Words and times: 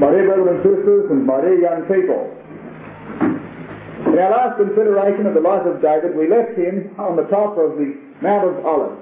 My 0.00 0.10
dear 0.10 0.26
brothers 0.26 0.58
and 0.58 0.60
sisters, 0.66 1.06
and 1.10 1.24
my 1.24 1.40
dear 1.40 1.54
young 1.54 1.86
people, 1.86 2.26
in 4.10 4.18
our 4.18 4.30
last 4.30 4.58
consideration 4.58 5.26
of 5.26 5.34
the 5.34 5.40
life 5.40 5.62
of 5.66 5.80
David, 5.80 6.18
we 6.18 6.26
left 6.26 6.58
him 6.58 6.90
on 6.98 7.14
the 7.14 7.22
top 7.30 7.54
of 7.54 7.78
the 7.78 7.94
Mount 8.20 8.42
of 8.42 8.66
Olives. 8.66 8.98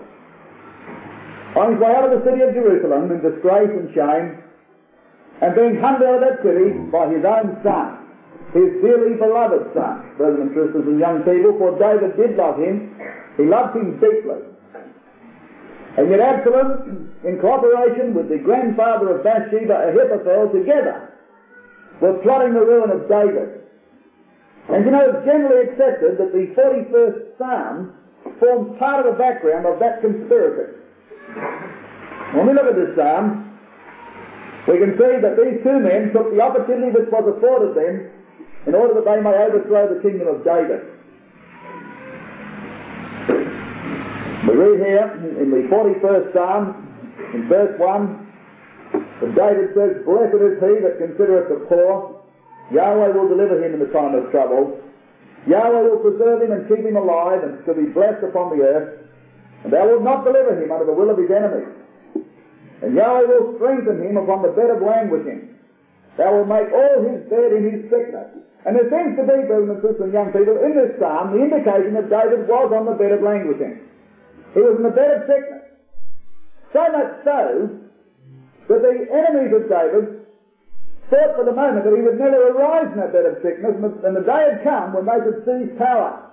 On 1.57 1.73
his 1.73 1.81
way 1.81 1.97
out 1.97 2.13
of 2.13 2.21
the 2.21 2.23
city 2.29 2.45
of 2.45 2.53
Jerusalem 2.53 3.09
in 3.09 3.25
disgrace 3.25 3.73
and 3.73 3.89
shame, 3.97 4.37
and 5.41 5.57
being 5.57 5.81
hunted 5.81 6.05
out 6.05 6.21
of 6.21 6.29
that 6.29 6.45
city 6.45 6.77
by 6.93 7.09
his 7.09 7.25
own 7.25 7.57
son, 7.65 7.97
his 8.53 8.69
dearly 8.85 9.17
beloved 9.17 9.73
son, 9.73 10.13
brothers 10.21 10.45
and 10.45 10.53
sisters 10.53 10.85
and 10.85 11.01
young 11.01 11.25
people, 11.25 11.57
for 11.57 11.73
David 11.81 12.21
did 12.21 12.37
love 12.37 12.61
him. 12.61 12.93
He 13.41 13.49
loved 13.49 13.81
him 13.81 13.97
deeply. 13.97 14.45
And 15.99 16.09
yet 16.11 16.21
Absalom, 16.21 17.13
in 17.25 17.39
cooperation 17.39 18.15
with 18.15 18.29
the 18.29 18.39
grandfather 18.39 19.17
of 19.17 19.25
Bathsheba, 19.25 19.93
Ahithophel, 19.93 20.49
together, 20.49 21.13
were 22.01 22.19
plotting 22.23 22.55
the 22.55 22.65
ruin 22.65 22.91
of 22.91 23.09
David. 23.09 23.61
And 24.69 24.85
you 24.85 24.91
know, 24.91 25.11
it's 25.11 25.27
generally 25.27 25.69
accepted 25.69 26.17
that 26.17 26.33
the 26.33 26.49
41st 26.57 27.37
Psalm 27.37 27.93
forms 28.41 28.79
part 28.79 29.05
of 29.05 29.13
the 29.13 29.19
background 29.19 29.67
of 29.67 29.79
that 29.81 30.01
conspiracy. 30.01 30.79
When 32.33 32.47
we 32.47 32.55
look 32.55 32.73
at 32.73 32.77
this 32.77 32.97
Psalm, 32.97 33.53
we 34.69 34.79
can 34.79 34.97
see 34.97 35.21
that 35.21 35.37
these 35.37 35.61
two 35.61 35.79
men 35.83 36.13
took 36.15 36.33
the 36.33 36.41
opportunity 36.41 36.95
which 36.95 37.11
was 37.11 37.37
afforded 37.37 37.77
them 37.77 38.09
in 38.67 38.75
order 38.75 38.95
that 38.95 39.05
they 39.05 39.21
may 39.21 39.35
overthrow 39.35 39.93
the 39.93 40.01
kingdom 40.01 40.29
of 40.29 40.45
David. 40.45 40.92
We 44.53 44.59
read 44.59 44.85
here 44.85 45.09
in 45.41 45.49
the 45.49 45.65
41st 45.73 46.37
Psalm, 46.37 46.77
in 47.33 47.49
verse 47.49 47.73
1, 47.81 48.93
that 48.93 49.33
David 49.33 49.73
says, 49.73 50.05
Blessed 50.05 50.45
is 50.45 50.61
he 50.61 50.77
that 50.85 51.01
considereth 51.01 51.49
the 51.49 51.65
poor, 51.73 52.21
Yahweh 52.69 53.17
will 53.17 53.33
deliver 53.33 53.65
him 53.65 53.73
in 53.73 53.81
the 53.81 53.89
time 53.97 54.13
of 54.13 54.29
trouble. 54.29 54.77
Yahweh 55.49 55.89
will 55.89 56.05
preserve 56.05 56.45
him 56.45 56.53
and 56.53 56.69
keep 56.69 56.85
him 56.85 57.01
alive 57.01 57.41
and 57.41 57.65
shall 57.65 57.81
be 57.81 57.89
blessed 57.97 58.29
upon 58.29 58.53
the 58.53 58.61
earth. 58.61 59.09
And 59.65 59.73
thou 59.73 59.89
wilt 59.89 60.05
not 60.05 60.29
deliver 60.29 60.53
him 60.61 60.69
under 60.69 60.85
the 60.85 60.93
will 60.93 61.09
of 61.09 61.17
his 61.17 61.33
enemies. 61.33 61.73
And 62.85 62.93
Yahweh 62.93 63.33
will 63.33 63.57
strengthen 63.57 64.05
him 64.05 64.21
upon 64.21 64.45
the 64.45 64.53
bed 64.53 64.69
of 64.69 64.85
languishing. 64.85 65.49
Thou 66.21 66.29
wilt 66.29 66.53
make 66.53 66.69
all 66.77 67.01
his 67.09 67.25
bed 67.33 67.57
in 67.57 67.73
his 67.73 67.89
sickness. 67.89 68.29
And 68.69 68.77
there 68.77 68.93
seems 68.93 69.17
to 69.17 69.25
be, 69.25 69.49
brothers 69.49 69.73
and 69.73 69.81
sisters 69.81 70.05
and 70.05 70.13
young 70.13 70.29
people, 70.29 70.61
in 70.61 70.77
this 70.77 70.93
psalm, 71.01 71.33
the 71.33 71.41
indication 71.41 71.97
that 71.97 72.13
David 72.13 72.45
was 72.45 72.69
on 72.69 72.85
the 72.85 73.01
bed 73.01 73.17
of 73.17 73.25
languishing. 73.25 73.89
He 74.55 74.61
was 74.61 74.77
in 74.77 74.83
the 74.83 74.91
bed 74.91 75.23
of 75.23 75.27
sickness. 75.27 75.65
So 76.73 76.83
much 76.93 77.25
so 77.25 77.69
that 78.69 78.81
the 78.83 78.97
enemies 79.13 79.53
of 79.53 79.69
David 79.69 80.27
thought 81.11 81.37
for 81.37 81.45
the 81.45 81.53
moment 81.53 81.85
that 81.85 81.95
he 81.95 82.01
would 82.01 82.19
never 82.19 82.49
arise 82.57 82.89
in 82.93 82.99
that 83.01 83.13
bed 83.13 83.27
of 83.27 83.43
sickness, 83.43 83.77
and 83.77 84.17
the 84.17 84.25
day 84.25 84.57
had 84.57 84.65
come 84.65 84.97
when 84.97 85.05
they 85.05 85.21
could 85.21 85.45
seize 85.45 85.77
power. 85.77 86.33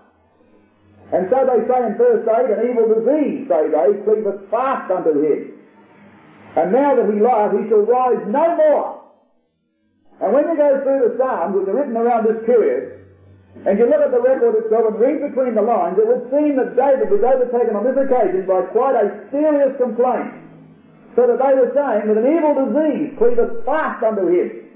And 1.12 1.28
so 1.30 1.44
they 1.44 1.66
say 1.68 1.80
in 1.88 1.98
verse 1.98 2.24
8, 2.24 2.54
an 2.54 2.70
evil 2.70 2.88
disease, 2.96 3.48
say 3.50 3.68
they, 3.68 4.04
cleaveth 4.06 4.48
fast 4.52 4.92
unto 4.92 5.12
him. 5.20 5.58
And 6.56 6.72
now 6.72 6.96
that 6.96 7.06
he 7.12 7.20
lieth, 7.20 7.52
he 7.60 7.70
shall 7.70 7.84
rise 7.84 8.24
no 8.28 8.56
more. 8.56 9.04
And 10.22 10.34
when 10.34 10.48
you 10.48 10.56
go 10.56 10.82
through 10.84 11.10
the 11.10 11.18
Psalms, 11.18 11.56
which 11.56 11.68
are 11.68 11.76
written 11.76 11.98
around 11.98 12.28
this 12.28 12.46
period, 12.46 13.00
and 13.68 13.76
you 13.76 13.86
look 13.90 14.00
at 14.00 14.12
the 14.12 14.24
record 14.24 14.56
itself 14.56 14.94
and 14.94 15.00
read 15.00 15.20
between 15.20 15.56
the 15.56 15.62
lines, 15.62 16.00
it 16.00 16.08
would 16.08 16.32
seem 16.32 16.56
that 16.56 16.80
David 16.80 17.12
was 17.12 17.20
overtaken 17.20 17.76
on 17.76 17.84
this 17.84 18.00
occasion 18.00 18.48
by 18.48 18.64
quite 18.72 18.96
a 18.96 19.28
serious 19.32 19.76
complaint. 19.76 20.32
So 21.18 21.28
that 21.28 21.42
they 21.42 21.54
were 21.58 21.74
saying 21.76 22.08
that 22.08 22.16
an 22.16 22.28
evil 22.30 22.56
disease 22.56 23.12
cleaveth 23.20 23.66
fast 23.66 24.00
unto 24.04 24.32
him 24.32 24.70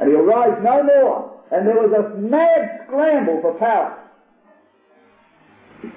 and 0.00 0.10
he'll 0.10 0.24
rise 0.24 0.56
no 0.64 0.82
more. 0.82 1.36
And 1.52 1.66
there 1.66 1.76
was 1.76 1.92
a 1.92 2.18
mad 2.18 2.86
scramble 2.86 3.40
for 3.42 3.54
power. 3.58 3.96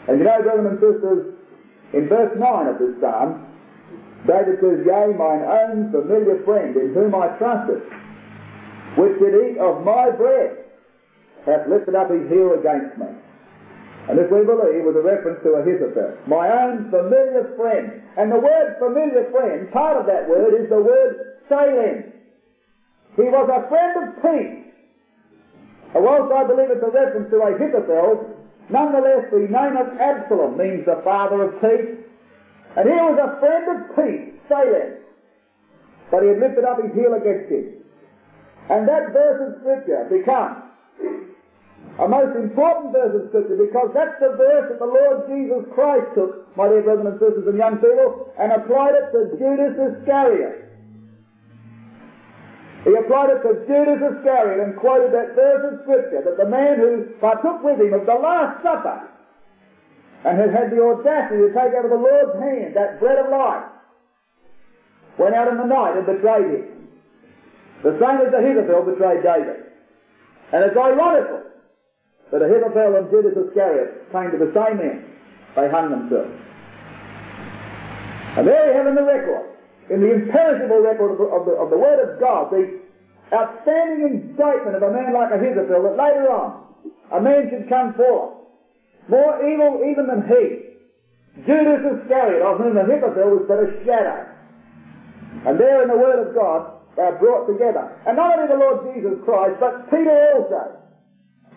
And 0.08 0.20
you 0.20 0.25
know, 0.25 0.42
brothers 0.43 0.67
and 0.70 0.80
sisters, 0.80 1.36
in 1.93 2.09
verse 2.09 2.38
9 2.38 2.67
of 2.67 2.80
this 2.80 2.99
psalm, 2.99 3.48
David 4.27 4.59
says, 4.59 4.86
Yea, 4.86 5.14
mine 5.15 5.43
own 5.43 5.92
familiar 5.92 6.43
friend, 6.43 6.76
in 6.76 6.93
whom 6.93 7.15
I 7.15 7.27
trusted, 7.38 7.82
which 8.98 9.20
did 9.20 9.33
eat 9.36 9.58
of 9.59 9.83
my 9.83 10.09
bread, 10.11 10.63
hath 11.45 11.67
lifted 11.67 11.95
up 11.95 12.09
his 12.09 12.27
heel 12.30 12.55
against 12.55 12.98
me. 12.98 13.08
And 14.09 14.20
this 14.20 14.27
we 14.27 14.43
believe 14.43 14.83
was 14.83 14.99
a 14.99 15.05
reference 15.05 15.39
to 15.48 15.55
Ahithophel. 15.64 16.20
My 16.27 16.52
own 16.52 16.92
familiar 16.92 17.55
friend. 17.55 18.04
And 18.20 18.31
the 18.31 18.39
word 18.39 18.76
familiar 18.80 19.31
friend, 19.31 19.71
part 19.71 19.95
of 19.95 20.05
that 20.08 20.27
word 20.27 20.59
is 20.59 20.67
the 20.67 20.82
word 20.82 21.39
Salem. 21.48 22.11
He 23.15 23.23
was 23.23 23.48
a 23.48 23.64
friend 23.71 23.93
of 24.03 24.08
peace. 24.20 24.59
And 25.95 26.03
whilst 26.03 26.33
I 26.33 26.43
believe 26.43 26.67
it's 26.71 26.83
a 26.83 26.92
reference 26.92 27.30
to 27.32 27.39
Ahithophel, 27.48 28.27
nonetheless 28.67 29.32
the 29.32 29.48
name 29.48 29.76
of 29.80 29.87
Absalom 29.95 30.58
means 30.58 30.83
the 30.86 30.99
father 31.03 31.48
of 31.48 31.61
peace. 31.61 32.03
And 32.76 32.89
he 32.89 32.95
was 32.95 33.15
a 33.15 33.39
friend 33.39 33.65
of 33.71 33.80
peace, 33.95 34.36
Salem. 34.49 34.99
But 36.11 36.23
he 36.23 36.30
had 36.30 36.39
lifted 36.39 36.65
up 36.65 36.82
his 36.82 36.92
heel 36.92 37.14
against 37.14 37.52
him. 37.52 37.87
And 38.70 38.87
that 38.87 39.14
verse 39.14 39.39
of 39.48 39.61
Scripture 39.61 40.08
becomes 40.11 40.73
a 41.99 42.08
most 42.08 42.33
important 42.33 42.89
verse 42.89 43.14
of 43.14 43.30
Scripture 43.30 43.54
because 43.54 43.93
that's 43.93 44.17
the 44.17 44.33
verse 44.33 44.65
that 44.65 44.80
the 44.81 44.89
Lord 44.89 45.30
Jesus 45.30 45.61
Christ 45.77 46.09
took, 46.17 46.49
my 46.58 46.65
dear 46.65 46.81
brothers 46.81 47.05
and 47.05 47.17
sisters 47.21 47.45
and 47.45 47.58
young 47.58 47.77
people, 47.77 48.33
and 48.42 48.49
applied 48.49 48.98
it 48.98 49.14
to 49.14 49.30
Judas 49.37 49.77
Iscariot. 49.77 50.73
He 52.83 52.98
applied 52.98 53.37
it 53.37 53.45
to 53.45 53.61
Judas 53.70 54.02
Iscariot 54.02 54.58
and 54.65 54.73
quoted 54.76 55.14
that 55.14 55.37
verse 55.37 55.61
of 55.70 55.86
Scripture 55.86 56.26
that 56.26 56.42
the 56.42 56.49
man 56.49 56.82
who 56.82 57.14
partook 57.21 57.61
with 57.61 57.77
him 57.77 57.93
of 57.93 58.09
the 58.09 58.17
Last 58.17 58.64
Supper 58.65 59.14
and 60.26 60.33
had 60.33 60.49
had 60.49 60.71
the 60.73 60.82
audacity 60.82 61.45
to 61.45 61.53
take 61.53 61.77
out 61.77 61.86
of 61.86 61.93
the 61.93 62.02
Lord's 62.02 62.42
hand 62.42 62.73
that 62.73 62.99
bread 62.99 63.21
of 63.21 63.30
life 63.30 63.70
went 65.21 65.36
out 65.36 65.48
in 65.48 65.61
the 65.61 65.70
night 65.70 65.93
and 65.93 66.09
betrayed 66.09 66.58
him. 66.58 66.89
The 67.86 67.93
same 68.02 68.17
as 68.26 68.33
Ahithophel 68.33 68.89
betrayed 68.89 69.21
David. 69.21 69.70
And 70.52 70.65
it's 70.65 70.77
ironical 70.77 71.53
that 72.33 72.42
Ahithophel 72.42 72.98
and 72.98 73.05
Judas 73.14 73.38
Iscariot 73.38 74.10
came 74.11 74.33
to 74.33 74.39
the 74.42 74.49
same. 74.58 74.82
They 75.55 75.70
hung 75.70 75.94
themselves. 75.94 76.33
And 78.36 78.48
there 78.48 78.73
you 78.73 78.73
have 78.73 78.88
in 78.88 78.95
the 78.95 79.05
record 79.05 79.54
in 79.89 79.99
the 79.99 80.11
imperishable 80.14 80.80
record 80.80 81.11
of 81.11 81.17
the, 81.17 81.27
of 81.27 81.45
the, 81.45 81.52
of 81.52 81.70
the 81.70 81.77
Word 81.77 81.99
of 81.99 82.20
God, 82.20 82.52
the 82.52 82.80
outstanding 83.33 84.32
indictment 84.32 84.76
of 84.76 84.83
a 84.83 84.92
man 84.92 85.14
like 85.14 85.32
Ahithophel, 85.32 85.83
that 85.83 85.98
later 85.98 86.32
on 86.32 86.64
a 87.11 87.20
man 87.20 87.49
should 87.49 87.67
come 87.67 87.94
forth, 87.94 88.33
more 89.10 89.36
evil 89.44 89.83
even 89.83 90.08
than 90.08 90.23
he, 90.27 90.73
Judas 91.44 91.82
Iscariot, 91.83 92.42
of 92.42 92.60
whom 92.60 92.77
Ahithophel 92.77 93.38
was 93.38 93.45
but 93.48 93.60
a 93.60 93.83
shadow. 93.83 94.30
And 95.45 95.60
there 95.60 95.82
in 95.83 95.89
the 95.89 95.98
Word 95.98 96.27
of 96.27 96.36
God, 96.36 96.71
they 96.95 97.02
are 97.02 97.17
brought 97.17 97.48
together. 97.48 97.92
And 98.08 98.15
not 98.15 98.39
only 98.39 98.54
the 98.54 98.60
Lord 98.60 98.95
Jesus 98.95 99.20
Christ, 99.26 99.60
but 99.60 99.89
Peter 99.89 100.14
also, 100.36 100.77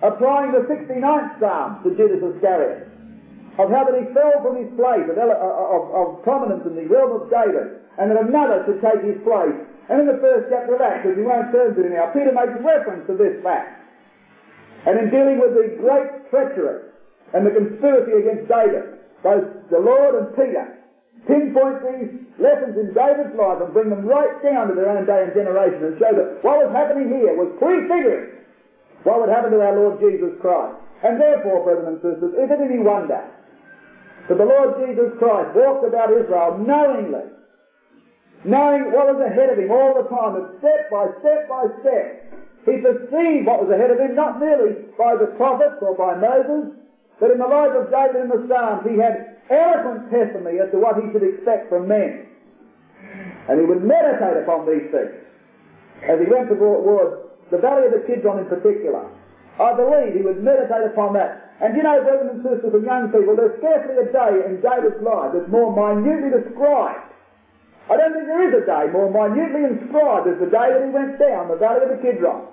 applying 0.02 0.52
the 0.52 0.64
69th 0.68 1.40
Psalm 1.40 1.82
to 1.84 1.90
Judas 1.96 2.20
Iscariot 2.20 2.88
of 3.56 3.72
how 3.72 3.88
that 3.88 3.96
he 3.96 4.04
fell 4.12 4.36
from 4.44 4.60
his 4.60 4.68
place 4.76 5.08
of, 5.08 5.16
uh, 5.16 5.24
uh, 5.24 5.76
of, 5.76 5.82
of, 5.96 6.06
prominence 6.20 6.60
in 6.68 6.76
the 6.76 6.84
realm 6.84 7.16
of 7.16 7.32
David, 7.32 7.80
and 7.96 8.12
that 8.12 8.20
another 8.20 8.60
should 8.68 8.84
take 8.84 9.00
his 9.00 9.16
place. 9.24 9.56
And 9.88 10.04
in 10.04 10.06
the 10.06 10.20
first 10.20 10.52
chapter 10.52 10.76
of 10.76 10.84
Acts, 10.84 11.08
as 11.08 11.16
we 11.16 11.24
won't 11.24 11.48
turn 11.52 11.72
to 11.72 11.80
it 11.80 11.92
now, 11.94 12.12
Peter 12.12 12.36
makes 12.36 12.52
reference 12.60 13.08
to 13.08 13.16
this 13.16 13.40
fact. 13.40 13.80
And 14.84 15.00
in 15.00 15.08
dealing 15.08 15.40
with 15.40 15.56
the 15.56 15.72
great 15.80 16.28
treachery 16.28 16.92
and 17.32 17.48
the 17.48 17.54
conspiracy 17.56 18.12
against 18.12 18.44
David, 18.44 19.00
both 19.24 19.48
the 19.72 19.80
Lord 19.80 20.20
and 20.20 20.28
Peter 20.36 20.76
pinpoint 21.24 21.80
these 21.80 22.12
lessons 22.38 22.76
in 22.76 22.92
David's 22.92 23.34
life 23.34 23.58
and 23.64 23.72
bring 23.72 23.88
them 23.88 24.04
right 24.04 24.36
down 24.44 24.68
to 24.68 24.74
their 24.76 24.92
own 24.92 25.08
day 25.08 25.26
and 25.26 25.32
generation 25.32 25.80
and 25.80 25.98
show 25.98 26.12
that 26.12 26.44
what 26.44 26.60
was 26.60 26.70
happening 26.76 27.08
here 27.08 27.34
was 27.34 27.50
prefiguring 27.58 28.37
what 29.06 29.23
would 29.23 29.31
happen 29.31 29.55
to 29.55 29.62
our 29.62 29.79
Lord 29.79 30.03
Jesus 30.03 30.35
Christ. 30.43 30.75
And 31.06 31.23
therefore, 31.23 31.62
brothers 31.62 31.87
and 31.94 31.99
sisters, 32.03 32.35
is 32.35 32.50
it 32.50 32.58
any 32.58 32.82
wonder 32.82 33.23
that 34.26 34.35
the 34.35 34.44
Lord 34.44 34.82
Jesus 34.82 35.14
Christ 35.23 35.55
walked 35.55 35.87
about 35.87 36.11
Israel 36.11 36.58
knowingly, 36.58 37.31
knowing 38.43 38.91
what 38.91 39.06
was 39.06 39.23
ahead 39.23 39.55
of 39.55 39.62
him 39.62 39.70
all 39.70 39.94
the 39.94 40.11
time, 40.11 40.35
and 40.35 40.58
step 40.58 40.91
by 40.91 41.06
step 41.23 41.47
by 41.47 41.70
step, 41.87 42.35
he 42.67 42.82
perceived 42.82 43.47
what 43.47 43.62
was 43.62 43.70
ahead 43.70 43.94
of 43.94 44.03
him, 44.03 44.19
not 44.19 44.43
merely 44.43 44.91
by 44.99 45.14
the 45.14 45.31
prophets 45.38 45.79
or 45.79 45.94
by 45.94 46.19
Moses, 46.19 46.75
but 47.23 47.31
in 47.31 47.38
the 47.38 47.47
life 47.47 47.79
of 47.79 47.87
David 47.94 48.26
in 48.26 48.29
the 48.29 48.43
Psalms, 48.50 48.82
he 48.82 48.99
had 48.99 49.38
eloquent 49.55 50.11
testimony 50.11 50.59
as 50.59 50.67
to 50.75 50.82
what 50.82 50.99
he 50.99 51.06
should 51.14 51.23
expect 51.23 51.70
from 51.70 51.87
men. 51.87 52.26
And 53.47 53.62
he 53.62 53.64
would 53.70 53.87
meditate 53.87 54.43
upon 54.43 54.67
these 54.67 54.91
things 54.91 55.14
as 56.11 56.19
he 56.19 56.26
went 56.26 56.50
towards 56.50 57.25
the 57.50 57.58
Valley 57.58 57.87
of 57.87 57.93
the 57.93 58.02
Kidron 58.06 58.38
in 58.40 58.46
particular. 58.46 59.06
I 59.56 59.72
believe 59.72 60.14
he 60.14 60.22
would 60.22 60.43
meditate 60.43 60.93
upon 60.93 61.14
that 61.14 61.43
and 61.56 61.72
you 61.72 61.82
know, 61.82 62.04
brothers 62.04 62.37
and 62.37 62.44
sisters 62.44 62.69
and 62.76 62.84
young 62.84 63.08
people, 63.08 63.32
there's 63.32 63.56
scarcely 63.64 63.96
a 63.96 64.12
day 64.12 64.44
in 64.44 64.60
David's 64.60 65.00
life 65.00 65.32
that's 65.32 65.48
more 65.48 65.72
minutely 65.72 66.28
described 66.28 67.16
I 67.87 67.94
don't 67.94 68.19
think 68.19 68.26
there 68.26 68.43
is 68.50 68.54
a 68.62 68.66
day 68.66 68.90
more 68.90 69.06
minutely 69.06 69.62
inscribed 69.62 70.26
as 70.26 70.43
the 70.43 70.50
day 70.50 70.75
that 70.75 70.82
he 70.82 70.90
went 70.90 71.22
down 71.22 71.46
the 71.46 71.54
valley 71.54 71.87
of 71.87 71.94
the 71.94 72.02
Kidron. 72.02 72.50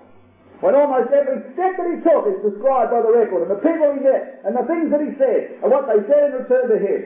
When 0.61 0.77
almost 0.77 1.09
every 1.09 1.41
step 1.57 1.73
that 1.75 1.89
he 1.89 1.97
took 2.05 2.29
is 2.29 2.39
described 2.53 2.93
by 2.93 3.01
the 3.01 3.11
record, 3.11 3.49
and 3.49 3.51
the 3.51 3.59
people 3.59 3.97
he 3.97 3.99
met, 3.99 4.45
and 4.45 4.55
the 4.55 4.63
things 4.63 4.93
that 4.93 5.01
he 5.01 5.11
said, 5.17 5.59
and 5.59 5.67
what 5.73 5.89
they 5.89 5.99
said 6.05 6.31
in 6.31 6.45
return 6.45 6.69
to 6.69 6.77
him. 6.77 7.01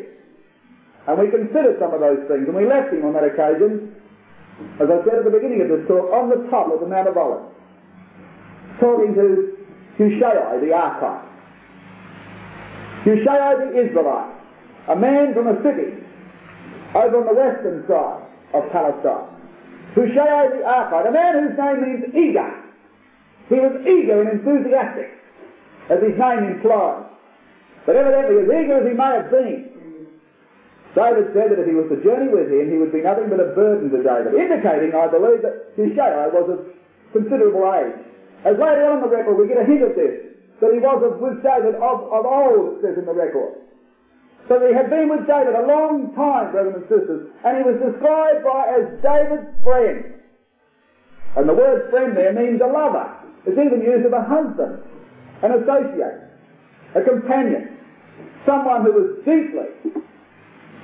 And 1.07 1.13
we 1.17 1.31
considered 1.31 1.79
some 1.79 1.95
of 1.95 2.03
those 2.03 2.21
things, 2.27 2.45
and 2.45 2.53
we 2.53 2.67
left 2.67 2.91
him 2.91 3.07
on 3.07 3.15
that 3.15 3.23
occasion, 3.23 3.95
as 4.77 4.91
I 4.91 4.99
said 5.07 5.23
at 5.23 5.25
the 5.25 5.33
beginning 5.33 5.63
of 5.63 5.71
this 5.71 5.87
talk, 5.87 6.11
on 6.11 6.29
the 6.29 6.45
top 6.51 6.67
of 6.69 6.83
the 6.83 6.85
Mount 6.85 7.07
of 7.07 7.15
Olives, 7.15 7.47
talking 8.79 9.13
to 9.15 9.57
Hushai 9.97 10.59
the 10.59 10.71
Archite. 10.73 11.25
Hushai 13.03 13.55
the 13.55 13.87
Israelite, 13.87 14.35
a 14.89 14.95
man 14.95 15.33
from 15.33 15.47
a 15.47 15.55
city 15.63 16.03
over 16.95 17.17
on 17.19 17.25
the 17.27 17.33
western 17.33 17.85
side 17.87 18.23
of 18.53 18.71
Palestine. 18.71 19.27
Hushai 19.95 20.47
the 20.49 20.61
Archite, 20.63 21.07
a 21.07 21.11
man 21.11 21.33
whose 21.41 21.57
name 21.57 21.81
means 21.81 22.03
eager. 22.15 22.63
He 23.49 23.55
was 23.55 23.73
eager 23.87 24.21
and 24.21 24.39
enthusiastic, 24.39 25.09
as 25.89 26.01
his 26.03 26.17
name 26.19 26.43
implies. 26.51 27.05
But 27.85 27.95
evidently, 27.95 28.43
as 28.43 28.63
eager 28.63 28.77
as 28.83 28.87
he 28.87 28.93
may 28.93 29.11
have 29.15 29.31
been, 29.31 29.71
David 30.95 31.29
said 31.33 31.51
that 31.51 31.59
if 31.59 31.67
he 31.67 31.77
was 31.77 31.87
to 31.89 32.01
journey 32.03 32.27
with 32.27 32.51
him, 32.51 32.71
he 32.71 32.77
would 32.77 32.91
be 32.91 33.01
nothing 33.01 33.29
but 33.29 33.39
a 33.39 33.53
burden 33.55 33.89
to 33.91 34.03
David, 34.03 34.33
indicating, 34.33 34.93
I 34.97 35.07
believe, 35.07 35.41
that 35.43 35.71
Hushai 35.77 36.27
was 36.33 36.49
of 36.49 36.59
considerable 37.13 37.63
age. 37.71 38.06
As 38.45 38.53
later 38.57 38.85
on 38.85 39.01
in 39.01 39.09
the 39.09 39.09
record, 39.09 39.33
we 39.37 39.47
get 39.47 39.57
a 39.57 39.65
hint 39.65 39.81
of 39.81 39.95
this, 39.95 40.27
that 40.61 40.73
he 40.73 40.79
was 40.79 41.01
with 41.21 41.41
David 41.41 41.75
of, 41.75 41.97
of 42.09 42.23
old, 42.25 42.77
it 42.77 42.81
says 42.81 42.97
in 42.97 43.05
the 43.05 43.13
record. 43.13 43.61
So 44.47 44.61
he 44.65 44.73
had 44.73 44.89
been 44.89 45.09
with 45.09 45.27
David 45.27 45.55
a 45.55 45.65
long 45.67 46.13
time, 46.15 46.51
brothers 46.51 46.79
and 46.79 46.85
sisters, 46.87 47.27
and 47.43 47.57
he 47.57 47.63
was 47.63 47.77
described 47.81 48.45
by 48.45 48.61
as 48.71 48.83
David's 49.03 49.51
friend. 49.63 50.13
And 51.35 51.49
the 51.49 51.53
word 51.53 51.89
friend 51.91 52.15
there 52.15 52.33
means 52.33 52.61
a 52.61 52.67
lover. 52.67 53.11
It's 53.45 53.59
even 53.59 53.81
used 53.81 54.05
of 54.05 54.13
a 54.13 54.23
husband, 54.23 54.81
an 55.43 55.51
associate, 55.61 56.31
a 56.95 57.01
companion, 57.01 57.77
someone 58.45 58.83
who 58.83 58.91
was 58.93 59.07
deeply 59.25 59.69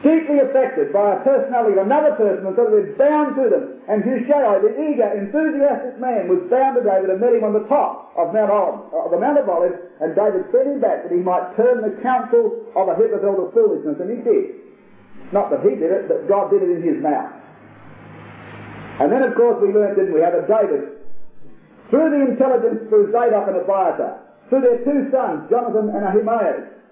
deeply 0.04 0.44
affected 0.44 0.92
by 0.92 1.16
a 1.16 1.20
personality 1.24 1.80
of 1.80 1.88
another 1.88 2.12
person 2.20 2.44
and 2.44 2.56
so 2.60 2.68
that 2.68 2.76
we're 2.76 2.92
bound 3.00 3.40
to 3.40 3.48
them. 3.48 3.80
And 3.88 4.04
Hushai, 4.04 4.60
the 4.60 4.76
eager, 4.76 5.08
enthusiastic 5.16 5.96
man, 5.98 6.28
was 6.28 6.44
bound 6.52 6.76
to 6.76 6.84
David 6.84 7.10
and 7.10 7.24
met 7.24 7.32
him 7.32 7.48
on 7.48 7.56
the 7.56 7.64
top 7.72 8.12
of 8.20 8.36
Mount 8.36 8.52
Olives, 8.52 8.92
uh, 8.92 9.08
the 9.08 9.18
Mount 9.18 9.40
of 9.40 9.48
Olives, 9.48 9.80
and 10.04 10.12
David 10.12 10.44
sent 10.52 10.68
him 10.68 10.80
back 10.84 11.08
that 11.08 11.12
he 11.16 11.24
might 11.24 11.56
turn 11.56 11.80
the 11.80 11.96
counsel 12.04 12.68
of 12.76 12.92
Ahithophel 12.92 13.48
to 13.48 13.48
foolishness, 13.56 13.98
and 14.04 14.12
he 14.12 14.20
did. 14.20 14.60
Not 15.32 15.50
that 15.56 15.64
he 15.64 15.80
did 15.80 15.90
it, 15.90 16.12
but 16.12 16.28
God 16.28 16.52
did 16.52 16.62
it 16.62 16.70
in 16.70 16.84
his 16.84 17.00
mouth. 17.00 17.32
And 19.00 19.10
then, 19.10 19.24
of 19.24 19.34
course, 19.40 19.58
we 19.64 19.72
learned, 19.72 19.96
didn't 19.96 20.14
we, 20.14 20.22
how 20.22 20.36
that 20.36 20.46
David, 20.52 21.00
through 21.90 22.12
the 22.12 22.22
intelligence 22.28 22.86
through 22.92 23.10
Zadok 23.16 23.48
and 23.48 23.58
Abiathar, 23.58 24.20
through 24.50 24.62
their 24.62 24.84
two 24.84 25.10
sons, 25.10 25.50
Jonathan 25.50 25.90
and 25.96 26.04
Ahimaaz, 26.06 26.83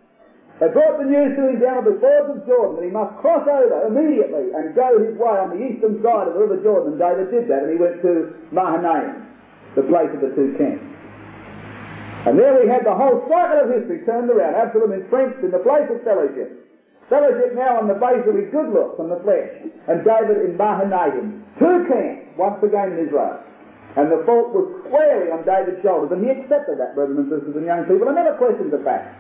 they 0.62 0.70
brought 0.70 1.02
the 1.02 1.10
news 1.10 1.34
to 1.34 1.42
him 1.50 1.58
down 1.58 1.82
at 1.82 1.90
the 1.90 1.98
fords 1.98 2.38
of 2.38 2.46
Jordan 2.46 2.78
that 2.78 2.86
he 2.86 2.94
must 2.94 3.18
cross 3.18 3.42
over 3.50 3.90
immediately 3.90 4.54
and 4.54 4.78
go 4.78 4.94
his 5.02 5.18
way 5.18 5.34
on 5.42 5.58
the 5.58 5.58
eastern 5.58 5.98
side 6.06 6.30
of 6.30 6.38
the 6.38 6.42
river 6.46 6.62
Jordan. 6.62 6.94
And 6.94 7.02
David 7.02 7.34
did 7.34 7.50
that 7.50 7.66
and 7.66 7.74
he 7.74 7.82
went 7.82 7.98
to 8.06 8.30
Mahanaim, 8.54 9.26
the 9.74 9.82
place 9.90 10.14
of 10.14 10.22
the 10.22 10.30
two 10.38 10.54
camps. 10.62 10.86
And 12.30 12.38
there 12.38 12.54
we 12.62 12.70
had 12.70 12.86
the 12.86 12.94
whole 12.94 13.26
cycle 13.26 13.66
of 13.66 13.74
history 13.74 14.06
turned 14.06 14.30
around. 14.30 14.54
Absalom 14.54 14.94
entrenched 14.94 15.42
in 15.42 15.50
the 15.50 15.66
place 15.66 15.90
of 15.90 15.98
fellowship. 16.06 16.54
Fellowship 17.10 17.58
now 17.58 17.82
on 17.82 17.90
the 17.90 17.98
base 17.98 18.22
of 18.30 18.38
his 18.38 18.54
good 18.54 18.70
looks 18.70 19.02
and 19.02 19.10
the 19.10 19.18
flesh. 19.26 19.50
And 19.90 20.06
David 20.06 20.46
in 20.46 20.62
Mahanaim. 20.62 21.42
Two 21.58 21.90
camps 21.90 22.38
once 22.38 22.62
again 22.62 22.94
in 22.94 23.10
Israel. 23.10 23.42
And 23.98 24.14
the 24.14 24.22
fault 24.30 24.54
was 24.54 24.70
squarely 24.86 25.34
on 25.34 25.42
David's 25.42 25.82
shoulders. 25.82 26.14
And 26.14 26.22
he 26.22 26.30
accepted 26.30 26.78
that, 26.78 26.94
brothers 26.94 27.18
and 27.18 27.34
sisters 27.34 27.58
and 27.58 27.66
young 27.66 27.90
people. 27.90 28.06
I 28.06 28.14
never 28.14 28.38
questioned 28.38 28.70
the 28.70 28.86
fact. 28.86 29.18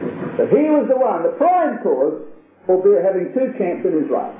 But 0.00 0.48
he 0.48 0.72
was 0.72 0.88
the 0.88 0.96
one, 0.96 1.22
the 1.22 1.36
prime 1.36 1.82
cause 1.84 2.24
for 2.64 2.80
having 3.02 3.32
two 3.36 3.52
camps 3.60 3.84
in 3.84 4.04
Israel. 4.04 4.32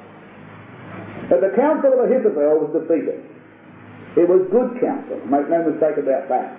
But 1.28 1.40
the 1.44 1.52
counsel 1.52 1.92
of 1.92 2.08
Ahithophel 2.08 2.64
was 2.64 2.72
defeated. 2.72 3.20
It 4.16 4.26
was 4.26 4.48
good 4.50 4.80
counsel, 4.80 5.20
make 5.28 5.46
no 5.52 5.62
mistake 5.68 6.00
about 6.00 6.26
that. 6.32 6.56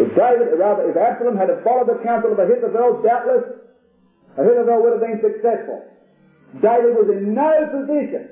If 0.00 0.12
David, 0.16 0.58
rather, 0.58 0.90
if 0.90 0.96
Absalom 0.96 1.36
had 1.36 1.48
followed 1.62 1.88
the 1.88 2.00
counsel 2.02 2.32
of 2.32 2.38
Ahithophel, 2.38 3.02
doubtless 3.04 3.44
Ahithophel 4.36 4.82
would 4.82 4.92
have 4.96 5.04
been 5.04 5.20
successful. 5.20 5.84
David 6.60 6.96
was 6.96 7.08
in 7.12 7.32
no 7.32 7.52
position, 7.72 8.28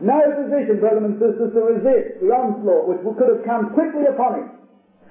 no 0.00 0.20
position, 0.32 0.80
brothers 0.80 1.04
and 1.04 1.16
sisters, 1.20 1.52
to 1.52 1.60
resist 1.60 2.20
the 2.20 2.32
onslaught 2.32 2.88
which 2.88 3.00
could 3.16 3.28
have 3.28 3.44
come 3.44 3.72
quickly 3.72 4.08
upon 4.08 4.40
him 4.40 4.48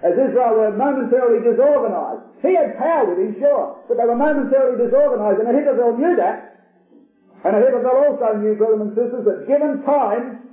as 0.01 0.13
Israel 0.13 0.55
were 0.55 0.71
momentarily 0.71 1.43
disorganized. 1.43 2.28
He 2.41 2.55
had 2.55 2.77
power 2.77 3.03
with 3.03 3.19
him, 3.19 3.35
sure, 3.39 3.75
but 3.87 3.97
they 3.97 4.05
were 4.07 4.15
momentarily 4.15 4.79
disorganized, 4.79 5.39
and 5.43 5.49
Ahithophel 5.51 5.97
knew 5.97 6.15
that. 6.15 6.63
And 7.43 7.55
Ahithophel 7.55 7.97
also 8.07 8.39
knew, 8.39 8.55
brothers 8.55 8.81
and 8.81 8.91
sisters, 8.95 9.23
that 9.27 9.47
given 9.47 9.83
time, 9.83 10.47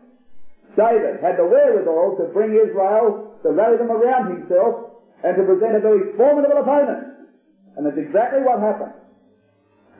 David 0.74 1.22
had 1.22 1.38
the 1.38 1.46
wherewithal 1.46 2.18
to 2.18 2.24
bring 2.34 2.54
Israel, 2.54 3.38
to 3.42 3.50
rally 3.50 3.78
them 3.78 3.90
around 3.90 4.34
himself, 4.34 4.98
and 5.22 5.36
to 5.36 5.42
present 5.46 5.76
a 5.76 5.80
very 5.80 6.16
formidable 6.16 6.58
opponent. 6.58 7.30
And 7.76 7.86
that's 7.86 7.98
exactly 7.98 8.42
what 8.42 8.60
happened. 8.60 8.92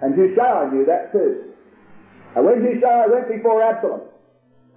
And 0.03 0.15
Hushai 0.15 0.71
knew 0.73 0.85
that 0.87 1.13
too. 1.13 1.55
And 2.35 2.45
when 2.45 2.67
Hushai 2.67 3.07
went 3.07 3.29
before 3.29 3.63
Absalom, 3.63 4.03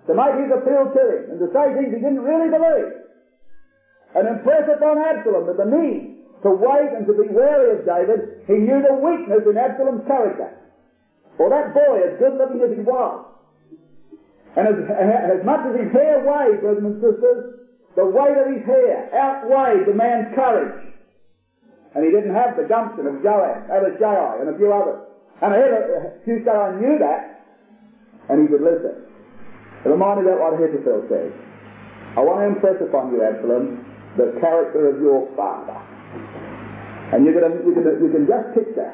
to 0.08 0.14
make 0.14 0.36
his 0.42 0.52
appeal 0.54 0.94
to 0.94 1.04
him, 1.10 1.32
and 1.32 1.40
to 1.42 1.48
say 1.54 1.74
things 1.74 1.94
he 1.94 2.00
didn't 2.00 2.22
really 2.22 2.50
believe, 2.50 2.94
and 4.16 4.28
impress 4.28 4.70
upon 4.70 4.98
Absalom 4.98 5.46
that 5.48 5.58
the 5.58 5.66
need 5.66 6.09
to 6.44 6.50
wait 6.56 6.90
and 6.96 7.06
to 7.08 7.14
be 7.14 7.28
wary 7.32 7.80
of 7.80 7.86
David, 7.86 8.44
he 8.48 8.54
knew 8.54 8.80
the 8.80 8.96
weakness 8.96 9.44
in 9.44 9.58
Absalom's 9.58 10.08
character. 10.08 10.56
For 11.36 11.50
that 11.50 11.74
boy, 11.74 12.04
as 12.04 12.20
good 12.20 12.36
looking 12.36 12.62
as 12.64 12.76
he 12.76 12.84
was, 12.84 13.26
and 14.56 14.68
as, 14.68 14.78
as 15.40 15.46
much 15.46 15.62
as 15.68 15.76
his 15.80 15.92
hair 15.92 16.24
weighed, 16.24 16.62
brothers 16.62 16.84
and 16.84 16.96
sisters, 17.00 17.68
the 17.96 18.06
weight 18.06 18.36
of 18.36 18.48
his 18.52 18.66
hair 18.66 19.12
outweighed 19.14 19.88
the 19.88 19.94
man's 19.94 20.34
courage. 20.36 20.94
And 21.96 22.06
he 22.06 22.12
didn't 22.12 22.36
have 22.36 22.56
the 22.56 22.64
gumption 22.64 23.08
of 23.08 23.22
Joab, 23.24 23.70
Abishai, 23.70 24.42
and 24.42 24.50
a 24.50 24.58
few 24.58 24.72
others. 24.72 25.04
And 25.42 25.54
Hushai 26.26 26.80
knew 26.80 27.00
that, 27.00 27.46
and 28.30 28.44
he 28.44 28.52
would 28.52 28.62
listen. 28.62 29.08
It 29.86 29.90
reminded 29.90 30.26
me 30.26 30.32
of 30.32 30.40
what 30.40 30.60
Ahithophel 30.60 31.08
says. 31.08 31.32
I 32.18 32.22
want 32.22 32.44
to 32.44 32.46
impress 32.52 32.82
upon 32.84 33.14
you, 33.14 33.24
Absalom, 33.24 33.86
the 34.18 34.36
character 34.42 34.90
of 34.90 35.02
your 35.02 35.30
father. 35.36 35.80
And 37.14 37.26
you 37.26 37.34
can, 37.34 37.42
you 37.66 37.74
can, 37.74 37.86
you 38.02 38.10
can 38.14 38.24
just 38.30 38.48
picture 38.54 38.94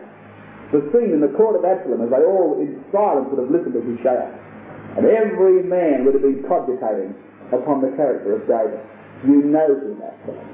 the 0.71 0.81
scene 0.91 1.13
in 1.13 1.21
the 1.21 1.31
court 1.35 1.55
of 1.55 1.63
Absalom 1.63 2.01
as 2.01 2.09
they 2.09 2.23
all 2.23 2.57
in 2.59 2.79
silence 2.91 3.27
would 3.31 3.43
have 3.43 3.51
listened 3.51 3.75
to 3.75 3.83
Hushai. 3.83 4.25
And 4.97 5.05
every 5.05 5.63
man 5.63 6.05
would 6.05 6.15
have 6.15 6.23
been 6.23 6.41
cogitating 6.47 7.13
upon 7.51 7.83
the 7.83 7.91
character 7.99 8.39
of 8.39 8.47
David. 8.47 8.79
You 9.27 9.43
know 9.43 9.67
him, 9.67 9.99
Absalom. 9.99 10.47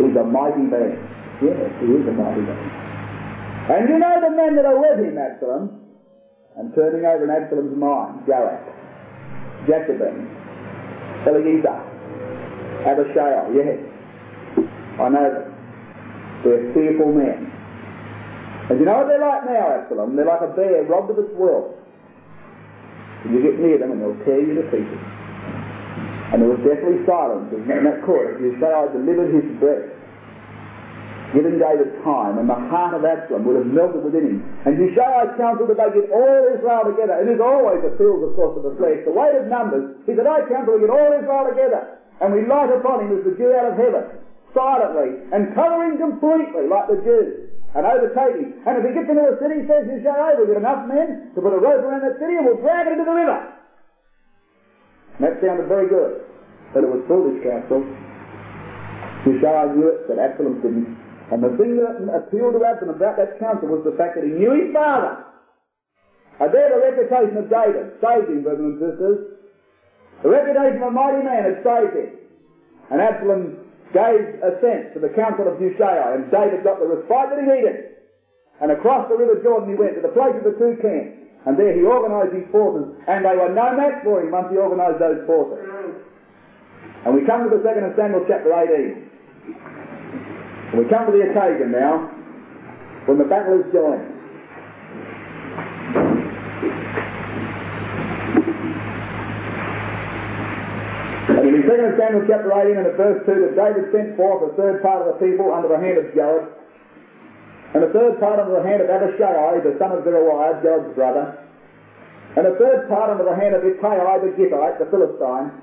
He's 0.00 0.16
a 0.16 0.24
mighty 0.24 0.64
man. 0.64 0.96
Yes, 1.44 1.68
he 1.80 1.86
is 1.92 2.04
a 2.08 2.14
mighty 2.16 2.40
man. 2.40 2.60
And 3.68 3.88
you 3.88 3.98
know 3.98 4.16
the 4.20 4.32
men 4.32 4.56
that 4.56 4.64
are 4.64 4.80
with 4.80 5.04
him, 5.04 5.18
Absalom. 5.18 5.78
And 6.56 6.74
turning 6.74 7.04
over 7.04 7.24
in 7.24 7.30
Absalom's 7.30 7.76
mind, 7.76 8.24
Joab, 8.26 8.60
Jacobin, 9.68 10.28
Eleazar, 11.28 11.80
Abishai, 12.88 13.52
yes. 13.54 13.91
I 15.00 15.08
know. 15.08 15.52
They're 16.44 16.72
fearful 16.74 17.12
men. 17.12 17.48
And 18.68 18.78
you 18.78 18.86
know 18.86 19.04
what 19.04 19.08
they're 19.08 19.22
like 19.22 19.44
now, 19.46 19.80
Absalom? 19.80 20.16
They're 20.16 20.28
like 20.28 20.42
a 20.42 20.52
bear 20.52 20.84
robbed 20.84 21.10
of 21.10 21.18
its. 21.18 21.32
And 21.32 23.30
you 23.34 23.40
get 23.42 23.58
near 23.60 23.78
them 23.78 23.92
and 23.92 24.02
they'll 24.02 24.18
tear 24.26 24.42
you 24.42 24.54
to 24.58 24.64
pieces. 24.68 25.02
And 26.34 26.42
there 26.42 26.50
was 26.50 26.60
deathly 26.64 26.98
silence 27.04 27.52
in 27.52 27.68
that 27.68 28.02
court 28.02 28.40
You 28.40 28.56
as 28.56 28.58
Hushai 28.58 28.88
delivered 28.92 29.30
his 29.30 29.46
breath. 29.60 29.92
Given 31.36 31.56
David 31.56 31.96
time, 32.04 32.36
and 32.36 32.44
the 32.44 32.60
heart 32.68 32.92
of 32.92 33.08
Absalom 33.08 33.48
would 33.48 33.56
have 33.56 33.68
melted 33.68 34.04
within 34.04 34.36
him. 34.36 34.38
And 34.68 34.76
Hushai 34.76 35.32
counseled 35.40 35.72
that 35.72 35.80
they 35.80 36.04
get 36.04 36.12
all 36.12 36.44
Israel 36.52 36.84
together. 36.92 37.16
And 37.16 37.24
there's 37.24 37.40
always 37.40 37.80
appeals, 37.80 38.20
of 38.20 38.36
course, 38.36 38.52
of 38.60 38.68
the 38.68 38.74
flesh. 38.76 39.00
The 39.08 39.14
weight 39.14 39.32
of 39.40 39.48
numbers. 39.48 39.96
He 40.04 40.12
said, 40.12 40.28
I 40.28 40.44
counsel 40.44 40.76
we 40.76 40.84
get 40.84 40.92
all 40.92 41.12
Israel 41.16 41.48
together 41.48 42.02
and 42.22 42.32
we 42.32 42.46
light 42.46 42.70
upon 42.70 43.02
him 43.02 43.18
as 43.18 43.24
the 43.26 43.34
dew 43.34 43.50
out 43.50 43.74
of 43.74 43.76
heaven, 43.76 44.06
silently, 44.54 45.20
and 45.32 45.54
covering 45.54 45.98
completely 45.98 46.68
like 46.68 46.88
the 46.88 47.00
Jews, 47.00 47.52
and 47.74 47.88
overtake 47.88 48.36
him. 48.36 48.52
And 48.68 48.78
if 48.80 48.82
he 48.84 48.92
gets 48.92 49.08
into 49.08 49.24
a 49.24 49.36
city, 49.40 49.64
he 49.64 49.66
says, 49.66 49.88
you 49.88 50.04
shall 50.04 50.20
over, 50.20 50.44
get 50.44 50.60
enough 50.60 50.84
men 50.88 51.32
to 51.34 51.40
put 51.40 51.56
a 51.56 51.60
rope 51.60 51.80
around 51.80 52.04
that 52.04 52.20
city 52.20 52.36
and 52.36 52.44
we'll 52.44 52.60
drag 52.60 52.86
it 52.86 53.00
into 53.00 53.08
the 53.08 53.16
river. 53.16 53.38
And 55.16 55.22
that 55.24 55.40
sounded 55.40 55.68
very 55.72 55.88
good, 55.88 56.28
but 56.76 56.84
it 56.84 56.90
was 56.92 57.00
foolish 57.08 57.40
counsel. 57.40 57.80
Hushai 59.24 59.72
knew 59.72 59.88
it, 59.88 60.04
but 60.08 60.18
Absalom 60.18 60.60
didn't. 60.60 61.00
And 61.32 61.40
the 61.40 61.56
thing 61.56 61.80
that 61.80 61.96
appealed 62.12 62.52
to 62.58 62.60
Absalom 62.60 63.00
about 63.00 63.16
that 63.16 63.40
counsel 63.40 63.72
was 63.72 63.80
the 63.88 63.96
fact 63.96 64.20
that 64.20 64.24
he 64.24 64.36
knew 64.36 64.52
his 64.52 64.74
father. 64.76 65.24
And 66.40 66.52
there 66.52 66.74
the 66.74 66.80
reputation 66.82 67.38
of 67.38 67.48
David 67.48 67.96
saved 68.02 68.28
him, 68.28 68.42
brothers 68.42 68.66
and 68.66 68.76
sisters. 68.82 69.18
The 70.26 70.28
reputation 70.28 70.82
of 70.82 70.88
a 70.88 70.90
mighty 70.90 71.22
man 71.24 71.40
had 71.40 71.64
saved 71.64 71.94
him. 71.96 72.10
And 72.90 73.00
Absalom 73.00 73.61
gave 73.92 74.40
assent 74.40 74.92
to 74.96 74.98
the 75.00 75.12
counsel 75.12 75.46
of 75.48 75.60
Hushai, 75.60 76.16
and 76.16 76.30
David 76.32 76.64
got 76.64 76.80
the 76.80 76.88
respite 76.88 77.28
that 77.30 77.38
he 77.40 77.46
needed. 77.46 77.92
And 78.60 78.72
across 78.72 79.08
the 79.08 79.16
river 79.16 79.40
Jordan 79.42 79.68
he 79.68 79.76
went 79.76 79.94
to 79.96 80.02
the 80.02 80.12
place 80.12 80.34
of 80.36 80.44
the 80.44 80.56
two 80.58 80.76
camps. 80.80 81.22
And 81.44 81.58
there 81.58 81.74
he 81.74 81.82
organised 81.82 82.34
his 82.34 82.46
forces, 82.54 82.86
and 83.08 83.26
they 83.26 83.34
were 83.34 83.50
no 83.50 83.74
match 83.74 84.04
for 84.04 84.22
him 84.22 84.30
once 84.30 84.46
he 84.50 84.56
organised 84.56 85.00
those 85.02 85.26
forces. 85.26 85.58
And 87.04 87.14
we 87.18 87.26
come 87.26 87.50
to 87.50 87.50
the 87.50 87.62
second 87.66 87.82
of 87.84 87.96
Samuel 87.98 88.24
chapter 88.28 88.54
18. 88.54 89.10
And 90.70 90.78
we 90.78 90.86
come 90.86 91.10
to 91.10 91.12
the 91.12 91.34
occasion 91.34 91.72
now 91.74 92.06
when 93.06 93.18
the 93.18 93.26
battle 93.26 93.58
is 93.58 93.66
joined. 93.74 94.11
And 101.32 101.48
in 101.48 101.64
2 101.64 101.96
Samuel 101.96 102.28
chapter 102.28 102.52
18 102.52 102.76
and 102.76 102.86
the 102.92 102.96
verse 103.00 103.24
2 103.24 103.32
that 103.40 103.56
David 103.56 103.88
sent 103.88 104.20
forth 104.20 104.44
a 104.44 104.52
third 104.52 104.84
part 104.84 105.00
of 105.00 105.16
the 105.16 105.18
people 105.18 105.48
under 105.48 105.64
the 105.64 105.80
hand 105.80 105.96
of 105.96 106.12
Joab, 106.12 106.52
and 107.72 107.80
a 107.80 107.88
third 107.88 108.20
part 108.20 108.36
under 108.36 108.60
the 108.60 108.64
hand 108.64 108.84
of 108.84 108.92
Abishai, 108.92 109.64
the 109.64 109.72
son 109.80 109.96
of 109.96 110.04
Zeruiah, 110.04 110.60
Joab's 110.60 110.92
brother, 110.92 111.40
and 112.36 112.44
a 112.44 112.52
third 112.60 112.84
part 112.84 113.16
under 113.16 113.24
the 113.24 113.32
hand 113.32 113.56
of 113.56 113.64
Ittai 113.64 113.96
the 114.20 114.36
Gittite, 114.36 114.76
the 114.76 114.88
Philistine. 114.92 115.56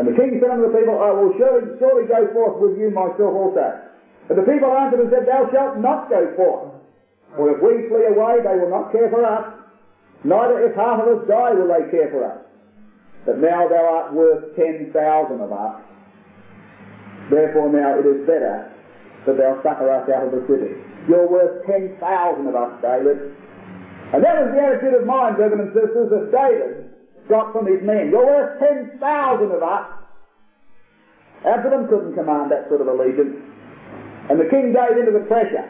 And 0.00 0.08
the 0.08 0.16
king 0.16 0.40
said 0.40 0.56
unto 0.56 0.72
the 0.72 0.74
people, 0.76 0.96
I 0.96 1.12
will 1.12 1.36
surely, 1.36 1.76
surely 1.76 2.08
go 2.08 2.24
forth 2.32 2.56
with 2.56 2.80
you 2.80 2.88
myself 2.88 3.34
also. 3.34 3.66
And 4.32 4.36
the 4.40 4.46
people 4.48 4.72
answered 4.72 5.04
and 5.04 5.10
said, 5.12 5.28
Thou 5.28 5.52
shalt 5.52 5.80
not 5.84 6.08
go 6.08 6.32
forth. 6.36 6.80
For 7.36 7.52
if 7.52 7.60
we 7.60 7.88
flee 7.92 8.08
away, 8.08 8.40
they 8.40 8.56
will 8.56 8.70
not 8.72 8.92
care 8.92 9.10
for 9.10 9.20
us. 9.20 9.52
Neither 10.24 10.64
if 10.64 10.76
half 10.76 11.00
of 11.00 11.08
us 11.08 11.28
die 11.28 11.52
will 11.52 11.68
they 11.68 11.90
care 11.90 12.08
for 12.08 12.24
us. 12.24 12.40
But 13.28 13.44
now 13.44 13.68
thou 13.68 13.84
art 13.84 14.14
worth 14.14 14.56
ten 14.56 14.88
thousand 14.88 15.42
of 15.44 15.52
us. 15.52 15.76
Therefore 17.28 17.68
now 17.68 18.00
it 18.00 18.08
is 18.08 18.24
better 18.24 18.72
that 19.26 19.36
thou 19.36 19.60
succour 19.60 19.92
us 19.92 20.08
out 20.08 20.24
of 20.24 20.32
the 20.32 20.48
city. 20.48 20.72
You're 21.06 21.28
worth 21.28 21.60
ten 21.66 21.92
thousand 22.00 22.48
of 22.48 22.56
us, 22.56 22.72
David. 22.80 23.36
And 24.16 24.24
that 24.24 24.32
was 24.32 24.48
the 24.56 24.62
attitude 24.64 24.94
of 24.96 25.04
mind, 25.04 25.36
brothers 25.36 25.60
and 25.60 25.68
sisters, 25.76 26.08
that 26.08 26.32
David 26.32 26.88
got 27.28 27.52
from 27.52 27.68
his 27.68 27.84
men. 27.84 28.08
You're 28.08 28.24
worth 28.24 28.58
ten 28.64 28.96
thousand 28.96 29.52
of 29.52 29.62
us. 29.62 29.84
Absalom 31.44 31.86
couldn't 31.86 32.14
command 32.14 32.50
that 32.50 32.64
sort 32.72 32.80
of 32.80 32.88
allegiance. 32.88 33.36
And 34.32 34.40
the 34.40 34.48
king 34.48 34.72
gave 34.72 34.96
into 34.96 35.12
the 35.12 35.28
pressure. 35.28 35.68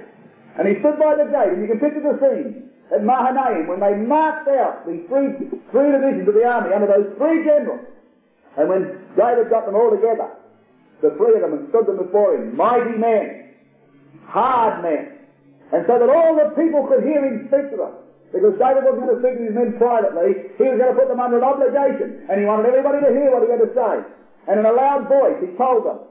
And 0.54 0.68
he 0.68 0.78
stood 0.78 0.94
by 1.02 1.18
the 1.18 1.26
gate, 1.26 1.58
and 1.58 1.62
you 1.62 1.66
can 1.66 1.82
picture 1.82 2.06
the 2.06 2.22
scene 2.22 2.67
at 2.94 3.04
Mahanaim 3.04 3.66
when 3.68 3.80
they 3.80 3.94
marched 3.94 4.48
out 4.48 4.86
the 4.86 5.04
three, 5.08 5.48
three 5.70 5.90
divisions 5.92 6.28
of 6.28 6.34
the 6.34 6.44
army 6.44 6.74
under 6.74 6.86
those 6.86 7.12
three 7.18 7.44
generals. 7.44 7.84
And 8.56 8.68
when 8.68 8.98
David 9.16 9.50
got 9.50 9.66
them 9.66 9.76
all 9.76 9.90
together, 9.90 10.32
the 11.00 11.14
three 11.16 11.36
of 11.36 11.42
them, 11.42 11.52
and 11.52 11.68
stood 11.68 11.86
them 11.86 11.98
before 11.98 12.34
him, 12.34 12.56
mighty 12.56 12.96
men, 12.98 13.54
hard 14.26 14.82
men. 14.82 15.14
And 15.72 15.84
so 15.86 15.98
that 15.98 16.08
all 16.08 16.34
the 16.34 16.50
people 16.56 16.88
could 16.88 17.04
hear 17.04 17.22
him 17.22 17.46
speak 17.46 17.70
to 17.70 17.76
them. 17.76 17.94
Because 18.32 18.58
David 18.60 18.84
wasn't 18.84 19.08
going 19.08 19.14
to 19.14 19.20
speak 19.24 19.36
to 19.40 19.44
his 19.46 19.54
men 19.54 19.78
privately, 19.78 20.52
he 20.58 20.64
was 20.68 20.76
going 20.76 20.92
to 20.92 20.98
put 20.98 21.08
them 21.08 21.20
under 21.20 21.38
an 21.38 21.44
obligation, 21.44 22.28
and 22.28 22.40
he 22.40 22.44
wanted 22.44 22.68
everybody 22.68 23.00
to 23.00 23.10
hear 23.12 23.32
what 23.32 23.44
he 23.44 23.48
had 23.48 23.62
to 23.64 23.72
say. 23.72 23.94
And 24.48 24.60
in 24.60 24.66
a 24.66 24.72
loud 24.72 25.08
voice, 25.08 25.36
he 25.40 25.48
told 25.56 25.84
them, 25.84 26.04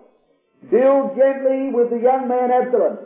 Deal 0.70 1.14
gently 1.14 1.70
with 1.70 1.90
the 1.90 2.02
young 2.02 2.28
man 2.28 2.50
Absalom. 2.50 2.98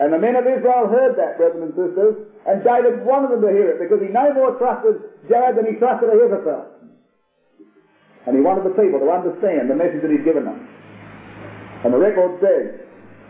And 0.00 0.12
the 0.12 0.18
men 0.18 0.36
of 0.36 0.46
Israel 0.48 0.88
heard 0.88 1.16
that, 1.16 1.36
brothers 1.36 1.62
and 1.62 1.74
sisters, 1.76 2.14
and 2.48 2.64
David 2.64 3.04
wanted 3.04 3.36
them 3.36 3.42
to 3.44 3.52
hear 3.52 3.76
it 3.76 3.78
because 3.78 4.00
he 4.00 4.08
no 4.08 4.32
more 4.32 4.56
trusted 4.56 4.98
Joab 5.28 5.56
than 5.56 5.66
he 5.68 5.76
trusted 5.78 6.08
Ahithophel. 6.08 6.64
And 8.26 8.36
he 8.36 8.42
wanted 8.42 8.64
the 8.64 8.76
people 8.78 9.02
to 9.02 9.10
understand 9.10 9.68
the 9.68 9.76
message 9.76 10.02
that 10.02 10.10
he'd 10.10 10.24
given 10.24 10.46
them. 10.46 10.58
And 11.84 11.92
the 11.92 11.98
record 11.98 12.38
says 12.38 12.78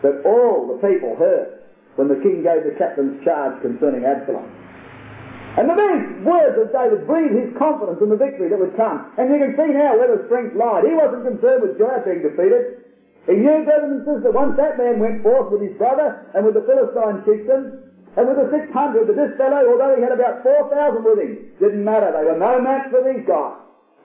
that 0.05 0.21
all 0.25 0.69
the 0.69 0.79
people 0.81 1.17
heard 1.17 1.63
when 1.97 2.07
the 2.07 2.17
king 2.21 2.41
gave 2.41 2.65
the 2.65 2.77
captain's 2.77 3.21
charge 3.25 3.59
concerning 3.61 4.05
Absalom. 4.05 4.45
And 5.57 5.69
the 5.69 5.77
very 5.77 6.25
words 6.25 6.57
of 6.57 6.73
David 6.73 7.05
breathed 7.05 7.37
his 7.37 7.53
confidence 7.57 8.01
in 8.01 8.09
the 8.09 8.17
victory 8.17 8.49
that 8.49 8.57
would 8.57 8.73
come. 8.73 9.13
And 9.17 9.29
you 9.29 9.37
can 9.37 9.53
see 9.53 9.69
now 9.69 9.93
where 9.97 10.09
the 10.09 10.25
strength 10.25 10.57
lied. 10.57 10.81
He 10.85 10.97
wasn't 10.97 11.29
concerned 11.29 11.61
with 11.61 11.77
Joab 11.77 12.05
being 12.05 12.25
defeated. 12.25 12.82
He 13.25 13.39
knew, 13.39 13.63
brothers 13.63 13.91
and 13.91 14.03
sisters, 14.03 14.23
that 14.27 14.35
once 14.35 14.57
that 14.57 14.77
man 14.77 14.99
went 14.99 15.23
forth 15.23 15.51
with 15.51 15.63
his 15.63 15.77
brother 15.79 16.27
and 16.35 16.43
with 16.43 16.59
the 16.59 16.65
Philistine 16.67 17.23
chieftain, 17.23 17.79
and 18.13 18.27
with 18.27 18.37
the 18.37 18.51
600, 18.51 19.07
that 19.07 19.15
this 19.17 19.33
fellow, 19.39 19.63
although 19.73 19.95
he 19.95 20.03
had 20.03 20.11
about 20.11 20.43
4,000 20.43 21.01
with 21.01 21.17
him, 21.17 21.49
didn't 21.57 21.83
matter. 21.83 22.11
They 22.13 22.27
were 22.27 22.37
no 22.37 22.61
match 22.61 22.91
for 22.91 23.01
these 23.01 23.25
guys. 23.25 23.57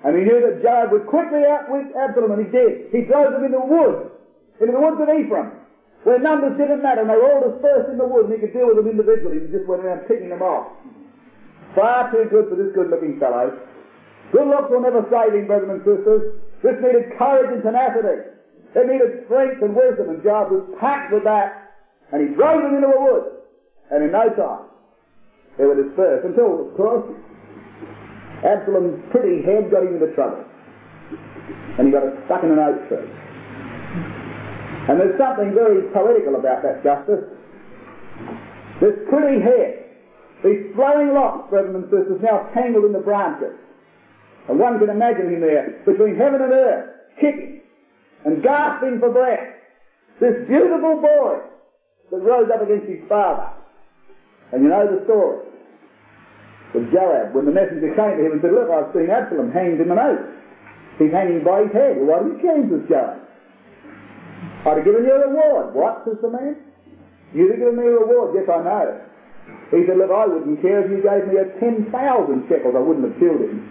And 0.06 0.16
he 0.16 0.22
knew 0.22 0.40
that 0.40 0.62
Joab 0.62 0.94
would 0.94 1.10
quickly 1.10 1.42
outwit 1.44 1.90
Absalom, 1.92 2.30
and 2.38 2.46
he 2.46 2.48
did. 2.48 2.88
He 2.94 3.02
drove 3.04 3.34
them 3.34 3.44
into 3.44 3.58
the 3.58 3.66
woods, 3.66 4.14
into 4.62 4.72
the 4.72 4.80
woods 4.80 5.02
of 5.02 5.10
Ephraim, 5.10 5.60
where 6.06 6.22
numbers 6.22 6.56
didn't 6.56 6.80
matter, 6.80 7.02
and 7.02 7.10
they 7.10 7.18
were 7.18 7.26
all 7.26 7.42
dispersed 7.42 7.90
in 7.90 7.98
the 7.98 8.06
woods, 8.06 8.30
and 8.30 8.38
he 8.38 8.40
could 8.40 8.54
deal 8.54 8.70
with 8.70 8.78
them 8.78 8.87
individually. 8.87 9.42
He 9.44 9.50
just 9.50 9.66
went 9.66 9.82
around 9.82 10.06
picking 10.06 10.30
them 10.30 10.40
off. 10.40 10.70
Far 11.75 12.08
too 12.14 12.30
good 12.30 12.48
for 12.48 12.54
this 12.54 12.72
good-looking 12.72 13.18
fellow. 13.18 13.50
Good 14.32 14.46
looks 14.46 14.70
will 14.70 14.80
never 14.80 15.04
save 15.10 15.34
him, 15.34 15.50
brothers 15.50 15.68
and 15.68 15.82
sisters. 15.84 16.22
This 16.62 16.78
needed 16.80 17.18
courage 17.18 17.50
and 17.52 17.62
tenacity. 17.66 18.38
It 18.75 18.87
needed 18.87 19.25
strength 19.25 19.62
and 19.62 19.75
wisdom, 19.75 20.10
and 20.10 20.22
Joab 20.22 20.50
was 20.52 20.64
packed 20.78 21.12
with 21.12 21.25
that. 21.25 21.72
And 22.12 22.28
he 22.28 22.34
drove 22.34 22.62
them 22.62 22.75
into 22.76 22.88
a 22.88 23.00
wood. 23.00 23.25
And 23.90 24.04
in 24.04 24.12
no 24.12 24.28
time, 24.30 24.68
they 25.56 25.64
were 25.64 25.82
dispersed 25.82 26.26
until, 26.26 26.68
of 26.68 26.76
course, 26.76 27.04
Absalom's 28.44 29.02
pretty 29.10 29.42
head 29.42 29.70
got 29.70 29.82
him 29.82 29.94
into 29.96 30.12
trouble. 30.14 30.44
And 31.78 31.88
he 31.88 31.92
got 31.92 32.04
stuck 32.26 32.44
in 32.44 32.52
an 32.52 32.58
oak 32.58 32.88
tree. 32.88 33.08
And 34.88 35.00
there's 35.00 35.18
something 35.18 35.52
very 35.54 35.82
poetical 35.92 36.37
about 36.37 36.62
that 36.62 36.82
justice. 36.82 37.25
This 38.80 38.94
pretty 39.08 39.40
head, 39.40 39.84
these 40.44 40.72
flowing 40.75 41.12
locks, 41.12 41.50
brothers 41.50 41.75
and 41.75 41.84
sisters, 41.84 42.20
now 42.22 42.48
tangled 42.54 42.84
in 42.84 42.92
the 42.92 43.00
branches. 43.00 43.58
And 44.48 44.58
one 44.58 44.78
can 44.78 44.88
imagine 44.88 45.32
him 45.32 45.40
there, 45.40 45.82
between 45.84 46.16
heaven 46.16 46.40
and 46.40 46.52
earth, 46.52 46.90
kicking 47.20 47.60
and 48.25 48.42
gasping 48.42 48.98
for 49.00 49.10
breath. 49.10 49.54
This 50.20 50.34
beautiful 50.48 51.00
boy 51.00 51.38
that 52.10 52.18
rose 52.18 52.50
up 52.52 52.62
against 52.62 52.88
his 52.88 53.00
father. 53.08 53.50
And 54.52 54.62
you 54.62 54.68
know 54.68 54.87
the 54.87 55.04
story. 55.04 55.44
With 56.75 56.92
Joab, 56.92 57.34
when 57.34 57.46
the 57.46 57.52
messenger 57.52 57.94
came 57.96 58.18
to 58.18 58.22
him 58.26 58.32
and 58.32 58.40
said, 58.42 58.52
Look, 58.52 58.68
I've 58.68 58.92
seen 58.92 59.08
Absalom 59.08 59.52
hanged 59.52 59.80
in 59.80 59.90
an 59.90 59.98
oak. 59.98 60.20
He's 60.98 61.12
hanging 61.12 61.44
by 61.44 61.64
his 61.64 61.72
head. 61.72 61.96
Why 61.96 62.20
did 62.20 62.37
you 62.37 62.40
change 62.44 62.68
this, 62.68 62.84
Joab? 62.90 63.25
I'd 64.66 64.76
have 64.76 64.84
given 64.84 65.06
you 65.06 65.14
a 65.14 65.28
reward. 65.30 65.72
What, 65.72 66.04
says 66.04 66.20
the 66.20 66.28
man? 66.28 66.60
You'd 67.32 67.56
have 67.56 67.60
given 67.60 67.76
me 67.76 67.87
a 67.88 67.96
reward. 68.02 68.34
Yes, 68.34 68.50
I 68.50 68.60
know. 68.60 69.00
He 69.70 69.84
said, 69.87 69.96
Look, 69.96 70.10
I 70.12 70.26
wouldn't 70.26 70.60
care 70.60 70.84
if 70.84 70.90
you 70.92 71.00
gave 71.00 71.25
me 71.28 71.40
a 71.40 71.48
10,000 71.60 71.88
shekels. 72.48 72.75
I 72.76 72.82
wouldn't 72.84 73.06
have 73.06 73.16
killed 73.20 73.40
him. 73.40 73.64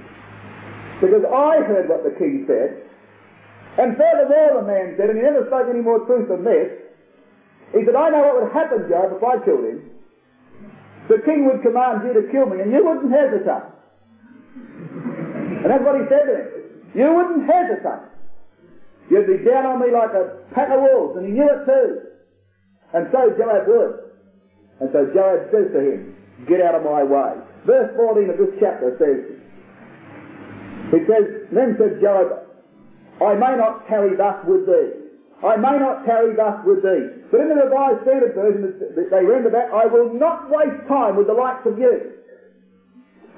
Because 1.01 1.25
I 1.25 1.61
heard 1.65 1.89
what 1.89 2.01
the 2.01 2.17
king 2.17 2.45
said. 2.49 2.81
And 3.77 3.93
furthermore, 3.95 4.61
the 4.61 4.65
man 4.65 4.95
said, 4.97 5.09
and 5.13 5.17
he 5.17 5.23
never 5.23 5.45
spoke 5.45 5.69
any 5.69 5.81
more 5.81 6.01
truth 6.09 6.29
than 6.29 6.43
this, 6.43 6.87
he 7.77 7.85
said, 7.85 7.93
I 7.93 8.09
know 8.09 8.25
what 8.25 8.41
would 8.41 8.53
happen, 8.53 8.89
Joab, 8.89 9.13
if 9.13 9.23
I 9.23 9.37
killed 9.45 9.65
him. 9.65 9.91
The 11.09 11.21
king 11.23 11.45
would 11.45 11.61
command 11.61 12.01
you 12.03 12.13
to 12.17 12.25
kill 12.31 12.47
me, 12.47 12.59
and 12.59 12.71
you 12.71 12.81
wouldn't 12.83 13.13
hesitate. 13.13 13.69
And 15.61 15.69
that's 15.69 15.83
what 15.83 15.99
he 15.99 16.03
said 16.09 16.25
to 16.25 16.33
him. 16.35 16.47
You 16.95 17.13
wouldn't 17.13 17.45
hesitate. 17.45 18.07
You'd 19.09 19.27
be 19.27 19.45
down 19.45 19.65
on 19.65 19.79
me 19.79 19.91
like 19.93 20.11
a 20.11 20.41
pack 20.51 20.73
of 20.73 20.81
wolves, 20.81 21.15
and 21.17 21.25
he 21.27 21.31
knew 21.31 21.47
it 21.47 21.63
too. 21.63 22.01
And 22.93 23.07
so 23.11 23.35
Joab 23.37 23.67
would. 23.67 23.93
And 24.79 24.89
so 24.91 25.05
Joab 25.13 25.51
says 25.51 25.71
to 25.73 25.79
him, 25.79 26.15
Get 26.47 26.61
out 26.61 26.75
of 26.75 26.83
my 26.83 27.03
way. 27.03 27.33
Verse 27.65 27.91
14 27.95 28.29
of 28.29 28.37
this 28.37 28.53
chapter 28.59 28.95
says, 28.97 29.21
He 30.91 30.99
says, 31.05 31.47
Then 31.51 31.75
said 31.77 31.99
Joab, 32.01 32.46
I 33.21 33.33
may 33.33 33.55
not 33.57 33.87
tarry 33.87 34.15
thus 34.15 34.37
with 34.45 34.65
thee. 34.65 35.07
I 35.43 35.55
may 35.55 35.77
not 35.77 36.05
tarry 36.05 36.35
thus 36.35 36.65
with 36.65 36.81
thee. 36.81 37.09
But 37.31 37.41
in 37.41 37.49
the 37.49 37.55
Revised 37.55 38.01
Standard 38.03 38.33
Version, 38.33 38.73
they 38.95 39.23
render 39.25 39.49
that, 39.49 39.73
I 39.73 39.85
will 39.85 40.13
not 40.13 40.49
waste 40.49 40.87
time 40.87 41.15
with 41.15 41.27
the 41.27 41.33
likes 41.33 41.65
of 41.65 41.77
you. 41.77 42.13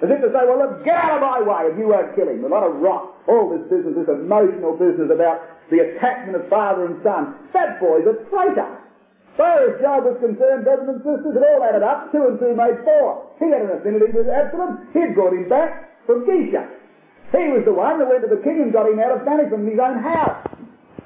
As 0.02 0.10
if 0.10 0.22
to 0.22 0.32
say, 0.32 0.48
well, 0.48 0.60
look, 0.60 0.86
get 0.86 0.96
out 0.96 1.20
of 1.20 1.22
my 1.22 1.44
way 1.44 1.68
if 1.68 1.78
you 1.78 1.88
won't 1.90 2.16
kill 2.16 2.30
him. 2.30 2.44
A 2.44 2.48
lot 2.48 2.64
of 2.64 2.80
rot. 2.80 3.12
All 3.28 3.50
this 3.52 3.68
business, 3.68 3.96
this 3.96 4.08
emotional 4.08 4.72
business 4.74 5.12
about 5.12 5.44
the 5.70 5.80
attachment 5.80 6.40
of 6.40 6.48
father 6.48 6.86
and 6.86 7.04
son. 7.04 7.36
That 7.52 7.80
boy's 7.80 8.08
a 8.08 8.16
traitor. 8.32 8.80
Far 9.36 9.68
as 9.68 9.80
Joab 9.80 10.04
was 10.04 10.16
concerned, 10.20 10.64
brothers 10.64 10.88
and 10.88 11.00
sisters, 11.04 11.36
it 11.36 11.44
all 11.44 11.64
added 11.64 11.84
up. 11.84 12.12
Two 12.12 12.28
and 12.28 12.40
two 12.40 12.56
made 12.56 12.80
four. 12.84 13.28
He 13.40 13.52
had 13.52 13.62
an 13.62 13.72
affinity 13.72 14.12
with 14.12 14.28
Absalom. 14.28 14.88
He'd 14.94 15.16
brought 15.16 15.34
him 15.34 15.48
back 15.48 15.84
from 16.06 16.26
Gibeah. 16.26 16.68
He 17.30 17.46
was 17.54 17.62
the 17.62 17.74
one 17.74 18.02
that 18.02 18.10
went 18.10 18.26
to 18.26 18.32
the 18.32 18.42
king 18.42 18.58
and 18.66 18.74
got 18.74 18.90
him 18.90 18.98
out 18.98 19.14
of 19.14 19.22
banishment 19.22 19.70
in 19.70 19.78
his 19.78 19.82
own 19.82 20.02
house. 20.02 20.50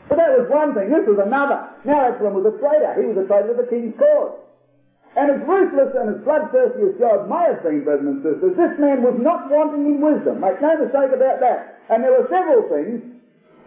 But 0.07 0.23
that 0.23 0.31
was 0.39 0.47
one 0.47 0.71
thing. 0.71 0.87
This 0.87 1.03
was 1.03 1.19
another. 1.19 1.67
Now 1.83 2.07
Absalom 2.07 2.39
was 2.39 2.47
a 2.47 2.55
traitor. 2.63 2.95
He 2.95 3.11
was 3.11 3.19
a 3.19 3.27
traitor 3.27 3.51
to 3.51 3.59
the 3.59 3.67
king's 3.67 3.95
cause. 3.99 4.39
And 5.19 5.29
as 5.29 5.39
ruthless 5.45 5.93
and 5.93 6.15
as 6.15 6.19
bloodthirsty 6.25 6.89
as 6.89 6.95
God 6.97 7.29
may 7.29 7.43
have 7.51 7.61
been, 7.61 7.85
brothers 7.85 8.07
and 8.07 8.19
sisters, 8.23 8.55
this 8.57 8.73
man 8.81 9.05
was 9.05 9.13
not 9.19 9.51
wanting 9.51 9.85
in 9.85 10.01
wisdom. 10.01 10.41
Make 10.41 10.57
no 10.63 10.73
mistake 10.79 11.13
about 11.13 11.37
that. 11.43 11.85
And 11.91 12.01
there 12.01 12.15
were 12.15 12.25
several 12.31 12.65
things 12.71 13.03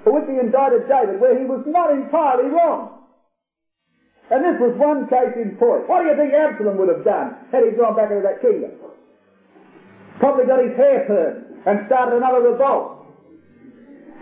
for 0.03 0.17
which 0.17 0.27
he 0.27 0.41
indicted 0.41 0.89
David 0.91 1.21
where 1.23 1.39
he 1.39 1.47
was 1.47 1.63
not 1.69 1.93
entirely 1.93 2.51
wrong. 2.51 3.05
And 4.33 4.43
this 4.43 4.59
was 4.59 4.75
one 4.75 5.07
case 5.07 5.39
in 5.39 5.55
point. 5.55 5.87
What 5.87 6.03
do 6.03 6.11
you 6.11 6.19
think 6.19 6.35
Absalom 6.35 6.83
would 6.83 6.91
have 6.91 7.07
done 7.07 7.39
had 7.55 7.63
he 7.63 7.71
gone 7.79 7.95
back 7.95 8.11
into 8.11 8.27
that 8.27 8.43
kingdom? 8.43 8.75
Probably 10.19 10.51
got 10.51 10.59
his 10.67 10.75
hair 10.75 11.07
turned 11.07 11.46
and 11.67 11.85
started 11.87 12.17
another 12.17 12.41
revolt. 12.41 13.05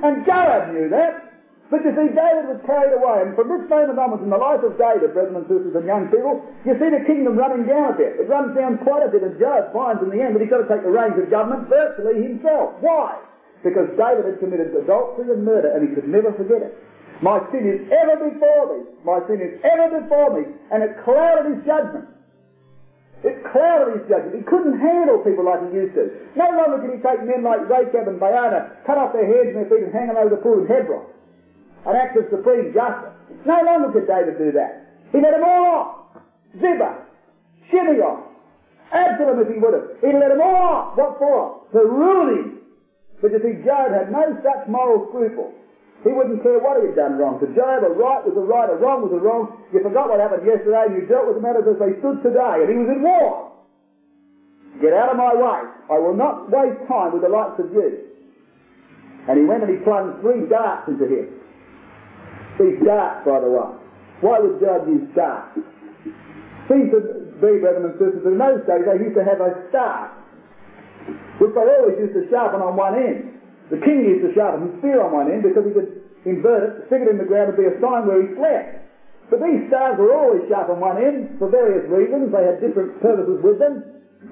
And 0.02 0.24
Joab 0.26 0.72
knew 0.72 0.88
that. 0.90 1.24
But 1.72 1.80
you 1.80 1.96
see, 1.96 2.12
David 2.12 2.44
was 2.44 2.60
carried 2.68 2.92
away, 2.92 3.24
and 3.24 3.32
from 3.32 3.48
this 3.48 3.64
moment 3.72 3.96
onwards 3.96 4.22
in 4.22 4.28
the 4.28 4.36
life 4.36 4.60
of 4.60 4.76
David, 4.76 5.16
brothers 5.16 5.32
and 5.32 5.48
sisters 5.48 5.72
and 5.72 5.88
young 5.88 6.12
people, 6.12 6.44
you 6.62 6.76
see 6.76 6.92
the 6.92 7.00
kingdom 7.08 7.40
running 7.40 7.64
down 7.64 7.92
a 7.92 7.96
bit. 7.96 8.20
It 8.20 8.28
runs 8.28 8.52
down 8.52 8.84
quite 8.84 9.00
a 9.00 9.08
bit, 9.08 9.24
and 9.24 9.32
Joab 9.40 9.72
finds 9.72 10.04
in 10.04 10.12
the 10.12 10.20
end 10.20 10.36
that 10.36 10.44
he's 10.44 10.52
got 10.52 10.60
to 10.60 10.68
take 10.68 10.84
the 10.84 10.92
reins 10.92 11.16
of 11.16 11.32
government 11.32 11.72
virtually 11.72 12.20
himself. 12.20 12.76
Why? 12.84 13.16
Because 13.64 13.88
David 13.96 14.28
had 14.28 14.44
committed 14.44 14.76
adultery 14.76 15.32
and 15.32 15.40
murder, 15.40 15.72
and 15.72 15.88
he 15.88 15.96
could 15.96 16.04
never 16.04 16.36
forget 16.36 16.60
it. 16.68 16.76
My 17.24 17.40
sin 17.48 17.64
is 17.64 17.80
ever 17.88 18.28
before 18.28 18.64
me. 18.76 18.84
My 19.02 19.24
sin 19.24 19.40
is 19.40 19.56
ever 19.64 20.04
before 20.04 20.36
me. 20.36 20.44
And 20.68 20.84
it 20.84 20.92
clouded 21.00 21.48
his 21.48 21.64
judgment. 21.64 22.04
It 23.24 23.40
clouded 23.48 23.98
his 23.98 24.04
judgment. 24.08 24.36
He 24.36 24.44
couldn't 24.44 24.76
handle 24.78 25.18
people 25.24 25.48
like 25.48 25.64
he 25.64 25.72
used 25.72 25.96
to. 25.96 26.12
No 26.36 26.44
longer 26.52 26.84
could 26.84 26.92
he 26.92 27.00
take 27.00 27.24
men 27.24 27.42
like 27.42 27.64
Rechab 27.64 28.06
and 28.06 28.20
Baanah, 28.20 28.84
cut 28.84 28.98
off 29.00 29.16
their 29.16 29.24
heads 29.24 29.56
and 29.56 29.64
their 29.64 29.68
feet 29.72 29.82
and 29.82 29.92
hang 29.92 30.08
them 30.12 30.20
over 30.20 30.28
the 30.28 30.42
pool 30.44 30.60
in 30.60 30.68
Hebron 30.68 31.08
an 31.86 31.96
act 31.96 32.16
of 32.16 32.24
supreme 32.30 32.72
justice. 32.72 33.12
No 33.44 33.60
longer 33.62 33.92
could 33.92 34.06
David 34.06 34.38
do 34.38 34.52
that. 34.52 34.88
He 35.12 35.20
let 35.20 35.32
them 35.32 35.44
all 35.44 35.64
off. 35.66 36.22
Ziba, 36.56 37.04
Shimeon, 37.70 38.22
Absalom 38.92 39.40
if 39.40 39.48
he 39.48 39.58
would 39.58 39.74
have. 39.74 39.88
He 40.00 40.12
let 40.12 40.28
them 40.28 40.40
all 40.40 40.56
off. 40.56 40.96
What 40.96 41.18
for? 41.18 41.60
To 41.72 41.78
ruin 41.84 42.28
him. 42.38 42.60
You 43.22 43.40
see, 43.40 43.64
Joab 43.64 43.92
had 43.92 44.12
no 44.12 44.36
such 44.42 44.68
moral 44.68 45.06
scruple. 45.08 45.52
He 46.04 46.12
wouldn't 46.12 46.44
care 46.44 46.60
what 46.60 46.76
he 46.76 46.92
had 46.92 46.96
done 46.96 47.16
wrong. 47.16 47.40
To 47.40 47.48
Joab, 47.56 47.80
a 47.80 47.88
right 47.88 48.20
was 48.28 48.36
a 48.36 48.44
right, 48.44 48.68
a 48.68 48.76
wrong 48.76 49.00
was 49.00 49.12
a 49.16 49.20
wrong. 49.20 49.56
You 49.72 49.80
forgot 49.80 50.12
what 50.12 50.20
happened 50.20 50.44
yesterday, 50.44 50.92
and 50.92 51.00
you 51.00 51.08
dealt 51.08 51.24
with 51.24 51.40
the 51.40 51.44
matters 51.44 51.64
as 51.64 51.80
they 51.80 51.96
stood 52.04 52.20
today, 52.20 52.60
and 52.60 52.68
he 52.68 52.76
was 52.76 52.92
in 52.92 53.00
war. 53.00 53.56
Get 54.84 54.92
out 54.92 55.08
of 55.08 55.16
my 55.16 55.32
way. 55.32 55.60
I 55.88 55.96
will 55.96 56.12
not 56.12 56.52
waste 56.52 56.84
time 56.92 57.16
with 57.16 57.22
the 57.24 57.32
likes 57.32 57.56
of 57.56 57.72
you. 57.72 58.04
And 59.28 59.40
he 59.40 59.44
went 59.48 59.64
and 59.64 59.72
he 59.72 59.80
plunged 59.80 60.20
three 60.20 60.44
darts 60.44 60.88
into 60.92 61.08
him. 61.08 61.40
These 62.60 62.84
darts, 62.84 63.24
by 63.24 63.40
the 63.40 63.48
way. 63.48 63.72
Why 64.20 64.38
would 64.40 64.60
God 64.60 64.84
use 64.84 65.08
darts? 65.16 65.56
Seems 66.68 66.92
to 66.92 67.00
be, 67.40 67.64
brothers 67.64 67.88
and 67.88 67.96
sisters, 67.96 68.24
in 68.28 68.36
those 68.36 68.60
days 68.68 68.84
they 68.84 69.00
used 69.00 69.16
to 69.16 69.24
have 69.24 69.40
a 69.40 69.68
star, 69.68 70.12
which 71.40 71.54
they 71.54 71.64
always 71.64 71.96
used 71.96 72.12
to 72.12 72.28
sharpen 72.28 72.60
on 72.60 72.76
one 72.76 72.94
end. 72.94 73.33
The 73.70 73.80
king 73.80 74.04
used 74.04 74.24
to 74.28 74.34
sharpen 74.34 74.68
his 74.68 74.78
spear 74.80 75.00
on 75.00 75.12
one 75.12 75.32
end 75.32 75.42
because 75.42 75.64
he 75.64 75.72
could 75.72 76.04
invert 76.24 76.62
it, 76.64 76.72
stick 76.88 77.00
it 77.04 77.08
in 77.08 77.16
the 77.16 77.24
ground 77.24 77.52
and 77.52 77.56
be 77.56 77.68
a 77.68 77.76
sign 77.80 78.04
where 78.04 78.20
he 78.20 78.28
slept. 78.36 78.84
But 79.32 79.40
these 79.40 79.64
stars 79.72 79.96
were 79.96 80.12
always 80.12 80.44
sharp 80.52 80.68
on 80.68 80.80
one 80.80 81.00
end 81.00 81.40
for 81.40 81.48
various 81.48 81.88
reasons. 81.88 82.28
They 82.28 82.44
had 82.44 82.60
different 82.60 83.00
purposes 83.00 83.40
with 83.40 83.58
them, 83.58 83.82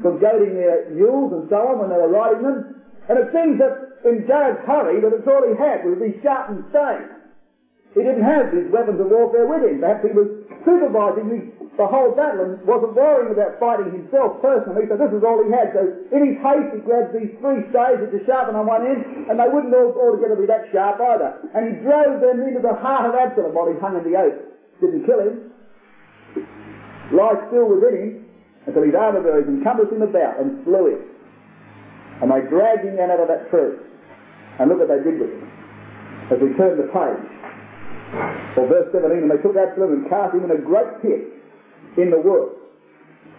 from 0.05 0.21
goading 0.21 0.55
their 0.55 0.91
mules 0.93 1.33
and 1.33 1.49
so 1.49 1.65
on 1.73 1.81
when 1.81 1.89
they 1.89 1.97
were 1.97 2.12
riding 2.12 2.45
them. 2.45 2.77
And 3.09 3.19
it 3.19 3.33
seems 3.33 3.57
that 3.59 4.05
in 4.05 4.29
Joab's 4.29 4.61
hurry 4.69 5.01
that 5.01 5.12
it's 5.17 5.27
all 5.27 5.43
he 5.49 5.57
had 5.57 5.85
was 5.85 5.97
these 5.97 6.21
sharpened 6.23 6.65
stones. 6.71 7.09
He 7.95 8.01
didn't 8.01 8.25
have 8.25 8.53
these 8.53 8.69
weapons 8.73 9.01
of 9.01 9.09
warfare 9.09 9.47
with 9.49 9.65
him. 9.65 9.81
Perhaps 9.81 10.05
he 10.05 10.12
was 10.12 10.29
supervising 10.64 11.26
the, 11.28 11.40
the 11.76 11.87
whole 11.87 12.12
battle 12.12 12.45
and 12.45 12.61
wasn't 12.66 12.95
worrying 12.95 13.33
about 13.33 13.59
fighting 13.59 13.90
himself 13.90 14.40
personally, 14.42 14.87
so 14.90 14.99
this 14.99 15.12
is 15.12 15.23
all 15.23 15.40
he 15.42 15.50
had. 15.50 15.73
So 15.75 15.83
in 16.12 16.21
his 16.33 16.37
haste, 16.42 16.71
he 16.75 16.81
grabbed 16.83 17.14
these 17.14 17.33
three 17.38 17.62
staves 17.71 18.02
which 18.02 18.14
are 18.23 18.26
sharpened 18.26 18.57
on 18.57 18.66
one 18.66 18.85
end, 18.85 19.31
and 19.31 19.38
they 19.38 19.49
wouldn't 19.49 19.73
all, 19.75 19.95
altogether 19.95 20.37
be 20.37 20.47
that 20.47 20.69
sharp 20.71 21.00
either. 21.00 21.38
And 21.54 21.73
he 21.73 21.73
drove 21.83 22.21
them 22.21 22.42
into 22.45 22.61
the 22.61 22.75
heart 22.78 23.09
of 23.09 23.14
Absalom 23.16 23.54
while 23.54 23.71
he 23.71 23.76
hung 23.78 23.97
in 23.97 24.04
the 24.04 24.19
oak. 24.19 24.37
Didn't 24.81 25.07
kill 25.07 25.20
him. 25.20 25.53
Lie 27.12 27.38
still 27.48 27.68
within 27.68 27.94
him 27.96 28.11
until 28.66 28.83
his 28.83 28.94
armor 28.94 29.22
bearers 29.22 29.48
encompassed 29.48 29.92
him 29.92 30.03
about 30.03 30.38
and 30.40 30.64
slew 30.64 30.96
him. 30.96 31.03
And 32.22 32.31
they 32.31 32.46
dragged 32.48 32.85
him 32.85 32.96
down 32.96 33.11
out 33.11 33.20
of 33.20 33.29
that 33.29 33.51
tree. 33.51 33.75
And 34.59 34.68
look 34.68 34.79
what 34.79 34.88
they 34.88 35.03
did 35.03 35.18
with 35.18 35.31
him. 35.31 35.48
As 36.31 36.38
we 36.38 36.55
turn 36.55 36.79
the 36.79 36.87
page, 36.92 37.32
or 38.57 38.68
verse 38.68 38.88
17, 38.92 39.25
and 39.25 39.31
they 39.31 39.40
took 39.40 39.57
Absalom 39.57 39.92
and 39.92 40.09
cast 40.09 40.35
him 40.37 40.44
in 40.44 40.53
a 40.53 40.61
great 40.61 41.01
pit 41.01 41.33
in 41.96 42.12
the 42.12 42.20
wood, 42.20 42.53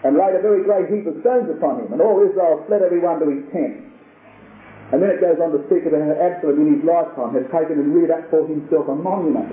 and 0.04 0.18
laid 0.18 0.34
a 0.34 0.42
very 0.42 0.66
great 0.66 0.90
heap 0.90 1.06
of 1.06 1.18
stones 1.22 1.50
upon 1.50 1.86
him, 1.86 1.94
and 1.94 2.02
all 2.02 2.22
Israel 2.26 2.64
fled 2.66 2.82
every 2.82 3.00
one 3.00 3.22
to 3.22 3.30
his 3.30 3.46
tent. 3.54 3.86
And 4.92 5.02
then 5.02 5.10
it 5.10 5.22
goes 5.22 5.42
on 5.42 5.54
to 5.54 5.62
speak 5.70 5.86
of 5.90 5.94
how 5.94 6.14
Absalom 6.18 6.62
in 6.62 6.78
his 6.78 6.84
lifetime 6.86 7.34
had 7.34 7.50
taken 7.50 7.82
and 7.82 7.94
reared 7.94 8.14
up 8.14 8.30
for 8.30 8.46
himself 8.46 8.90
a 8.90 8.96
monument. 8.98 9.50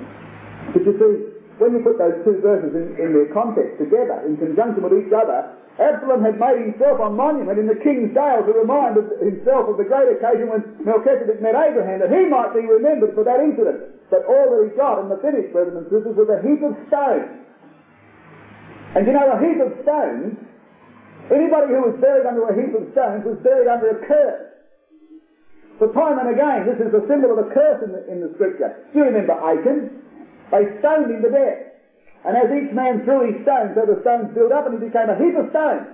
But 0.72 0.84
you 0.84 0.92
see, 1.00 1.12
when 1.56 1.76
you 1.76 1.80
put 1.80 1.96
those 2.00 2.16
two 2.24 2.40
verses 2.40 2.72
in, 2.72 2.96
in 3.00 3.12
their 3.12 3.28
context 3.32 3.80
together, 3.80 4.24
in 4.24 4.36
conjunction 4.36 4.84
with 4.84 4.96
each 4.96 5.12
other, 5.12 5.52
Absalom 5.80 6.20
had 6.24 6.36
made 6.36 6.60
himself 6.60 7.00
a 7.00 7.08
monument 7.08 7.56
in 7.56 7.68
the 7.68 7.76
king's 7.76 8.12
dale 8.12 8.44
to 8.44 8.52
remind 8.52 9.00
himself 9.20 9.68
of 9.68 9.76
the 9.80 9.84
great 9.84 10.12
occasion 10.12 10.52
when 10.52 10.60
Melchizedek 10.84 11.40
met 11.40 11.56
Abraham, 11.56 12.04
that 12.04 12.12
he 12.12 12.28
might 12.28 12.52
be 12.52 12.64
remembered 12.64 13.16
for 13.16 13.24
that 13.24 13.40
incident. 13.40 13.99
But 14.10 14.26
all 14.26 14.50
that 14.50 14.66
he 14.66 14.74
got 14.74 14.98
in 14.98 15.08
the 15.08 15.22
finish, 15.22 15.46
brothers 15.54 15.78
and 15.78 15.86
sisters, 15.86 16.18
was 16.18 16.26
a 16.26 16.42
heap 16.42 16.58
of 16.66 16.74
stones. 16.90 17.30
And 18.98 19.06
you 19.06 19.14
know, 19.14 19.30
a 19.30 19.38
heap 19.38 19.62
of 19.62 19.70
stones, 19.86 20.34
anybody 21.30 21.70
who 21.70 21.86
was 21.86 21.96
buried 22.02 22.26
under 22.26 22.42
a 22.50 22.54
heap 22.58 22.74
of 22.74 22.90
stones 22.90 23.22
was 23.22 23.38
buried 23.46 23.70
under 23.70 23.94
a 23.94 23.98
curse. 24.02 24.50
For 25.78 25.94
time 25.94 26.18
and 26.18 26.34
again, 26.34 26.66
this 26.66 26.82
is 26.82 26.90
a 26.90 27.06
symbol 27.06 27.30
of 27.32 27.38
a 27.38 27.48
curse 27.54 27.80
in 27.86 27.94
the, 27.94 28.02
in 28.10 28.18
the 28.20 28.34
scripture. 28.34 28.82
Do 28.92 28.98
you 28.98 29.06
remember 29.06 29.32
Achan? 29.38 29.94
They 30.50 30.66
stoned 30.82 31.08
him 31.08 31.22
to 31.22 31.30
death. 31.30 31.70
And 32.26 32.36
as 32.36 32.50
each 32.50 32.74
man 32.74 33.06
threw 33.06 33.30
his 33.30 33.40
stone, 33.46 33.72
so 33.78 33.86
the 33.86 33.96
stones 34.02 34.34
built 34.34 34.52
up 34.52 34.66
and 34.66 34.76
he 34.76 34.90
became 34.90 35.08
a 35.08 35.16
heap 35.16 35.38
of 35.38 35.48
stones. 35.54 35.86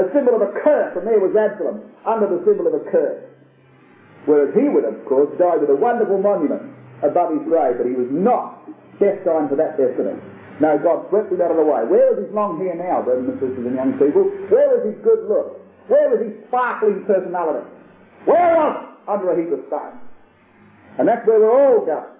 A 0.00 0.08
symbol 0.16 0.34
of 0.34 0.42
a 0.42 0.50
curse, 0.64 0.96
and 0.96 1.06
there 1.06 1.20
was 1.20 1.36
Absalom, 1.36 1.84
under 2.08 2.26
the 2.26 2.40
symbol 2.48 2.66
of 2.66 2.74
a 2.74 2.82
curse. 2.88 3.22
Whereas 4.24 4.56
he 4.56 4.66
would, 4.72 4.88
of 4.88 4.96
course, 5.04 5.28
die 5.38 5.60
with 5.60 5.68
a 5.68 5.76
wonderful 5.76 6.16
monument 6.18 6.72
above 7.02 7.34
his 7.34 7.42
grave, 7.44 7.78
but 7.78 7.86
he 7.86 7.94
was 7.98 8.08
not 8.10 8.62
destined 9.02 9.50
for 9.50 9.58
that 9.58 9.76
destiny. 9.76 10.14
No, 10.60 10.78
God 10.78 11.08
swept 11.10 11.32
him 11.32 11.42
out 11.42 11.50
of 11.50 11.58
the 11.58 11.66
way. 11.66 11.82
Where 11.88 12.14
is 12.14 12.22
his 12.22 12.30
long 12.34 12.60
hair 12.62 12.78
now, 12.78 13.02
brothers 13.02 13.26
and 13.26 13.36
sisters 13.42 13.66
and 13.66 13.74
young 13.74 13.98
people? 13.98 14.30
Where 14.52 14.78
is 14.78 14.94
his 14.94 14.98
good 15.02 15.26
look? 15.26 15.58
Where 15.90 16.14
is 16.14 16.20
his 16.22 16.34
sparkling 16.46 17.02
personality? 17.02 17.66
Where 18.24 18.54
was 18.54 18.74
under 19.10 19.34
a 19.34 19.36
heap 19.36 19.50
of 19.50 19.66
stones? 19.66 19.98
And 21.00 21.08
that's 21.08 21.26
where 21.26 21.40
we're 21.40 21.50
all 21.50 21.82
going. 21.82 22.14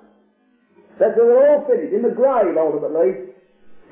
That's 0.99 1.15
where 1.15 1.29
we're 1.29 1.45
all 1.47 1.63
finished, 1.69 1.95
in 1.95 2.03
the 2.03 2.11
grave 2.11 2.57
ultimately. 2.59 3.37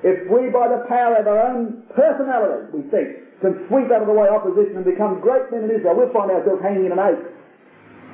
If 0.03 0.27
we, 0.33 0.49
by 0.49 0.67
the 0.73 0.89
power 0.89 1.21
of 1.21 1.29
our 1.29 1.53
own 1.53 1.85
personality, 1.93 2.73
we 2.73 2.83
think, 2.89 3.39
can 3.45 3.69
sweep 3.69 3.93
out 3.93 4.03
of 4.03 4.09
the 4.09 4.17
way 4.17 4.29
opposition 4.29 4.81
and 4.81 4.85
become 4.85 5.21
great 5.21 5.53
men 5.53 5.69
in 5.69 5.71
Israel, 5.71 5.97
we'll 5.97 6.13
find 6.13 6.33
ourselves 6.33 6.61
hanging 6.65 6.89
in 6.89 6.93
an 6.93 6.99
oak. 6.99 7.21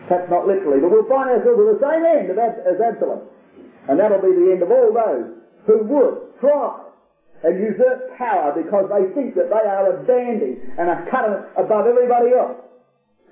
Perhaps 0.06 0.30
not 0.30 0.46
literally, 0.46 0.78
but 0.78 0.90
we'll 0.90 1.10
find 1.10 1.34
ourselves 1.34 1.58
at 1.58 1.68
the 1.76 1.82
same 1.82 2.02
end 2.06 2.30
as 2.30 2.78
Absalom. 2.78 3.26
And 3.90 3.98
that'll 3.98 4.22
be 4.22 4.34
the 4.34 4.54
end 4.54 4.62
of 4.62 4.70
all 4.70 4.94
those 4.94 5.34
who 5.66 5.82
would 5.82 6.38
try 6.38 6.86
and 7.42 7.58
usurp 7.58 8.14
power 8.16 8.54
because 8.54 8.86
they 8.90 9.10
think 9.14 9.34
that 9.34 9.50
they 9.50 9.64
are 9.66 9.90
a 9.90 10.06
dandy 10.06 10.62
and 10.78 10.88
are 10.88 11.02
cut 11.10 11.26
above 11.58 11.86
everybody 11.86 12.34
else. 12.34 12.58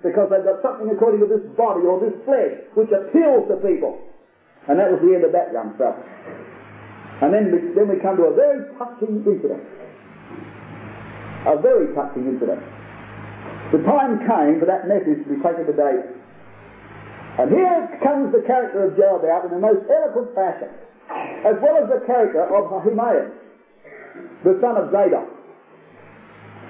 Because 0.03 0.29
they've 0.29 0.45
got 0.45 0.61
something 0.61 0.91
according 0.91 1.21
to 1.25 1.31
this 1.31 1.43
body 1.57 1.87
or 1.87 2.03
this 2.03 2.15
flesh 2.27 2.59
which 2.75 2.91
appeals 2.91 3.49
to 3.49 3.57
people. 3.63 3.99
And 4.69 4.79
that 4.79 4.91
was 4.91 5.01
the 5.01 5.15
end 5.15 5.25
of 5.25 5.33
that 5.33 5.55
young 5.55 5.79
fellow. 5.79 5.97
And 7.23 7.33
then 7.33 7.55
we, 7.55 7.59
then 7.73 7.87
we 7.89 8.03
come 8.03 8.19
to 8.19 8.29
a 8.29 8.35
very 8.35 8.67
touching 8.77 9.23
incident. 9.23 9.63
A 11.47 11.57
very 11.57 11.95
touching 11.95 12.27
incident. 12.27 12.61
The 13.73 13.81
time 13.87 14.19
came 14.27 14.61
for 14.61 14.67
that 14.67 14.87
message 14.91 15.25
to 15.25 15.29
be 15.31 15.41
taken 15.41 15.65
to 15.65 15.73
David. 15.73 16.24
And 17.35 17.51
here 17.51 17.99
comes 17.99 18.31
the 18.31 18.47
character 18.47 18.87
of 18.87 18.95
Joab 18.95 19.27
out 19.27 19.45
in 19.45 19.51
the 19.51 19.59
most 19.59 19.83
eloquent 19.91 20.31
fashion, 20.39 20.71
as 21.43 21.59
well 21.59 21.83
as 21.83 21.91
the 21.91 22.07
character 22.07 22.47
of 22.47 22.71
Ahimaaz, 22.71 23.27
the 24.47 24.55
son 24.63 24.79
of 24.79 24.95
Zadok. 24.95 25.27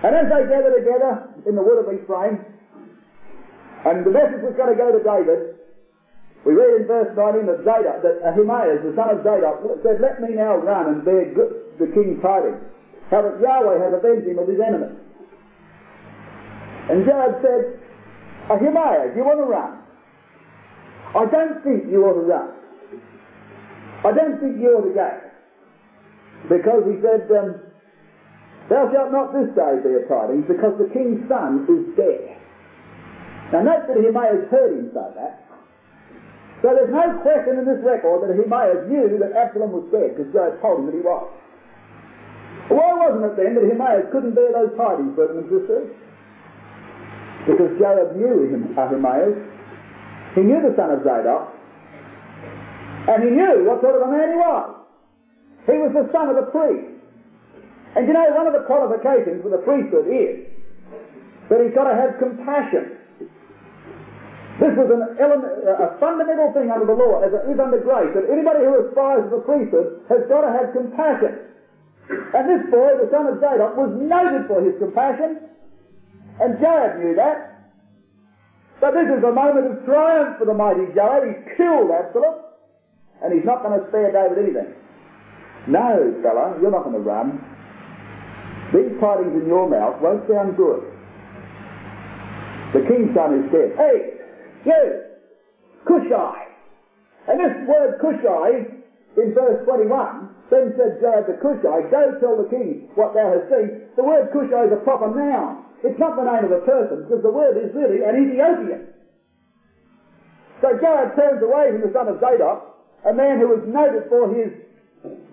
And 0.09 0.16
as 0.16 0.24
they 0.33 0.48
gather 0.48 0.72
together 0.72 1.29
in 1.44 1.53
the 1.53 1.61
wood 1.61 1.85
of 1.85 1.92
Ephraim, 1.92 2.40
and 3.85 4.09
the 4.09 4.11
message 4.11 4.40
was 4.40 4.57
going 4.57 4.72
to 4.72 4.81
go 4.81 4.88
to 4.88 5.05
David, 5.05 5.61
we 6.48 6.57
read 6.57 6.81
in 6.81 6.88
verse 6.88 7.12
19 7.12 7.44
that 7.44 7.61
Zadok, 7.68 8.00
that 8.00 8.24
Ahimaaz, 8.24 8.81
the 8.88 8.96
son 8.96 9.12
of 9.12 9.20
Zadok, 9.20 9.61
said, 9.85 10.00
Let 10.00 10.24
me 10.24 10.33
now 10.33 10.57
run 10.57 10.96
and 10.96 11.05
bear 11.05 11.29
good, 11.29 11.77
the 11.77 11.92
king's 11.92 12.24
tidings, 12.24 12.64
how 13.12 13.20
that 13.20 13.37
Yahweh 13.37 13.85
has 13.85 13.92
avenged 13.92 14.24
him 14.24 14.40
of 14.40 14.48
his 14.48 14.61
enemies. 14.64 14.96
And 16.88 17.05
Joab 17.05 17.44
said, 17.44 17.81
Ahimaaz, 18.48 19.12
you 19.12 19.24
want 19.24 19.44
to 19.44 19.48
run? 19.48 19.84
I 21.14 21.24
don't 21.27 21.62
think 21.62 21.90
you 21.90 22.05
ought 22.05 22.18
to 22.18 22.27
run. 22.27 22.50
I 24.05 24.11
don't 24.12 24.40
think 24.40 24.61
you 24.61 24.74
ought 24.74 24.87
to 24.88 24.94
go. 24.94 25.11
Because 26.50 26.83
he 26.85 27.00
said, 27.00 27.24
um, 27.33 27.57
Thou 28.68 28.88
shalt 28.92 29.12
not 29.12 29.33
this 29.37 29.53
day 29.53 29.77
bear 29.85 30.09
tidings, 30.09 30.48
because 30.48 30.72
the 30.81 30.88
king's 30.92 31.20
son 31.29 31.68
is 31.68 31.85
dead. 31.96 32.37
Now 33.53 33.61
note 33.61 33.85
that 33.92 34.00
he 34.00 34.09
may 34.09 34.24
have 34.33 34.48
heard 34.48 34.72
him 34.72 34.88
say 34.96 35.09
that. 35.20 35.44
So 36.64 36.72
there's 36.72 36.88
no 36.88 37.20
question 37.20 37.61
in 37.61 37.68
this 37.68 37.85
record 37.85 38.24
that 38.24 38.33
Ahimaaz 38.33 38.88
knew 38.88 39.20
that 39.20 39.37
Absalom 39.37 39.77
was 39.77 39.85
dead, 39.92 40.16
because 40.16 40.33
Joab 40.33 40.57
told 40.64 40.81
him 40.81 40.87
that 40.88 40.96
he 40.96 41.05
was. 41.05 41.29
Why 42.72 42.88
wasn't 42.96 43.29
it 43.29 43.37
then 43.37 43.53
that 43.53 43.68
Ahimaaz 43.68 44.09
couldn't 44.09 44.33
bear 44.33 44.48
those 44.48 44.72
tidings, 44.81 45.12
brothers 45.12 45.44
and 45.44 45.48
sisters? 45.53 45.92
Because 47.44 47.68
Joab 47.77 48.16
knew 48.16 48.48
him, 48.48 48.72
Ahimaaz. 48.81 49.37
He 50.35 50.42
knew 50.42 50.61
the 50.62 50.75
son 50.75 50.90
of 50.90 51.03
Zadok. 51.07 51.55
And 53.07 53.23
he 53.23 53.31
knew 53.31 53.68
what 53.68 53.81
sort 53.81 54.01
of 54.01 54.09
a 54.09 54.11
man 54.11 54.35
he 54.35 54.38
was. 54.40 54.68
He 55.66 55.77
was 55.79 55.92
the 55.94 56.11
son 56.11 56.29
of 56.29 56.37
a 56.37 56.51
priest. 56.51 56.90
And 57.94 58.09
you 58.09 58.12
know, 58.12 58.27
one 58.35 58.47
of 58.47 58.53
the 58.53 58.66
qualifications 58.66 59.42
for 59.42 59.51
the 59.55 59.62
priesthood 59.62 60.11
is 60.11 60.51
that 61.49 61.62
he's 61.62 61.75
got 61.77 61.87
to 61.87 61.94
have 61.94 62.18
compassion. 62.18 62.99
This 64.59 64.75
was 64.79 64.87
an 64.87 65.18
element, 65.18 65.51
a 65.66 65.99
fundamental 65.99 66.55
thing 66.55 66.70
under 66.70 66.87
the 66.87 66.94
law, 66.94 67.23
as 67.23 67.35
it 67.35 67.42
is 67.51 67.59
under 67.59 67.79
grace, 67.83 68.11
that 68.14 68.31
anybody 68.31 68.62
who 68.62 68.87
aspires 68.87 69.27
to 69.31 69.38
the 69.38 69.42
priesthood 69.42 70.03
has 70.11 70.23
got 70.31 70.47
to 70.47 70.51
have 70.51 70.70
compassion. 70.70 71.55
And 72.11 72.44
this 72.47 72.62
boy, 72.70 72.99
the 73.03 73.11
son 73.11 73.27
of 73.31 73.42
Zadok, 73.42 73.75
was 73.75 73.90
noted 73.99 74.47
for 74.47 74.62
his 74.62 74.79
compassion, 74.79 75.42
and 76.40 76.59
Jared 76.59 77.03
knew 77.03 77.14
that. 77.18 77.54
So 78.85 78.92
this 78.92 79.09
is 79.16 79.25
a 79.25 79.33
moment 79.33 79.64
of 79.64 79.81
triumph 79.88 80.37
for 80.37 80.44
the 80.44 80.53
mighty 80.53 80.85
Joab. 80.92 81.25
He's 81.25 81.40
killed 81.57 81.88
Absalom, 81.88 82.37
and 83.25 83.33
he's 83.33 83.40
not 83.49 83.64
going 83.64 83.81
to 83.81 83.88
spare 83.88 84.12
David 84.12 84.44
anything. 84.44 84.77
No, 85.73 86.12
fella, 86.20 86.61
you're 86.61 86.68
not 86.68 86.85
going 86.85 87.01
to 87.01 87.01
run. 87.01 87.40
These 88.77 88.92
tidings 89.01 89.40
in 89.40 89.49
your 89.49 89.73
mouth 89.73 90.05
won't 90.05 90.29
sound 90.29 90.61
good. 90.61 90.85
The 92.77 92.85
king's 92.85 93.09
son 93.16 93.40
is 93.40 93.49
dead. 93.49 93.73
Hey, 93.81 94.20
you, 94.68 94.85
Cushai. 95.88 96.44
And 97.33 97.40
this 97.40 97.57
word 97.64 97.97
Cushai, 98.05 98.68
in 99.16 99.33
verse 99.33 99.64
21, 99.64 100.29
then 100.53 100.77
said 100.77 101.01
Joab 101.01 101.25
to 101.33 101.40
Cushai, 101.40 101.88
Go 101.88 102.20
tell 102.20 102.37
the 102.37 102.53
king 102.53 102.92
what 103.01 103.16
thou 103.16 103.33
hast 103.33 103.49
seen. 103.49 103.88
The 103.97 104.05
word 104.05 104.29
Cushai 104.29 104.68
is 104.68 104.77
a 104.77 104.85
proper 104.85 105.09
noun. 105.09 105.64
It's 105.85 106.01
not 106.01 106.16
the 106.16 106.25
name 106.25 106.49
of 106.49 106.53
a 106.53 106.64
person, 106.64 107.05
because 107.05 107.20
the 107.20 107.31
word 107.31 107.61
is 107.61 107.68
really 107.77 108.01
an 108.01 108.16
Ethiopian. 108.16 108.88
So 110.64 110.73
Joab 110.81 111.12
turns 111.12 111.44
away 111.44 111.77
from 111.77 111.85
the 111.85 111.92
son 111.92 112.09
of 112.09 112.25
Zadok, 112.25 112.81
a 113.05 113.12
man 113.12 113.37
who 113.37 113.53
was 113.53 113.61
noted 113.68 114.09
for 114.09 114.33
his 114.33 114.49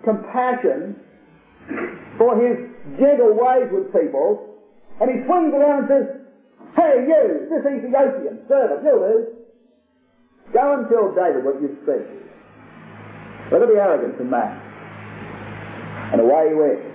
compassion, 0.04 1.00
for 2.18 2.36
his 2.36 2.68
gentle 3.00 3.32
ways 3.32 3.72
with 3.72 3.88
people, 3.96 4.60
and 5.00 5.08
he 5.08 5.24
swings 5.24 5.56
around 5.56 5.88
and 5.88 5.88
says, 5.88 6.06
Hey, 6.76 7.08
you, 7.08 7.48
this 7.48 7.64
Ethiopian 7.64 8.44
servant, 8.44 8.84
you 8.84 8.96
is, 9.08 9.24
go 10.52 10.76
and 10.76 10.84
tell 10.92 11.16
David 11.16 11.48
what 11.48 11.60
you've 11.64 11.80
seen. 11.88 12.04
Look 13.48 13.64
at 13.64 13.68
the 13.72 13.80
arrogance 13.80 14.20
in 14.20 14.28
that. 14.30 14.52
And 16.12 16.20
away 16.20 16.48
he 16.50 16.54
went. 16.54 16.91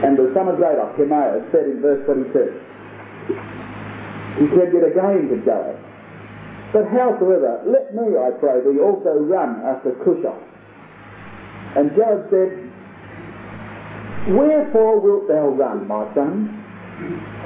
And 0.00 0.16
the 0.16 0.32
son 0.32 0.48
of 0.48 0.56
Zadok, 0.56 0.96
Ahimaaz, 0.96 1.44
said 1.52 1.68
in 1.68 1.84
verse 1.84 2.00
22, 2.08 2.72
he 4.40 4.48
said 4.56 4.72
yet 4.72 4.88
again 4.88 5.28
to 5.28 5.36
Joab, 5.44 5.76
But 6.72 6.88
howsoever, 6.88 7.68
let 7.68 7.92
me, 7.92 8.16
I 8.16 8.32
pray 8.40 8.64
thee, 8.64 8.80
also 8.80 9.20
run 9.20 9.60
after 9.60 9.92
Cushai. 10.00 10.32
And 11.76 11.92
Joab 11.92 12.32
said, 12.32 12.50
Wherefore 14.32 15.00
wilt 15.00 15.28
thou 15.28 15.52
run, 15.52 15.86
my 15.86 16.08
son? 16.14 16.48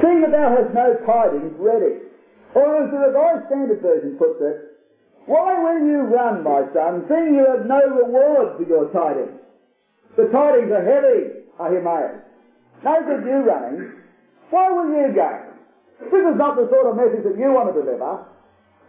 Seeing 0.00 0.20
that 0.22 0.30
thou 0.30 0.54
hast 0.54 0.74
no 0.74 0.94
tidings 1.04 1.54
ready. 1.58 2.06
Or 2.54 2.84
as 2.84 2.90
the 2.90 2.98
Revised 2.98 3.46
Standard 3.48 3.82
Version 3.82 4.16
puts 4.16 4.40
it, 4.40 4.78
Why 5.26 5.58
will 5.58 5.82
you 5.86 6.06
run, 6.14 6.44
my 6.44 6.62
son, 6.72 7.04
seeing 7.08 7.34
you 7.34 7.46
have 7.50 7.66
no 7.66 7.82
reward 7.82 8.56
for 8.56 8.64
your 8.68 8.88
tidings? 8.92 9.40
The 10.16 10.30
tidings 10.30 10.70
are 10.70 10.84
heavy, 10.84 11.50
Ahimaaz. 11.58 12.25
No 12.84 12.94
good 13.04 13.24
you 13.24 13.38
running. 13.44 13.92
Why 14.50 14.70
will 14.70 14.90
you 14.90 15.14
go? 15.14 15.30
This 16.00 16.12
is 16.12 16.36
not 16.36 16.56
the 16.56 16.68
sort 16.68 16.86
of 16.86 16.96
message 16.96 17.24
that 17.24 17.38
you 17.38 17.52
want 17.52 17.72
to 17.72 17.80
deliver. 17.80 18.24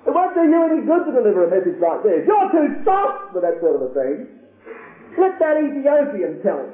It 0.05 0.11
won't 0.11 0.35
do 0.35 0.43
you 0.43 0.59
any 0.63 0.83
good 0.83 1.03
to 1.07 1.11
deliver 1.11 1.47
a 1.47 1.51
message 1.51 1.79
like 1.79 2.03
this. 2.03 2.27
You're 2.27 2.51
too 2.51 2.83
soft 2.83 3.33
for 3.33 3.41
that 3.41 3.59
sort 3.59 3.79
of 3.79 3.89
a 3.89 3.91
thing. 3.95 4.27
Let 5.17 5.39
that 5.39 5.57
Ethiopian 5.57 6.43
tell 6.43 6.61
him. 6.61 6.73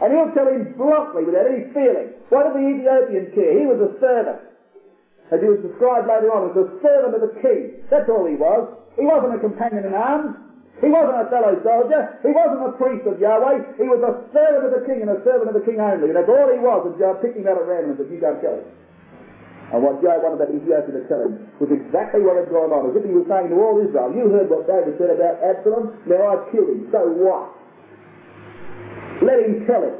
And 0.00 0.08
he'll 0.10 0.32
tell 0.34 0.48
him 0.48 0.74
bluntly, 0.74 1.22
without 1.22 1.46
any 1.46 1.70
feeling. 1.70 2.16
What 2.30 2.48
did 2.48 2.58
the 2.58 2.64
Ethiopian 2.64 3.30
care? 3.36 3.52
He 3.54 3.66
was 3.66 3.78
a 3.78 3.92
servant. 4.00 4.40
As 5.30 5.38
he 5.40 5.46
was 5.46 5.60
described 5.62 6.08
later 6.08 6.32
on 6.32 6.50
as 6.50 6.56
a 6.56 6.66
servant 6.82 7.14
of 7.14 7.22
the 7.22 7.34
king. 7.38 7.84
That's 7.90 8.08
all 8.08 8.26
he 8.26 8.34
was. 8.34 8.66
He 8.96 9.04
wasn't 9.04 9.36
a 9.36 9.40
companion 9.40 9.84
in 9.86 9.94
arms. 9.94 10.36
He 10.82 10.90
wasn't 10.90 11.14
a 11.22 11.30
fellow 11.30 11.54
soldier. 11.62 12.18
He 12.26 12.34
wasn't 12.34 12.66
a 12.66 12.74
priest 12.74 13.06
of 13.06 13.22
Yahweh. 13.22 13.78
He 13.78 13.86
was 13.86 14.02
a 14.02 14.18
servant 14.34 14.66
of 14.66 14.72
the 14.74 14.82
king 14.82 15.06
and 15.06 15.14
a 15.14 15.22
servant 15.22 15.54
of 15.54 15.54
the 15.54 15.62
king 15.62 15.78
only. 15.78 16.10
And 16.10 16.18
that's 16.18 16.26
all 16.26 16.50
he 16.50 16.58
was. 16.58 16.90
And 16.90 16.98
Joab 16.98 17.22
picked 17.22 17.38
him 17.38 17.46
out 17.46 17.54
at 17.54 17.70
random 17.70 17.94
and 17.94 17.98
said, 18.02 18.10
you 18.10 18.18
go 18.18 18.34
kill 18.42 18.58
him. 18.58 18.66
And 19.70 19.78
what 19.78 20.02
Joab 20.02 20.26
wanted 20.26 20.42
that 20.42 20.50
Ethiopian 20.50 20.98
to 20.98 21.06
tell 21.06 21.22
him 21.22 21.38
was 21.62 21.70
exactly 21.70 22.26
what 22.26 22.34
had 22.34 22.50
gone 22.50 22.74
on. 22.74 22.90
As 22.90 22.98
if 22.98 23.06
he 23.06 23.14
was 23.14 23.30
saying 23.30 23.54
to 23.54 23.56
all 23.62 23.78
Israel, 23.78 24.10
you 24.10 24.26
heard 24.34 24.50
what 24.50 24.66
David 24.66 24.98
said 24.98 25.14
about 25.14 25.38
Absalom. 25.38 26.02
Now 26.10 26.18
I've 26.34 26.50
killed 26.50 26.66
him. 26.66 26.90
So 26.90 26.98
what? 27.14 27.54
Let 29.22 29.38
him 29.38 29.62
tell 29.70 29.86
it. 29.86 29.94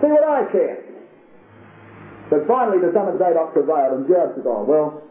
See 0.00 0.08
what 0.08 0.24
I 0.24 0.48
care. 0.48 0.80
But 2.32 2.48
finally 2.48 2.80
the 2.80 2.88
son 2.96 3.04
of 3.12 3.20
Zadok 3.20 3.52
prevailed 3.52 4.00
and 4.00 4.08
Joab 4.08 4.32
said, 4.32 4.48
oh, 4.48 4.64
well, 4.64 5.04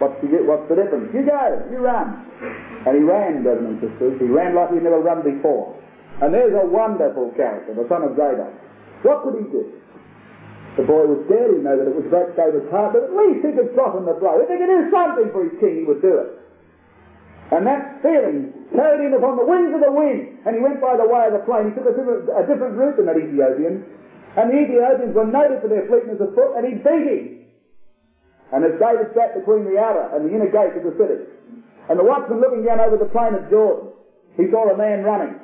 What's 0.00 0.16
the, 0.24 0.32
what's 0.48 0.64
the 0.72 0.80
difference? 0.80 1.12
You 1.12 1.28
go, 1.28 1.44
you 1.68 1.84
run. 1.84 2.24
And 2.88 2.96
he 2.96 3.04
ran, 3.04 3.44
brothers 3.44 3.68
and 3.68 3.76
sisters. 3.84 4.16
He 4.16 4.32
ran 4.32 4.56
like 4.56 4.72
he'd 4.72 4.80
never 4.80 5.04
run 5.04 5.20
before. 5.20 5.76
And 6.24 6.32
there's 6.32 6.56
a 6.56 6.64
wonderful 6.64 7.36
character, 7.36 7.76
the 7.76 7.84
son 7.84 8.08
of 8.08 8.16
Zadok. 8.16 8.48
What 9.04 9.28
could 9.28 9.36
he 9.36 9.44
do? 9.52 9.76
The 10.80 10.88
boy 10.88 11.04
was 11.04 11.20
scared. 11.28 11.52
He 11.52 11.60
knew 11.60 11.76
that 11.76 11.84
it 11.84 11.92
was 11.92 12.08
break 12.08 12.32
David's 12.32 12.72
heart, 12.72 12.96
but 12.96 13.08
at 13.08 13.12
least 13.12 13.44
he 13.44 13.52
could 13.52 13.76
soften 13.76 14.08
the 14.08 14.16
blow. 14.16 14.40
If 14.40 14.48
he 14.48 14.56
could 14.56 14.72
do 14.72 14.88
something 14.88 15.28
for 15.36 15.44
his 15.44 15.54
king, 15.60 15.82
he 15.82 15.84
would 15.84 16.00
do 16.00 16.16
it. 16.16 16.40
And 17.52 17.66
that 17.68 18.00
feeling 18.00 18.56
carried 18.72 19.04
him 19.04 19.12
upon 19.12 19.36
the 19.36 19.44
wings 19.44 19.74
of 19.74 19.84
the 19.84 19.92
wind, 19.92 20.38
and 20.46 20.56
he 20.56 20.62
went 20.62 20.80
by 20.80 20.96
the 20.96 21.04
way 21.04 21.28
of 21.28 21.36
the 21.36 21.44
plain. 21.44 21.68
He 21.68 21.76
took 21.76 21.90
a 21.90 21.92
different, 21.92 22.30
a 22.30 22.46
different 22.48 22.78
route 22.78 22.96
than 22.96 23.04
that 23.10 23.18
Ethiopian, 23.18 23.84
and 24.38 24.46
the 24.48 24.58
Ethiopians 24.64 25.12
were 25.12 25.28
noted 25.28 25.60
for 25.60 25.68
their 25.68 25.84
fleetness 25.90 26.22
of 26.22 26.32
foot, 26.32 26.56
and 26.56 26.64
he 26.64 26.78
beat 26.78 27.04
him. 27.04 27.24
And 28.50 28.66
as 28.66 28.74
David 28.82 29.14
sat 29.14 29.38
between 29.38 29.62
the 29.62 29.78
outer 29.78 30.10
and 30.14 30.26
the 30.26 30.32
inner 30.34 30.50
gate 30.50 30.74
of 30.74 30.82
the 30.82 30.94
city, 30.98 31.22
and 31.86 31.98
the 31.98 32.06
watchman 32.06 32.42
looking 32.42 32.66
down 32.66 32.78
over 32.82 32.98
the 32.98 33.10
plain 33.10 33.34
of 33.34 33.46
Jordan, 33.50 33.94
he 34.38 34.50
saw 34.50 34.70
a 34.70 34.76
man 34.78 35.02
running. 35.02 35.38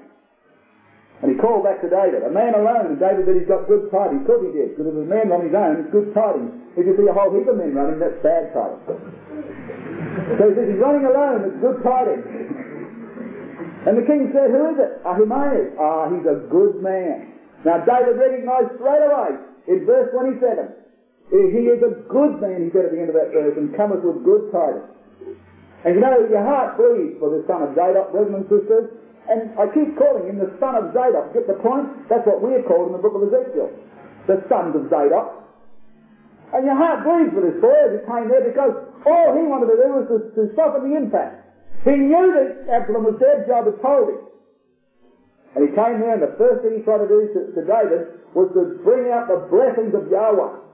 And 1.23 1.33
he 1.33 1.37
called 1.41 1.65
back 1.65 1.81
to 1.81 1.89
David, 1.89 2.23
a 2.23 2.31
man 2.31 2.53
alone, 2.53 2.93
and 2.93 3.01
David 3.01 3.25
said 3.25 3.41
he's 3.41 3.49
got 3.49 3.65
good 3.67 3.89
tidings. 3.89 4.21
Of 4.23 4.27
course 4.29 4.45
he 4.45 4.53
did, 4.53 4.77
because 4.77 4.91
if 4.91 4.95
a 4.95 5.09
man 5.09 5.33
on 5.33 5.49
his 5.49 5.55
own, 5.57 5.81
it's 5.81 5.91
good 5.91 6.13
tidings. 6.13 6.53
If 6.77 6.85
you 6.85 6.93
see 6.93 7.09
a 7.09 7.15
whole 7.17 7.33
heap 7.33 7.49
of 7.49 7.57
men 7.57 7.73
running, 7.73 7.97
that's 7.97 8.21
bad 8.21 8.53
tidings. 8.53 8.85
so 8.85 10.43
he 10.45 10.53
says 10.55 10.67
he's 10.71 10.83
running 10.83 11.09
alone, 11.09 11.51
it's 11.51 11.59
good 11.65 11.81
tidings. 11.81 12.27
And 13.87 13.95
the 13.97 14.05
king 14.05 14.29
said, 14.35 14.51
who 14.51 14.75
is 14.75 14.79
it? 14.83 14.99
Ahimaaz. 15.07 15.79
Ah, 15.79 16.11
he's 16.11 16.27
a 16.27 16.43
good 16.51 16.83
man. 16.83 17.33
Now 17.65 17.81
David 17.87 18.19
recognized 18.19 18.77
straight 18.77 19.03
away 19.03 19.41
in 19.71 19.87
verse 19.87 20.11
27 20.11 20.86
he 21.31 21.67
is 21.67 21.83
a 21.83 22.07
good 22.07 22.39
man, 22.39 22.67
he 22.67 22.71
said 22.71 22.87
at 22.87 22.93
the 22.95 23.01
end 23.03 23.11
of 23.11 23.19
that 23.19 23.35
verse, 23.35 23.59
and 23.59 23.75
cometh 23.75 24.03
with 24.07 24.23
good 24.23 24.47
tidings. 24.55 24.97
And 25.83 25.99
you 25.99 26.03
know, 26.03 26.19
your 26.27 26.43
heart 26.43 26.79
bleeds 26.79 27.19
for 27.19 27.31
the 27.31 27.47
son 27.47 27.63
of 27.63 27.75
Zadok, 27.75 28.11
brothers 28.11 28.35
and 28.35 28.47
sisters. 28.51 28.91
And 29.27 29.55
I 29.59 29.67
keep 29.75 29.99
calling 29.99 30.31
him 30.31 30.39
the 30.39 30.55
son 30.63 30.79
of 30.79 30.95
Zadok. 30.95 31.35
Get 31.35 31.51
the 31.51 31.59
point? 31.59 32.07
That's 32.07 32.27
what 32.27 32.43
we're 32.43 32.63
called 32.63 32.91
in 32.91 32.95
the 32.95 33.03
book 33.03 33.19
of 33.19 33.27
Ezekiel. 33.27 33.71
The 34.31 34.43
sons 34.47 34.75
of 34.79 34.87
Zadok. 34.87 35.47
And 36.55 36.63
your 36.63 36.79
heart 36.79 37.03
bleeds 37.03 37.35
for 37.35 37.43
this 37.43 37.59
boy 37.59 37.75
as 37.91 37.99
he 37.99 38.03
came 38.07 38.31
there 38.31 38.47
because 38.47 38.75
all 39.03 39.35
he 39.35 39.43
wanted 39.47 39.75
to 39.75 39.79
do 39.83 39.89
was 39.99 40.07
to, 40.11 40.19
to 40.39 40.43
soften 40.55 40.91
the 40.91 40.95
impact. 40.95 41.43
He 41.83 41.95
knew 41.99 42.35
that 42.35 42.71
Absalom 42.71 43.07
was 43.07 43.19
dead, 43.19 43.47
Joab 43.47 43.67
had 43.67 43.79
told 43.83 44.15
him. 44.15 44.21
And 45.59 45.67
he 45.67 45.71
came 45.75 46.03
there 46.03 46.19
and 46.19 46.23
the 46.23 46.35
first 46.39 46.63
thing 46.63 46.79
he 46.79 46.83
tried 46.87 47.03
to 47.03 47.11
do 47.11 47.31
to, 47.35 47.41
to 47.55 47.63
David 47.67 48.23
was 48.35 48.51
to 48.55 48.79
bring 48.83 49.11
out 49.11 49.27
the 49.27 49.43
blessings 49.51 49.95
of 49.95 50.07
Yahweh 50.11 50.66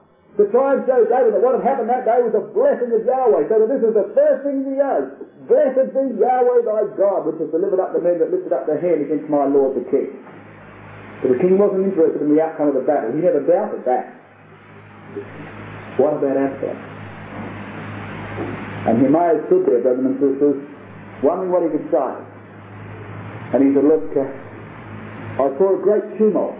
try 0.49 0.73
and 0.73 0.81
show 0.89 1.05
David 1.05 1.37
that 1.37 1.45
what 1.45 1.53
had 1.53 1.61
happened 1.61 1.93
that 1.93 2.09
day 2.09 2.17
was 2.25 2.33
a 2.33 2.41
blessing 2.41 2.89
of 2.89 3.05
Yahweh. 3.05 3.45
So 3.45 3.61
that 3.61 3.69
this 3.69 3.85
is 3.85 3.93
the 3.93 4.09
first 4.17 4.41
thing 4.41 4.65
he 4.65 4.81
does. 4.81 5.13
Blessed 5.45 5.93
be 5.93 6.17
Yahweh 6.17 6.65
thy 6.65 6.89
God, 6.97 7.29
which 7.29 7.37
has 7.37 7.53
delivered 7.53 7.77
up 7.77 7.93
the 7.93 8.01
men 8.01 8.17
that 8.17 8.33
lifted 8.33 8.49
up 8.49 8.65
their 8.65 8.81
hand 8.81 9.05
against 9.05 9.29
my 9.29 9.45
Lord 9.45 9.77
the 9.77 9.85
king. 9.93 10.09
But 11.21 11.37
the 11.37 11.39
king 11.39 11.61
wasn't 11.61 11.85
interested 11.85 12.17
in 12.25 12.33
the 12.33 12.41
outcome 12.41 12.73
of 12.73 12.81
the 12.81 12.85
battle. 12.85 13.13
He 13.13 13.21
never 13.21 13.45
doubted 13.45 13.85
that. 13.85 14.09
What 16.01 16.17
about 16.17 16.33
Absalom? 16.33 16.81
And 18.89 18.93
he 19.05 19.07
may 19.07 19.37
have 19.37 19.45
stood 19.47 19.69
there, 19.69 19.85
brothers 19.85 20.01
and 20.01 20.17
sisters, 20.17 20.57
wondering 21.21 21.53
what 21.53 21.61
he 21.61 21.69
could 21.69 21.87
say. 21.93 22.11
And 23.53 23.61
he 23.61 23.69
said, 23.77 23.85
look, 23.85 24.09
uh, 24.17 24.25
I 24.25 25.45
saw 25.61 25.77
a 25.77 25.79
great 25.79 26.17
tumult 26.17 26.57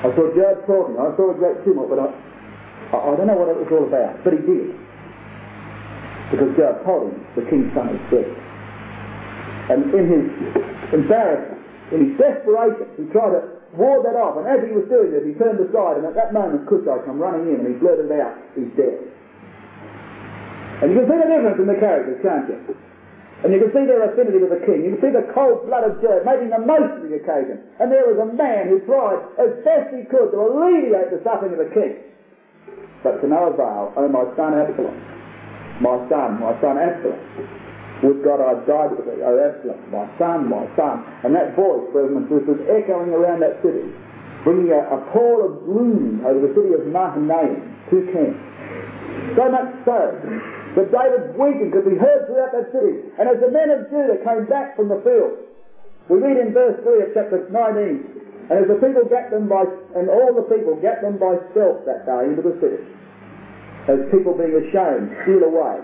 I 0.00 0.08
saw 0.16 0.32
Joab 0.32 0.64
talking. 0.64 0.96
I 0.96 1.12
saw 1.12 1.28
a 1.28 1.36
great 1.36 1.60
tumult, 1.60 1.92
but 1.92 2.00
I, 2.00 2.08
I, 2.92 2.96
I 2.96 3.16
don't 3.16 3.26
know 3.26 3.38
what 3.38 3.48
it 3.48 3.58
was 3.58 3.70
all 3.70 3.86
about. 3.86 4.22
But 4.22 4.34
he 4.34 4.42
did. 4.42 4.74
Because 6.30 6.54
Joab 6.54 6.84
told 6.86 7.10
him 7.10 7.18
the 7.34 7.42
king's 7.50 7.74
son 7.74 7.90
is 7.90 8.02
dead. 8.10 8.30
And 9.70 9.90
in 9.94 10.04
his 10.06 10.24
embarrassment, 10.94 11.58
in 11.90 12.10
his 12.10 12.12
desperation, 12.18 12.86
he 12.98 13.06
tried 13.10 13.34
to 13.34 13.42
ward 13.74 14.06
that 14.06 14.18
off. 14.18 14.38
And 14.38 14.46
as 14.46 14.62
he 14.66 14.74
was 14.74 14.86
doing 14.90 15.10
this, 15.14 15.22
he 15.26 15.34
turned 15.38 15.58
aside, 15.58 15.98
and 15.98 16.06
at 16.06 16.14
that 16.14 16.34
moment, 16.34 16.66
Cushai 16.66 17.02
come 17.06 17.18
running 17.18 17.50
in, 17.50 17.62
and 17.62 17.68
he 17.70 17.74
blurted 17.78 18.10
out, 18.14 18.34
he's 18.54 18.70
dead. 18.78 18.98
And 20.82 20.94
you 20.94 21.02
can 21.02 21.06
see 21.06 21.18
the 21.18 21.28
difference 21.28 21.58
in 21.58 21.68
the 21.70 21.78
characters, 21.78 22.18
can't 22.22 22.46
you? 22.50 22.58
And 23.42 23.54
you 23.54 23.58
can 23.62 23.72
see 23.72 23.84
their 23.88 24.04
affinity 24.04 24.38
with 24.38 24.52
the 24.52 24.62
king. 24.68 24.84
You 24.84 24.96
can 24.96 25.00
see 25.00 25.12
the 25.16 25.24
cold-blooded 25.32 26.02
Joab 26.04 26.28
making 26.28 26.50
the 26.50 26.60
most 26.60 27.00
of 27.00 27.08
the 27.08 27.16
occasion. 27.16 27.62
And 27.80 27.88
there 27.88 28.04
was 28.04 28.20
a 28.20 28.28
man 28.36 28.68
who 28.68 28.84
tried 28.84 29.22
as 29.40 29.50
best 29.64 29.96
he 29.96 30.04
could 30.06 30.30
to 30.34 30.38
alleviate 30.38 31.08
the 31.08 31.20
suffering 31.24 31.56
of 31.56 31.60
the 31.62 31.72
king. 31.72 32.04
But 33.02 33.20
to 33.20 33.26
no 33.28 33.52
avail. 33.52 33.92
Oh, 33.96 34.08
my 34.08 34.24
son 34.36 34.52
Absalom. 34.54 34.96
My 35.80 35.96
son, 36.08 36.40
my 36.40 36.52
son 36.60 36.76
Absalom. 36.76 37.20
Would 38.00 38.24
God 38.24 38.40
I 38.40 38.56
died 38.64 38.96
with 38.96 39.04
thee, 39.04 39.20
oh 39.20 39.36
Absalom, 39.36 39.76
my 39.92 40.08
son, 40.16 40.48
my 40.48 40.64
son. 40.72 41.04
And 41.24 41.36
that 41.36 41.52
voice, 41.52 41.84
brothers 41.92 42.16
and 42.16 42.24
sisters, 42.32 42.60
echoing 42.68 43.12
around 43.12 43.44
that 43.44 43.60
city, 43.60 43.92
bringing 44.44 44.72
a, 44.72 44.80
a 44.88 44.98
pall 45.12 45.44
of 45.44 45.64
gloom 45.68 46.24
over 46.24 46.40
the 46.48 46.52
city 46.56 46.72
of 46.72 46.88
Mahanaim, 46.88 47.60
two 47.92 48.08
camps. 48.08 48.40
So 49.36 49.44
much 49.52 49.68
so 49.84 50.16
that 50.80 50.88
David 50.88 51.36
weakened 51.36 51.72
could 51.76 51.84
be 51.84 51.98
heard 52.00 52.24
throughout 52.24 52.56
that 52.56 52.72
city. 52.72 53.04
And 53.20 53.28
as 53.28 53.36
the 53.36 53.52
men 53.52 53.68
of 53.68 53.90
Judah 53.92 54.16
came 54.24 54.48
back 54.48 54.76
from 54.80 54.88
the 54.88 55.00
field, 55.04 55.36
we 56.08 56.18
read 56.18 56.40
in 56.40 56.56
verse 56.56 56.80
3 56.82 57.04
of 57.04 57.08
chapter 57.14 57.46
19, 57.52 58.29
and 58.50 58.58
as 58.58 58.66
the 58.66 58.82
people 58.82 59.06
got 59.06 59.30
them 59.30 59.46
by, 59.46 59.62
and 59.94 60.10
all 60.10 60.34
the 60.34 60.42
people 60.50 60.74
get 60.82 60.98
them 61.06 61.22
by 61.22 61.38
stealth 61.54 61.86
that 61.86 62.02
day 62.02 62.26
into 62.26 62.42
the 62.42 62.58
city, 62.58 62.82
as 63.86 64.02
people 64.10 64.34
being 64.34 64.58
ashamed 64.58 65.14
steal 65.22 65.46
away 65.46 65.78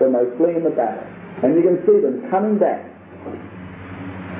when 0.00 0.16
they 0.16 0.24
flee 0.40 0.56
in 0.56 0.64
the 0.64 0.72
battle. 0.72 1.04
And 1.44 1.52
you 1.54 1.62
can 1.62 1.84
see 1.84 2.00
them 2.00 2.24
coming 2.32 2.56
back, 2.56 2.80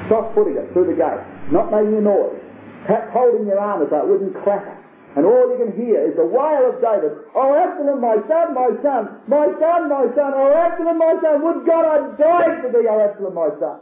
soft-footing 0.09 0.57
it 0.57 0.73
through 0.73 0.89
the 0.89 0.97
gate, 0.97 1.21
not 1.53 1.69
making 1.69 2.01
a 2.01 2.01
noise, 2.01 2.41
perhaps 2.89 3.13
holding 3.13 3.45
their 3.45 3.61
arms 3.61 3.87
so 3.93 4.01
it 4.01 4.09
wouldn't 4.09 4.35
clatter. 4.43 4.75
And 5.17 5.29
all 5.29 5.53
you 5.53 5.61
can 5.61 5.77
hear 5.77 6.09
is 6.09 6.17
the 6.17 6.25
wail 6.25 6.73
of 6.73 6.81
David, 6.81 7.21
Oh 7.37 7.53
Absalom, 7.53 8.01
my 8.01 8.17
son, 8.29 8.55
my 8.57 8.73
son, 8.81 9.21
my 9.29 9.45
son, 9.61 9.89
my 9.93 10.09
son, 10.17 10.31
oh 10.33 10.53
Absalom, 10.57 10.97
my 10.97 11.15
son, 11.21 11.45
would 11.45 11.67
God 11.69 11.85
I'd 11.85 12.17
died 12.17 12.65
for 12.65 12.73
thee, 12.73 12.89
oh 12.89 13.01
Absalom, 13.01 13.35
my 13.35 13.53
son. 13.61 13.81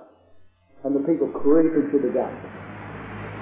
And 0.82 0.96
the 0.96 1.06
people 1.06 1.28
creeping 1.30 1.86
through 1.90 2.02
the 2.02 2.14
gate. 2.14 2.65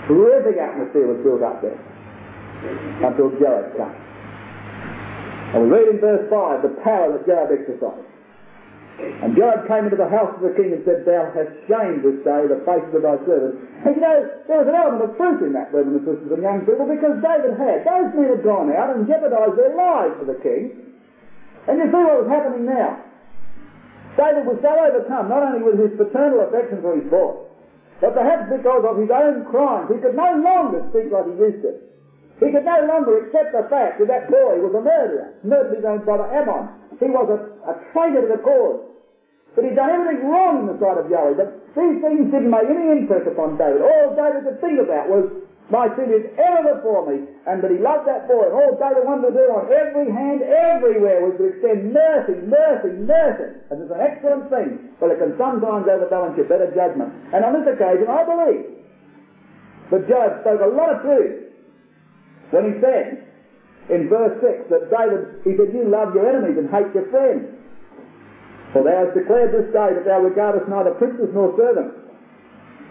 Terrific 0.07 0.61
atmosphere 0.61 1.09
was 1.09 1.21
built 1.25 1.43
up 1.43 1.65
there 1.65 1.81
until 3.05 3.33
Joab 3.41 3.73
came. 3.73 4.05
And 5.55 5.65
we 5.65 5.69
read 5.71 5.89
in 5.97 5.99
verse 6.01 6.29
5 6.29 6.63
the 6.63 6.75
power 6.83 7.15
that 7.15 7.25
Joab 7.25 7.49
exercised. 7.55 8.11
And 8.95 9.35
Joab 9.35 9.67
came 9.67 9.91
into 9.91 9.99
the 9.99 10.07
house 10.07 10.31
of 10.39 10.43
the 10.43 10.55
king 10.55 10.71
and 10.71 10.83
said, 10.87 11.03
Thou 11.03 11.27
hast 11.35 11.51
shamed 11.67 12.07
this 12.07 12.23
day 12.23 12.47
the 12.47 12.63
faces 12.63 12.95
of 12.95 13.03
thy 13.03 13.19
servants. 13.27 13.59
And 13.83 13.99
you 13.99 14.03
know, 14.03 14.19
there 14.47 14.63
was 14.63 14.71
an 14.71 14.79
element 14.79 15.03
of 15.03 15.19
truth 15.19 15.43
in 15.43 15.51
that, 15.59 15.75
brothers 15.75 15.99
and 15.99 16.05
sisters 16.07 16.31
and 16.31 16.43
young 16.43 16.63
people, 16.63 16.87
because 16.87 17.19
David 17.19 17.59
had. 17.59 17.83
Those 17.83 18.15
men 18.15 18.31
had 18.39 18.47
gone 18.47 18.71
out 18.71 18.95
and 18.95 19.03
jeopardized 19.09 19.59
their 19.59 19.75
lives 19.75 20.15
for 20.21 20.27
the 20.31 20.39
king. 20.39 20.95
And 21.67 21.81
you 21.81 21.91
see 21.91 22.03
what 22.07 22.23
was 22.23 22.31
happening 22.31 22.71
now. 22.71 23.03
David 24.15 24.47
was 24.47 24.63
so 24.63 24.71
overcome, 24.71 25.27
not 25.27 25.43
only 25.43 25.67
with 25.67 25.75
his 25.75 25.91
paternal 25.99 26.47
affection 26.47 26.79
for 26.79 26.95
his 26.95 27.07
boy, 27.11 27.35
but 28.01 28.15
perhaps 28.15 28.51
because 28.51 28.85
of 28.85 28.99
his 28.99 29.11
own 29.11 29.45
crimes, 29.47 29.91
he 29.91 29.99
could 30.01 30.17
no 30.17 30.35
longer 30.39 30.83
speak 30.91 31.13
like 31.13 31.27
he 31.27 31.35
used 31.39 31.63
to. 31.63 31.73
He 32.43 32.51
could 32.51 32.67
no 32.67 32.83
longer 32.87 33.25
accept 33.25 33.55
the 33.55 33.63
fact 33.71 34.03
that 34.03 34.09
that 34.11 34.27
boy 34.27 34.59
was 34.59 34.75
a 34.75 34.83
murderer, 34.83 35.31
murdered 35.47 35.77
his 35.77 35.85
own 35.87 36.03
brother 36.03 36.27
Amnon. 36.35 36.69
He 36.99 37.07
was 37.07 37.31
a, 37.31 37.39
a 37.71 37.75
traitor 37.95 38.27
to 38.27 38.29
the 38.35 38.43
cause. 38.43 38.83
But 39.55 39.65
he'd 39.65 39.79
done 39.79 39.91
everything 39.91 40.27
wrong 40.27 40.67
in 40.67 40.67
the 40.67 40.79
sight 40.83 40.99
of 40.99 41.07
Yahweh. 41.07 41.39
But 41.39 41.55
these 41.79 42.03
things 42.03 42.27
didn't 42.35 42.51
make 42.51 42.67
any 42.67 42.91
impress 42.91 43.23
upon 43.31 43.55
David. 43.55 43.87
All 43.87 44.11
David 44.19 44.43
could 44.51 44.59
think 44.59 44.83
about 44.83 45.07
was, 45.07 45.31
my 45.73 45.89
sin 45.97 46.13
is 46.13 46.29
ever 46.37 46.77
before 46.77 47.09
me. 47.09 47.25
And 47.49 47.65
that 47.65 47.73
he 47.73 47.81
loved 47.81 48.05
that 48.05 48.29
boy. 48.29 48.53
And 48.53 48.55
all 48.57 48.77
David 48.77 49.09
wanted 49.09 49.33
to 49.33 49.35
do 49.37 49.47
on 49.49 49.65
every 49.73 50.13
hand, 50.13 50.45
everywhere, 50.45 51.25
was 51.25 51.41
to 51.41 51.49
extend 51.49 51.93
mercy, 51.93 52.37
mercy, 52.45 52.93
mercy. 53.01 53.49
And 53.73 53.81
it's 53.81 53.93
an 53.93 54.01
excellent 54.01 54.53
thing. 54.53 54.93
But 55.01 55.17
it 55.17 55.21
can 55.21 55.33
sometimes 55.41 55.89
overbalance 55.89 56.37
your 56.37 56.49
better 56.49 56.69
judgment. 56.77 57.13
And 57.33 57.45
on 57.45 57.57
this 57.57 57.65
occasion, 57.65 58.13
I 58.13 58.23
believe 58.29 58.65
that 59.89 60.05
Joab 60.05 60.45
spoke 60.45 60.61
a 60.61 60.69
lot 60.69 60.93
of 60.93 60.99
truth 61.01 61.45
when 62.53 62.65
he 62.69 62.75
said 62.81 63.25
in 63.89 64.09
verse 64.09 64.37
6 64.41 64.69
that 64.69 64.89
David, 64.93 65.45
he 65.49 65.57
said, 65.57 65.73
You 65.73 65.89
love 65.89 66.13
your 66.13 66.29
enemies 66.29 66.61
and 66.61 66.69
hate 66.69 66.93
your 66.93 67.09
friends. 67.09 67.49
For 68.73 68.85
thou 68.85 69.07
hast 69.07 69.17
declared 69.17 69.53
this 69.53 69.69
day 69.73 69.97
that 69.97 70.05
thou 70.05 70.21
regardest 70.21 70.69
neither 70.69 70.93
princes 70.97 71.33
nor 71.33 71.57
servants. 71.57 72.05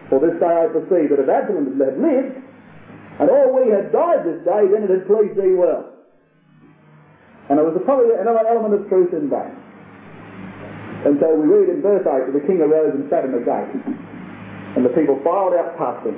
For 0.10 0.18
this 0.22 0.38
day 0.42 0.54
I 0.54 0.70
perceive 0.70 1.12
that 1.14 1.22
if 1.22 1.30
Absalom 1.30 1.76
had 1.76 1.98
lived, 1.98 2.34
and 3.20 3.30
all 3.30 3.54
we 3.54 3.70
had 3.70 3.92
died 3.92 4.26
this 4.26 4.42
day, 4.46 4.66
then 4.72 4.88
it 4.88 4.92
had 4.92 5.06
pleased 5.06 5.38
thee 5.38 5.54
well. 5.54 5.92
And 7.50 7.60
there 7.60 7.66
was 7.68 7.78
probably 7.86 8.16
another 8.16 8.48
element 8.48 8.74
of 8.74 8.88
truth 8.88 9.14
in 9.14 9.30
that. 9.30 9.52
And 11.06 11.20
so 11.20 11.36
we 11.36 11.46
read 11.46 11.70
in 11.70 11.84
verse 11.84 12.08
8 12.08 12.32
that 12.32 12.34
the 12.34 12.46
king 12.48 12.64
arose 12.64 12.96
and 12.96 13.10
sat 13.12 13.28
in 13.28 13.36
the 13.36 13.44
gate, 13.44 13.76
and 14.76 14.82
the 14.86 14.94
people 14.96 15.20
filed 15.22 15.54
out 15.54 15.78
past 15.78 16.08
him 16.08 16.16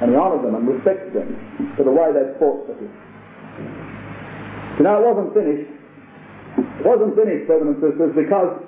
and 0.00 0.10
he 0.10 0.16
honoured 0.16 0.44
them 0.44 0.56
and 0.56 0.64
respected 0.66 1.12
them 1.12 1.28
for 1.76 1.84
the 1.84 1.92
way 1.92 2.08
they'd 2.12 2.32
fought 2.40 2.64
for 2.64 2.72
him. 2.72 2.88
You 4.80 4.84
know, 4.84 4.96
it 4.96 5.04
wasn't 5.04 5.30
finished. 5.36 5.70
It 6.80 6.86
wasn't 6.88 7.12
finished, 7.16 7.44
brothers 7.46 7.76
and 7.76 7.78
sisters, 7.84 8.12
because 8.16 8.64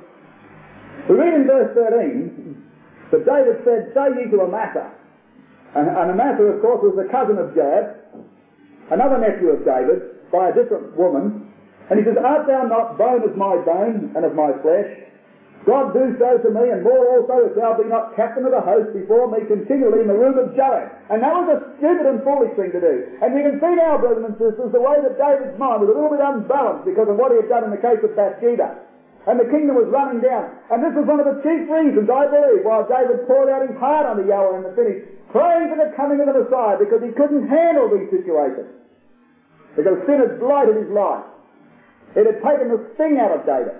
we 1.09 1.17
read 1.17 1.33
in 1.33 1.45
verse 1.49 1.73
13 1.73 2.62
that 3.11 3.25
David 3.25 3.57
said, 3.65 3.97
Say 3.97 4.07
ye 4.21 4.31
to 4.31 4.45
Amasa. 4.45 4.93
And, 5.74 5.88
and 5.88 6.11
Amasa, 6.12 6.42
of 6.52 6.61
course, 6.61 6.85
was 6.85 6.96
the 7.00 7.08
cousin 7.08 7.40
of 7.40 7.56
Joab, 7.56 7.96
another 8.92 9.16
nephew 9.16 9.56
of 9.56 9.64
David, 9.64 10.28
by 10.28 10.50
a 10.50 10.54
different 10.54 10.96
woman. 10.96 11.48
And 11.88 11.98
he 11.98 12.04
says, 12.04 12.16
Art 12.20 12.46
thou 12.46 12.68
not 12.68 12.98
bone 13.00 13.24
of 13.24 13.37
my 13.37 13.56
bone 13.64 14.12
and 14.12 14.24
of 14.24 14.37
my 14.37 14.52
flesh? 14.61 14.88
God 15.64 15.94
do 15.94 16.11
so 16.18 16.42
to 16.42 16.50
me, 16.50 16.74
and 16.74 16.82
more 16.82 17.06
also, 17.14 17.46
if 17.46 17.54
thou 17.54 17.78
be 17.78 17.87
not 17.87 18.18
captain 18.18 18.44
of 18.44 18.50
the 18.50 18.61
host 18.61 18.92
before 18.92 19.30
me 19.30 19.46
continually 19.46 20.02
in 20.02 20.11
the 20.11 20.18
room 20.18 20.37
of 20.37 20.52
Joab. 20.58 20.90
And 21.08 21.22
that 21.22 21.32
was 21.32 21.48
a 21.54 21.58
stupid 21.78 22.04
and 22.04 22.18
foolish 22.26 22.50
thing 22.58 22.74
to 22.74 22.82
do. 22.82 22.94
And 23.22 23.30
you 23.32 23.46
can 23.46 23.62
see 23.62 23.72
now, 23.78 23.96
brothers 23.96 24.26
and 24.26 24.35
sisters, 24.42 24.74
the 24.74 24.82
way 24.82 24.98
that 24.98 25.14
David's 25.16 25.54
mind 25.56 25.87
was 25.87 25.88
a 25.88 25.94
little 25.94 26.11
bit 26.11 26.18
unbalanced 26.18 26.85
because 26.85 27.06
of 27.06 27.16
what 27.16 27.30
he 27.30 27.38
had 27.38 27.48
done 27.48 27.62
in 27.62 27.70
the 27.70 27.78
case 27.78 28.02
of 28.02 28.11
Bathsheba. 28.18 28.91
And 29.26 29.38
the 29.38 29.46
kingdom 29.46 29.78
was 29.78 29.87
running 29.87 30.18
down. 30.18 30.50
And 30.70 30.82
this 30.82 30.90
was 30.98 31.06
one 31.06 31.22
of 31.22 31.30
the 31.30 31.38
chief 31.46 31.70
reasons, 31.70 32.11
I 32.11 32.26
believe, 32.26 32.66
why 32.66 32.82
David 32.90 33.22
poured 33.30 33.46
out 33.54 33.62
his 33.62 33.78
heart 33.78 34.02
on 34.02 34.18
the 34.18 34.26
Yahweh 34.26 34.58
in 34.58 34.64
the 34.66 34.74
finish, 34.74 34.98
praying 35.30 35.70
for 35.70 35.78
the 35.78 35.94
coming 35.94 36.18
of 36.18 36.26
the 36.26 36.42
Messiah, 36.42 36.74
because 36.74 36.98
he 36.98 37.14
couldn't 37.14 37.46
handle 37.46 37.87
these 37.87 38.11
situations. 38.11 38.66
Because 39.78 40.02
sin 40.11 40.18
had 40.18 40.42
blighted 40.42 40.74
his 40.74 40.90
life. 40.90 41.22
It 42.18 42.26
had 42.26 42.42
taken 42.42 42.74
the 42.74 42.82
sting 42.98 43.22
out 43.22 43.30
of 43.30 43.46
David. 43.46 43.78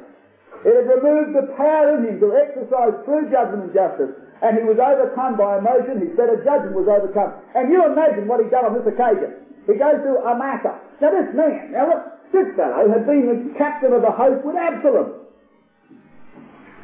It 0.63 0.73
had 0.79 0.87
removed 0.87 1.35
the 1.35 1.51
power 1.59 1.99
in 1.99 2.07
him 2.07 2.17
to 2.23 2.39
exercise 2.39 2.95
true 3.03 3.27
judgment 3.27 3.67
and 3.67 3.75
justice. 3.75 4.15
And 4.47 4.59
he 4.59 4.65
was 4.65 4.79
overcome 4.79 5.35
by 5.35 5.59
emotion. 5.59 6.07
His 6.07 6.15
better 6.15 6.39
judgment 6.47 6.79
was 6.79 6.87
overcome. 6.87 7.35
And 7.59 7.67
you 7.71 7.83
imagine 7.83 8.31
what 8.31 8.39
he 8.39 8.47
done 8.47 8.71
on 8.71 8.79
this 8.79 8.87
occasion. 8.87 9.43
He 9.67 9.75
goes 9.75 9.99
to 10.07 10.23
Amasa. 10.23 10.79
Now 11.03 11.11
this 11.11 11.35
man, 11.35 11.75
now 11.75 11.91
look, 11.91 12.03
this 12.31 12.49
fellow 12.55 12.87
had 12.89 13.07
been 13.07 13.27
the 13.27 13.59
captain 13.59 13.93
of 13.93 14.03
the 14.03 14.11
host 14.11 14.47
with 14.47 14.57
Absalom. 14.57 15.23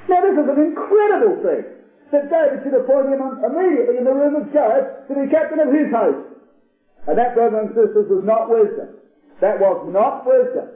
Now 0.09 0.25
this 0.25 0.37
is 0.41 0.49
an 0.49 0.61
incredible 0.61 1.37
thing. 1.45 1.65
That 2.11 2.33
David 2.33 2.65
should 2.65 2.73
appoint 2.73 3.13
him 3.13 3.21
immediately 3.21 4.01
in 4.01 4.05
the 4.05 4.17
room 4.17 4.35
of 4.41 4.49
Joab 4.49 5.09
to 5.09 5.13
be 5.13 5.29
captain 5.29 5.61
of 5.61 5.69
his 5.69 5.93
host. 5.93 6.25
And 7.07 7.19
that, 7.19 7.37
brothers 7.37 7.69
and 7.69 7.77
sisters, 7.77 8.09
was 8.09 8.25
not 8.25 8.49
wisdom. 8.49 8.97
That 9.41 9.61
was 9.61 9.85
not 9.93 10.25
wisdom. 10.25 10.73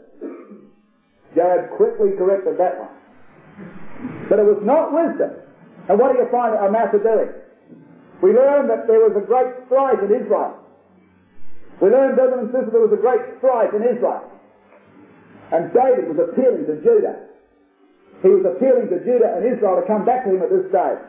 Joab 1.35 1.73
quickly 1.77 2.13
corrected 2.21 2.61
that 2.61 2.77
one. 2.77 2.93
But 4.29 4.41
it 4.41 4.45
was 4.45 4.61
not 4.61 4.93
wisdom. 4.93 5.41
And 5.89 5.99
what 5.99 6.13
do 6.13 6.21
you 6.21 6.29
find 6.29 6.53
Amasa 6.53 7.01
doing? 7.01 7.33
We 8.21 8.37
learn 8.37 8.69
that 8.69 8.87
there 8.87 9.01
was 9.01 9.17
a 9.17 9.25
great 9.25 9.57
strife 9.67 9.99
in 10.05 10.13
Israel. 10.13 10.61
We 11.81 11.89
learn, 11.89 12.15
brothers 12.15 12.45
and 12.45 12.49
sisters, 12.53 12.73
there 12.73 12.85
was 12.85 12.93
a 12.93 13.01
great 13.01 13.25
strife 13.39 13.73
in 13.73 13.83
Israel. 13.83 14.29
And 15.51 15.73
David 15.73 16.13
was 16.13 16.29
appealing 16.29 16.69
to 16.69 16.77
Judah. 16.85 17.32
He 18.23 18.31
was 18.31 18.47
appealing 18.47 18.87
to 18.89 19.03
Judah 19.03 19.35
and 19.35 19.43
Israel 19.43 19.83
to 19.83 19.87
come 19.87 20.07
back 20.07 20.23
to 20.25 20.31
him 20.31 20.43
at 20.43 20.51
this 20.51 20.71
stage. 20.71 21.03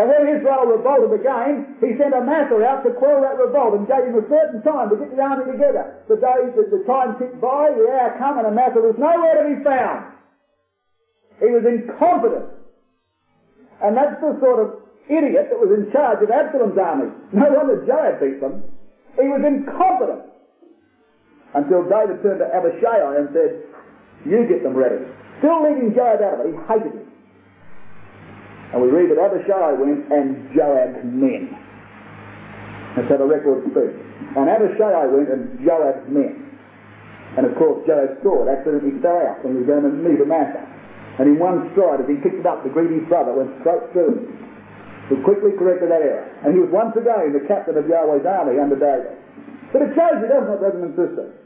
And 0.00 0.08
when 0.08 0.24
Israel 0.32 0.70
revolted 0.70 1.12
again, 1.12 1.76
he 1.82 1.98
sent 2.00 2.14
a 2.14 2.24
Amasa 2.24 2.56
out 2.64 2.80
to 2.88 2.94
quell 2.96 3.20
that 3.20 3.36
revolt 3.36 3.76
and 3.76 3.84
gave 3.84 4.08
him 4.08 4.16
a 4.16 4.24
certain 4.30 4.62
time 4.62 4.88
to 4.88 4.96
get 4.96 5.12
the 5.12 5.20
army 5.20 5.50
together. 5.50 6.00
The 6.08 6.16
days, 6.16 6.54
the, 6.56 6.64
the 6.72 6.82
time 6.88 7.18
ticked 7.18 7.42
by, 7.42 7.74
the 7.74 7.84
hour 7.90 8.14
come, 8.16 8.38
and 8.38 8.46
Amasa 8.48 8.80
was 8.80 8.96
nowhere 8.96 9.42
to 9.42 9.44
be 9.52 9.58
found. 9.60 10.16
He 11.42 11.50
was 11.52 11.66
incompetent. 11.66 12.48
And 13.82 13.96
that's 13.96 14.16
the 14.22 14.38
sort 14.38 14.64
of 14.64 14.80
idiot 15.10 15.50
that 15.50 15.58
was 15.58 15.74
in 15.74 15.90
charge 15.90 16.22
of 16.22 16.30
Absalom's 16.30 16.78
army. 16.78 17.10
No 17.32 17.50
wonder 17.50 17.84
Joab 17.84 18.20
beat 18.22 18.40
them. 18.40 18.62
He 19.18 19.26
was 19.26 19.42
incompetent. 19.42 20.22
Until 21.52 21.82
David 21.82 22.22
turned 22.22 22.38
to 22.38 22.46
Abishai 22.46 23.18
and 23.18 23.28
said, 23.34 23.66
You 24.22 24.46
get 24.46 24.62
them 24.62 24.78
ready. 24.78 25.02
Still 25.40 25.64
leading 25.64 25.96
Joab 25.96 26.20
out 26.20 26.40
of 26.40 26.46
it. 26.46 26.52
He 26.52 26.56
hated 26.68 26.92
him. 26.92 27.08
And 28.70 28.78
we 28.84 28.88
read 28.92 29.10
that 29.10 29.18
Abishai 29.18 29.74
went 29.74 30.06
and 30.12 30.46
Joab's 30.54 31.02
men. 31.02 31.50
That's 32.94 33.08
how 33.10 33.18
the 33.18 33.26
record 33.26 33.66
speaks. 33.72 33.98
And 34.36 34.46
Abishai 34.46 35.10
went 35.10 35.26
and 35.32 35.58
Joab's 35.64 36.06
men. 36.06 36.38
And 37.34 37.48
of 37.48 37.56
course 37.58 37.82
Joab's 37.88 38.20
sword 38.22 38.46
accidentally 38.46 38.94
fell 39.02 39.16
out 39.16 39.42
when 39.42 39.58
he 39.58 39.64
was 39.64 39.68
going 39.68 39.88
to 39.88 39.94
meet 39.96 40.22
Amasa. 40.22 40.62
And 41.18 41.34
in 41.34 41.36
one 41.40 41.72
stride, 41.74 42.04
as 42.04 42.08
he 42.08 42.20
picked 42.22 42.38
it 42.38 42.46
up, 42.46 42.62
the 42.62 42.70
greedy 42.70 43.02
brother 43.10 43.34
went 43.34 43.50
straight 43.64 43.90
through 43.90 44.20
him. 44.20 44.40
He 45.10 45.18
quickly 45.26 45.50
corrected 45.58 45.90
that 45.90 46.04
error. 46.04 46.22
And 46.46 46.54
he 46.54 46.60
was 46.62 46.70
once 46.70 46.94
again 46.94 47.34
the 47.34 47.42
captain 47.50 47.74
of 47.74 47.88
Yahweh's 47.88 48.22
army 48.22 48.60
under 48.62 48.78
David. 48.78 49.18
But 49.74 49.82
it 49.82 49.90
shows 49.98 50.22
you, 50.22 50.30
doesn't 50.30 50.46
it, 50.46 50.60
brothers 50.62 50.82
and 50.86 50.94
sisters? 50.94 51.39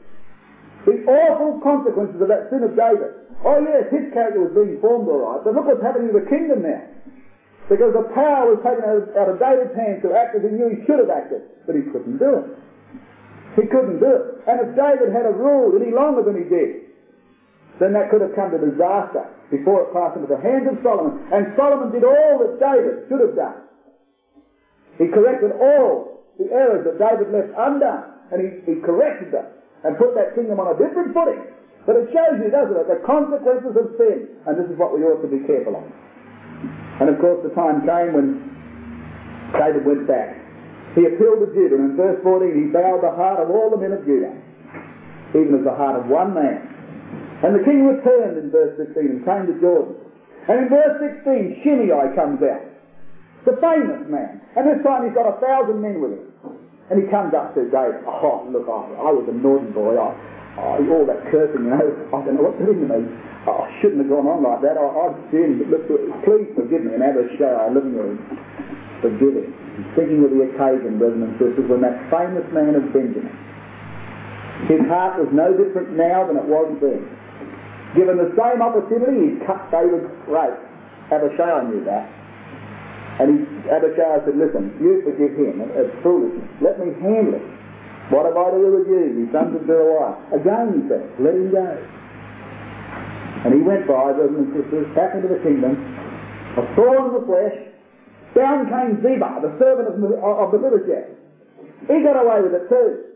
The 0.84 1.00
awful 1.08 1.64
consequences 1.64 2.20
of 2.20 2.28
that 2.28 2.52
sin 2.52 2.60
of 2.60 2.76
David. 2.76 3.24
Oh 3.40 3.56
yes, 3.64 3.88
his 3.88 4.12
character 4.12 4.44
was 4.44 4.52
being 4.52 4.76
formed 4.84 5.08
all 5.08 5.24
right, 5.24 5.40
but 5.40 5.56
look 5.56 5.64
what's 5.64 5.80
happening 5.80 6.12
to 6.12 6.20
the 6.20 6.28
kingdom 6.28 6.60
now. 6.60 6.84
Because 7.72 7.96
the 7.96 8.04
power 8.12 8.52
was 8.52 8.60
taken 8.60 8.84
out 8.84 9.00
of, 9.00 9.40
David's 9.40 9.72
hands 9.72 10.04
to 10.04 10.12
act 10.12 10.36
as 10.36 10.44
he 10.44 10.52
knew 10.52 10.68
he 10.68 10.84
should 10.84 11.00
have 11.00 11.08
acted, 11.08 11.40
but 11.64 11.72
he 11.72 11.80
couldn't 11.88 12.20
do 12.20 12.44
it. 12.44 12.46
He 13.56 13.64
couldn't 13.64 14.04
do 14.04 14.12
it. 14.12 14.24
And 14.44 14.60
if 14.60 14.76
David 14.76 15.08
had 15.08 15.24
ruled 15.32 15.80
any 15.80 15.88
longer 15.88 16.20
than 16.20 16.36
he 16.36 16.44
did, 16.44 16.92
then 17.80 17.96
that 17.96 18.12
could 18.12 18.20
have 18.20 18.36
come 18.36 18.52
to 18.52 18.60
disaster 18.60 19.24
before 19.48 19.88
it 19.88 19.96
passed 19.96 20.20
into 20.20 20.28
the 20.28 20.36
hands 20.36 20.68
of 20.68 20.76
Solomon. 20.84 21.16
And 21.32 21.56
Solomon 21.56 21.88
did 21.88 22.04
all 22.04 22.44
that 22.44 22.60
David 22.60 23.08
should 23.08 23.24
have 23.24 23.32
done. 23.32 23.64
He 25.00 25.08
corrected 25.08 25.56
all 25.56 26.20
the 26.36 26.52
errors 26.52 26.84
that 26.84 27.00
David 27.00 27.32
left 27.32 27.48
undone, 27.56 28.04
and 28.28 28.38
he, 28.44 28.48
he 28.68 28.84
corrected 28.84 29.32
them 29.32 29.48
and 29.84 29.96
put 30.00 30.16
that 30.16 30.34
kingdom 30.34 30.58
on 30.58 30.72
a 30.72 30.76
different 30.80 31.12
footing. 31.12 31.44
But 31.84 32.00
it 32.00 32.08
shows 32.16 32.40
you, 32.40 32.48
doesn't 32.48 32.72
it, 32.72 32.88
the 32.88 33.04
consequences 33.04 33.76
of 33.76 33.92
sin, 34.00 34.32
and 34.48 34.56
this 34.56 34.64
is 34.72 34.76
what 34.80 34.96
we 34.96 35.04
ought 35.04 35.20
to 35.20 35.28
be 35.28 35.44
careful 35.44 35.76
of. 35.76 35.84
And 37.04 37.12
of 37.12 37.20
course, 37.20 37.44
the 37.44 37.52
time 37.52 37.84
came 37.84 38.16
when 38.16 38.40
David 39.52 39.84
went 39.84 40.08
back. 40.08 40.40
He 40.96 41.04
appealed 41.04 41.44
to 41.44 41.48
Judah, 41.52 41.76
and 41.76 41.92
in 41.92 41.94
verse 42.00 42.16
14 42.24 42.48
he 42.56 42.72
bowed 42.72 43.04
the 43.04 43.12
heart 43.12 43.42
of 43.42 43.52
all 43.52 43.68
the 43.68 43.76
men 43.76 43.92
of 43.92 44.06
Judah, 44.08 44.32
even 45.36 45.60
as 45.60 45.64
the 45.66 45.76
heart 45.76 46.00
of 46.00 46.08
one 46.08 46.32
man. 46.32 46.64
And 47.44 47.52
the 47.52 47.64
king 47.66 47.84
returned 47.84 48.40
in 48.40 48.48
verse 48.48 48.72
16 48.80 48.96
and 48.96 49.20
came 49.26 49.44
to 49.50 49.56
Jordan. 49.60 50.00
And 50.48 50.64
in 50.64 50.66
verse 50.72 50.96
16, 51.20 51.60
Shimei 51.60 52.14
comes 52.16 52.40
out, 52.40 52.64
the 53.44 53.60
famous 53.60 54.08
man. 54.08 54.40
And 54.56 54.64
this 54.64 54.80
time 54.80 55.04
he's 55.04 55.12
got 55.12 55.28
a 55.28 55.36
thousand 55.42 55.82
men 55.82 56.00
with 56.00 56.16
him. 56.16 56.32
And 56.90 57.00
he 57.00 57.08
comes 57.08 57.32
up 57.32 57.56
to 57.56 57.64
David. 57.72 58.04
Oh, 58.04 58.44
look, 58.52 58.68
I, 58.68 59.08
I 59.08 59.10
was 59.12 59.24
a 59.24 59.32
naughty 59.32 59.72
boy. 59.72 59.96
I, 59.96 60.12
oh, 60.60 60.84
all 60.92 61.06
that 61.08 61.24
cursing, 61.32 61.64
you 61.64 61.72
know, 61.72 61.80
I 62.12 62.18
don't 62.20 62.36
know 62.36 62.44
what 62.44 62.60
to 62.60 62.64
do 62.68 62.76
to 62.76 62.84
me. 62.84 63.08
Oh, 63.48 63.64
I 63.64 63.68
shouldn't 63.80 64.04
have 64.04 64.12
gone 64.12 64.28
on 64.28 64.44
like 64.44 64.60
that. 64.60 64.76
I, 64.76 64.84
I've 64.84 65.16
sinned, 65.32 65.64
look, 65.72 65.88
please 66.28 66.48
forgive 66.52 66.84
me 66.84 66.96
and 66.96 67.00
have 67.00 67.16
a 67.16 67.28
shower 67.40 67.72
living 67.72 67.96
room. 67.96 68.20
Forgive 69.00 69.32
him. 69.32 69.48
I'm 69.48 69.84
thinking 69.96 70.20
of 70.24 70.30
the 70.32 70.44
occasion, 70.44 71.00
brothers 71.00 71.24
and 71.24 71.32
sisters, 71.40 71.66
when 71.68 71.80
that 71.82 71.96
famous 72.12 72.44
man 72.52 72.76
of 72.76 72.84
Benjamin, 72.92 73.32
his 74.68 74.80
heart 74.86 75.20
was 75.20 75.28
no 75.32 75.56
different 75.56 75.96
now 75.96 76.28
than 76.28 76.36
it 76.36 76.46
was 76.48 76.68
then. 76.80 77.04
Given 77.96 78.16
the 78.16 78.32
same 78.36 78.60
opportunity, 78.60 79.34
he 79.34 79.44
cut 79.44 79.70
David's 79.72 80.08
throat. 80.24 80.56
Have 81.10 81.22
a 81.22 81.30
share 81.36 81.52
Abishai 81.52 81.68
knew 81.68 81.84
that. 81.84 82.23
And 83.20 83.26
he, 83.30 83.36
Abishai 83.70 84.26
said, 84.26 84.34
listen, 84.34 84.74
you 84.82 85.02
forgive 85.06 85.38
him. 85.38 85.62
It's 85.78 85.94
foolishness. 86.02 86.50
Let 86.58 86.82
me 86.82 86.90
handle 86.98 87.38
it. 87.38 87.46
What 88.10 88.26
have 88.26 88.36
I 88.36 88.52
to 88.52 88.58
do 88.58 88.70
with 88.74 88.88
you, 88.90 89.02
you 89.16 89.24
sons 89.32 89.56
of 89.56 89.64
Zeruiah? 89.64 90.36
Again 90.36 90.76
he 90.76 90.80
said, 90.90 91.08
let 91.22 91.32
him 91.32 91.48
go. 91.54 91.68
And 93.46 93.54
he 93.54 93.60
went 93.60 93.86
by, 93.86 94.12
brothers 94.12 94.34
and 94.34 94.52
sisters, 94.52 94.88
back 94.96 95.14
into 95.14 95.28
the 95.28 95.40
kingdom, 95.40 95.72
a 96.58 96.64
thorn 96.76 97.12
in 97.12 97.22
the 97.22 97.24
flesh. 97.24 97.56
Down 98.34 98.66
came 98.66 98.98
Ziba, 98.98 99.40
the 99.46 99.54
servant 99.62 99.94
of, 99.94 99.96
of 100.00 100.48
Mephibosheth. 100.52 101.14
He 101.86 102.02
got 102.02 102.18
away 102.18 102.42
with 102.42 102.52
it 102.56 102.66
too. 102.68 103.14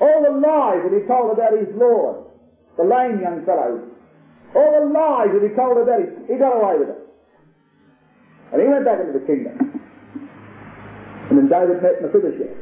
All 0.00 0.26
the 0.26 0.34
lies 0.42 0.82
that 0.82 0.90
he 0.90 1.06
told 1.06 1.30
about 1.30 1.54
his 1.54 1.70
Lord, 1.76 2.26
the 2.76 2.82
lame 2.82 3.22
young 3.22 3.46
fellow, 3.46 3.78
all 4.56 4.70
the 4.74 4.90
lies 4.90 5.30
that 5.30 5.42
he 5.46 5.54
told 5.54 5.78
about 5.78 6.00
him, 6.02 6.26
he 6.26 6.34
got 6.34 6.56
away 6.56 6.82
with 6.82 6.88
it. 6.90 7.03
And 8.54 8.62
he 8.62 8.70
went 8.70 8.86
back 8.86 9.02
into 9.02 9.18
the 9.18 9.26
kingdom. 9.26 9.58
And 11.26 11.34
then 11.42 11.50
David 11.50 11.82
met 11.82 11.98
Mephibosheth. 11.98 12.54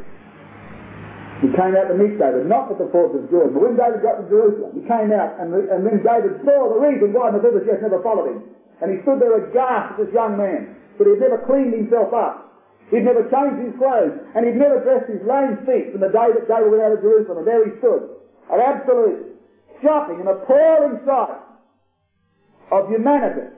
He 1.45 1.53
came 1.53 1.75
out 1.77 1.93
to 1.93 1.97
meet 1.99 2.17
David, 2.17 2.49
not 2.49 2.73
with 2.73 2.81
the 2.81 2.89
force 2.89 3.13
of 3.13 3.29
Jordan, 3.29 3.53
but 3.53 3.67
when 3.67 3.77
David 3.77 4.01
got 4.01 4.23
to 4.23 4.25
Jerusalem, 4.31 4.79
he 4.79 4.87
came 4.89 5.11
out, 5.11 5.37
and, 5.43 5.53
and 5.53 5.83
then 5.85 6.01
David 6.01 6.39
saw 6.47 6.71
the 6.71 6.81
reason 6.81 7.13
why 7.13 7.35
Mephibosheth 7.35 7.83
never 7.83 8.01
followed 8.01 8.33
him. 8.33 8.41
And 8.81 8.95
he 8.95 9.03
stood 9.05 9.21
there 9.21 9.37
aghast 9.37 9.99
at 9.99 10.07
this 10.07 10.13
young 10.15 10.39
man, 10.39 10.79
but 10.97 11.05
he 11.05 11.19
had 11.19 11.29
never 11.29 11.45
cleaned 11.45 11.75
himself 11.75 12.15
up. 12.15 12.57
He'd 12.89 13.05
never 13.05 13.29
changed 13.29 13.61
his 13.61 13.75
clothes, 13.77 14.17
and 14.33 14.47
he'd 14.49 14.57
never 14.57 14.81
dressed 14.81 15.13
his 15.13 15.21
lame 15.29 15.61
feet 15.69 15.93
from 15.93 16.01
the 16.01 16.15
day 16.15 16.33
that 16.33 16.49
David 16.49 16.73
went 16.73 16.83
out 16.89 16.97
of 16.97 17.05
Jerusalem, 17.05 17.43
and 17.43 17.47
there 17.47 17.69
he 17.69 17.77
stood, 17.83 18.17
an 18.49 18.61
absolute 18.63 19.37
shocking 19.85 20.25
and 20.25 20.29
appalling 20.31 21.03
sight 21.05 21.43
of 22.71 22.89
humanity. 22.89 23.51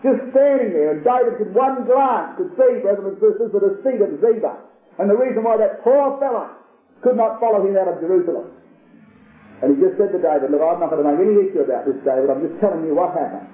Just 0.00 0.32
standing 0.32 0.72
there, 0.72 0.96
and 0.96 1.04
David 1.04 1.36
could 1.36 1.52
one 1.52 1.84
glance 1.84 2.40
could 2.40 2.56
see, 2.56 2.80
brothers 2.80 3.12
and 3.12 3.16
sisters, 3.20 3.52
the 3.52 3.60
deceit 3.60 4.00
of 4.00 4.16
Ziba. 4.24 4.56
And 4.96 5.12
the 5.12 5.16
reason 5.16 5.44
why 5.44 5.60
that 5.60 5.84
poor 5.84 6.16
fellow 6.16 6.56
could 7.04 7.16
not 7.16 7.36
follow 7.40 7.60
him 7.60 7.76
out 7.76 7.88
of 7.88 8.00
Jerusalem. 8.00 8.48
And 9.60 9.76
he 9.76 9.84
just 9.84 10.00
said 10.00 10.12
to 10.16 10.20
David, 10.20 10.56
look, 10.56 10.64
I'm 10.64 10.80
not 10.80 10.88
going 10.88 11.04
to 11.04 11.08
make 11.08 11.20
any 11.20 11.36
issue 11.44 11.60
about 11.60 11.84
this, 11.84 12.00
David. 12.00 12.32
I'm 12.32 12.40
just 12.40 12.56
telling 12.64 12.80
you 12.88 12.96
what 12.96 13.12
happened. 13.12 13.44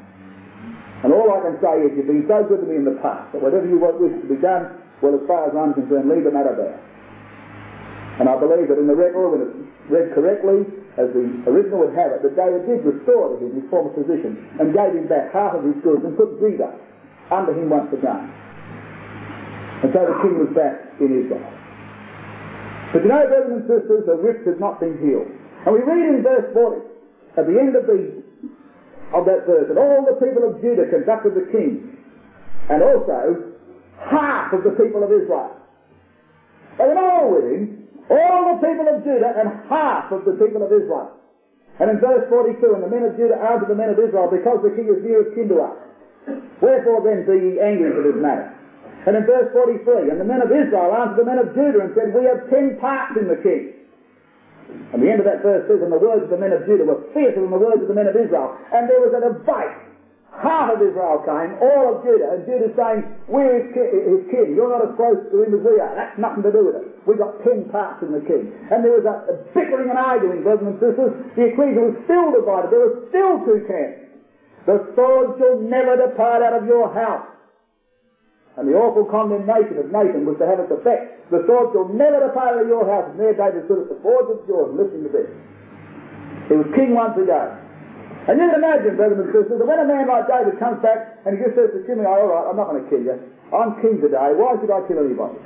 And 1.03 1.11
all 1.11 1.35
I 1.35 1.43
can 1.43 1.59
say 1.59 1.83
is 1.83 1.99
you've 1.99 2.07
been 2.07 2.31
so 2.31 2.47
good 2.47 2.63
to 2.63 2.67
me 2.67 2.79
in 2.79 2.87
the 2.87 2.99
past 3.03 3.35
that 3.35 3.43
whatever 3.43 3.67
you 3.67 3.83
want 3.83 3.99
wish 3.99 4.15
to 4.15 4.29
be 4.31 4.39
done, 4.39 4.71
well, 5.03 5.19
as 5.19 5.23
far 5.27 5.51
as 5.51 5.53
I'm 5.55 5.75
concerned, 5.75 6.07
leave 6.07 6.23
the 6.23 6.31
matter 6.31 6.55
there. 6.55 6.79
And 8.23 8.31
I 8.31 8.39
believe 8.39 8.71
that 8.71 8.79
in 8.79 8.87
the 8.87 8.97
record, 8.97 9.35
when 9.35 9.41
it's 9.45 9.59
read 9.91 10.15
correctly, 10.15 10.63
as 10.97 11.13
the 11.13 11.25
original 11.45 11.85
would 11.85 11.93
have 11.93 12.13
it, 12.17 12.25
that 12.25 12.35
David 12.37 12.65
did 12.65 12.81
restore 12.81 13.37
to 13.37 13.37
him 13.37 13.53
his 13.53 13.69
former 13.69 13.93
position 13.93 14.41
and 14.57 14.73
gave 14.73 14.97
him 14.97 15.05
back 15.09 15.29
half 15.33 15.53
of 15.53 15.65
his 15.65 15.77
goods 15.85 16.01
and 16.05 16.17
put 16.17 16.41
Ziba 16.41 16.73
under 17.29 17.53
him 17.53 17.69
once 17.69 17.93
again. 17.93 18.33
And 19.85 19.93
so 19.93 20.01
the 20.09 20.17
king 20.25 20.41
was 20.41 20.53
back 20.57 20.89
in 21.05 21.13
Israel. 21.13 21.45
But 22.97 23.05
you 23.05 23.13
know, 23.13 23.29
brothers 23.29 23.61
and 23.61 23.65
sisters, 23.69 24.09
the 24.09 24.17
rift 24.17 24.49
has 24.49 24.57
not 24.57 24.81
been 24.81 24.97
healed. 25.05 25.29
And 25.69 25.77
we 25.77 25.85
read 25.85 26.17
in 26.17 26.25
verse 26.25 26.49
40, 26.57 26.81
at 27.37 27.45
the 27.45 27.57
end 27.61 27.77
of 27.77 27.85
the 27.85 28.25
of 29.15 29.23
that 29.27 29.47
verse, 29.47 29.69
that 29.69 29.79
all 29.79 30.03
the 30.03 30.19
people 30.19 30.43
of 30.49 30.59
Judah 30.61 30.89
conducted 30.91 31.35
the 31.37 31.47
king, 31.53 31.95
and 32.71 32.83
also 32.83 33.53
half 34.01 34.53
of 34.53 34.65
the 34.65 34.71
people 34.71 35.05
of 35.05 35.13
Israel. 35.13 35.55
They 36.79 36.85
were 36.85 36.99
all 36.99 37.31
with 37.31 37.45
him, 37.53 37.86
all 38.11 38.55
the 38.55 38.59
people 38.63 38.87
of 38.87 39.03
Judah 39.03 39.35
and 39.35 39.49
half 39.69 40.13
of 40.13 40.25
the 40.25 40.39
people 40.39 40.63
of 40.63 40.71
Israel. 40.71 41.11
And 41.79 41.91
in 41.91 42.01
verse 42.01 42.25
42, 42.31 42.57
and 42.73 42.83
the 42.83 42.89
men 42.89 43.05
of 43.05 43.17
Judah 43.17 43.37
answered 43.37 43.69
the 43.69 43.77
men 43.77 43.91
of 43.91 43.99
Israel, 44.01 44.31
because 44.33 44.65
the 44.65 44.73
king 44.73 44.89
is 44.89 45.03
near 45.05 45.29
kin 45.37 45.49
to 45.53 45.61
us. 45.61 45.77
Wherefore 46.63 47.05
then 47.05 47.29
be 47.29 47.37
ye 47.37 47.53
angry 47.61 47.93
for 47.93 48.03
this 48.03 48.17
matter? 48.17 48.49
And 49.07 49.15
in 49.15 49.23
verse 49.23 49.53
43, 49.53 50.11
and 50.11 50.19
the 50.19 50.27
men 50.27 50.43
of 50.43 50.51
Israel 50.51 50.91
answered 50.91 51.21
the 51.21 51.29
men 51.29 51.39
of 51.39 51.55
Judah 51.55 51.85
and 51.85 51.93
said, 51.95 52.11
We 52.11 52.25
have 52.27 52.49
ten 52.51 52.81
parts 52.81 53.15
in 53.15 53.29
the 53.29 53.39
king. 53.39 53.77
And 54.91 54.99
the 54.99 55.07
end 55.07 55.21
of 55.23 55.27
that 55.31 55.47
verse 55.47 55.63
says, 55.71 55.79
And 55.79 55.93
the 55.93 56.01
words 56.01 56.27
of 56.27 56.31
the 56.31 56.41
men 56.41 56.51
of 56.51 56.67
Judah 56.67 56.83
were 56.83 57.07
fiercer 57.15 57.39
than 57.39 57.55
the 57.55 57.61
words 57.61 57.83
of 57.83 57.89
the 57.89 57.95
men 57.95 58.11
of 58.11 58.17
Israel. 58.17 58.57
And 58.75 58.91
there 58.91 58.99
was 58.99 59.15
a 59.15 59.23
debate. 59.23 59.86
Half 60.37 60.77
of 60.77 60.85
Israel 60.85 61.25
came, 61.25 61.57
all 61.65 61.97
of 61.97 62.05
Judah, 62.05 62.37
and 62.37 62.45
Judah 62.45 62.69
saying, 62.77 63.01
We're 63.25 63.57
his 63.57 63.73
king, 63.73 63.89
his 64.05 64.25
king. 64.29 64.53
You're 64.53 64.69
not 64.69 64.85
as 64.85 64.93
close 64.93 65.17
to 65.33 65.37
him 65.41 65.57
as 65.57 65.65
we 65.65 65.81
are. 65.81 65.97
That's 65.97 66.19
nothing 66.21 66.45
to 66.45 66.53
do 66.53 66.69
with 66.69 66.77
it. 66.77 66.85
We've 67.09 67.17
got 67.17 67.41
ten 67.41 67.73
parts 67.73 68.05
in 68.05 68.13
the 68.13 68.21
king. 68.21 68.53
And 68.69 68.85
there 68.85 68.93
was 68.93 69.09
a, 69.09 69.17
a 69.33 69.35
bickering 69.57 69.89
and 69.89 69.97
arguing, 69.97 70.45
brothers 70.45 70.77
and 70.77 70.77
sisters. 70.77 71.13
The 71.41 71.57
ecclesia 71.57 71.81
was 71.81 71.97
still 72.05 72.37
divided. 72.37 72.69
There 72.69 72.85
were 72.85 72.97
still 73.09 73.35
two 73.49 73.65
camps. 73.65 74.07
The 74.69 74.77
sword 74.93 75.41
shall 75.41 75.57
never 75.63 75.97
depart 75.97 76.45
out 76.45 76.53
of 76.53 76.69
your 76.69 76.93
house. 76.93 77.25
And 78.61 78.69
the 78.69 78.77
awful 78.77 79.05
condemnation 79.09 79.81
of 79.81 79.93
Nathan 79.93 80.25
was 80.25 80.37
to 80.41 80.47
have 80.49 80.61
its 80.61 80.73
effect. 80.73 81.33
The 81.33 81.45
sword 81.49 81.73
shall 81.73 81.89
never 81.93 82.25
depart 82.25 82.57
out 82.57 82.63
of 82.65 82.69
your 82.69 82.85
house. 82.85 83.09
And 83.13 83.21
there 83.21 83.33
David 83.33 83.65
stood 83.69 83.85
at 83.85 83.89
the 83.89 84.01
fords 84.05 84.33
of 84.33 84.45
Jordan 84.45 84.77
listening 84.81 85.09
to 85.09 85.13
this. 85.13 85.29
He 86.49 86.55
was 86.57 86.69
king 86.77 86.93
once 86.93 87.17
again. 87.17 87.66
And 88.27 88.43
you 88.43 88.47
can 88.51 88.59
imagine, 88.59 88.99
brothers 88.99 89.23
and 89.23 89.31
sisters, 89.31 89.59
that 89.63 89.67
when 89.67 89.79
a 89.79 89.87
man 89.87 90.11
like 90.11 90.27
David 90.27 90.59
comes 90.59 90.83
back 90.83 91.23
and 91.23 91.39
he 91.39 91.47
just 91.47 91.55
says 91.55 91.71
to 91.71 91.79
Shimei, 91.87 92.11
all 92.11 92.27
right, 92.27 92.47
I'm 92.51 92.59
not 92.59 92.75
going 92.75 92.83
to 92.83 92.89
kill 92.91 93.03
you. 93.07 93.15
I'm 93.55 93.79
king 93.79 94.03
today. 94.03 94.35
Why 94.35 94.59
should 94.59 94.71
I 94.71 94.83
kill 94.91 94.99
anybody? 94.99 95.39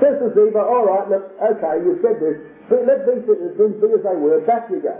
Says 0.00 0.16
to 0.24 0.32
Ziba, 0.32 0.64
all 0.64 0.88
right, 0.88 1.04
look, 1.12 1.28
okay, 1.36 1.84
you've 1.84 2.00
said 2.00 2.16
this. 2.16 2.40
But 2.72 2.88
let 2.88 3.04
these 3.04 3.20
things 3.28 3.76
be 3.78 3.88
as 3.92 4.00
they 4.00 4.16
were. 4.16 4.40
Back 4.48 4.72
you 4.72 4.80
go. 4.80 4.96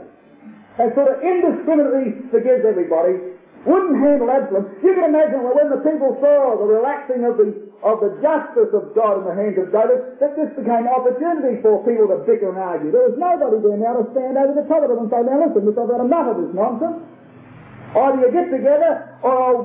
And 0.77 0.93
sort 0.93 1.09
of 1.09 1.25
indiscriminately 1.25 2.29
forgives 2.29 2.69
everybody 2.69 3.37
wouldn't 3.67 3.99
handle 3.99 4.31
Absalom. 4.31 4.71
You 4.85 4.95
can 4.95 5.11
imagine 5.11 5.43
that 5.43 5.55
when 5.57 5.69
the 5.75 5.83
people 5.83 6.14
saw 6.23 6.55
the 6.55 6.69
relaxing 6.69 7.27
of 7.27 7.35
the 7.41 7.66
of 7.85 8.01
the 8.01 8.16
justice 8.24 8.72
of 8.72 8.97
God 8.97 9.20
in 9.20 9.24
the 9.29 9.37
hands 9.37 9.57
of 9.61 9.68
David 9.68 10.16
that 10.20 10.33
this 10.37 10.49
became 10.57 10.89
an 10.89 10.93
opportunity 10.93 11.61
for 11.61 11.85
people 11.85 12.09
to 12.09 12.24
bicker 12.24 12.49
and 12.49 12.61
argue. 12.61 12.89
There 12.89 13.12
was 13.12 13.16
nobody 13.20 13.61
there 13.61 13.77
now 13.77 14.01
to 14.01 14.05
stand 14.16 14.41
over 14.41 14.57
the 14.57 14.64
top 14.64 14.81
of 14.85 14.89
them 14.89 15.05
and 15.05 15.11
say, 15.12 15.20
now 15.22 15.37
listen, 15.45 15.62
this, 15.68 15.77
I've 15.77 15.93
had 15.93 16.01
enough 16.01 16.27
of 16.33 16.37
this 16.41 16.53
nonsense. 16.57 16.99
Either 17.93 18.18
you 18.24 18.31
get 18.33 18.49
together 18.49 18.93
or 19.20 19.33
I'll 19.33 19.61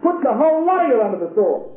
put 0.00 0.24
the 0.24 0.32
whole 0.32 0.64
lot 0.64 0.88
under 0.88 1.20
the 1.20 1.30
sword. 1.36 1.72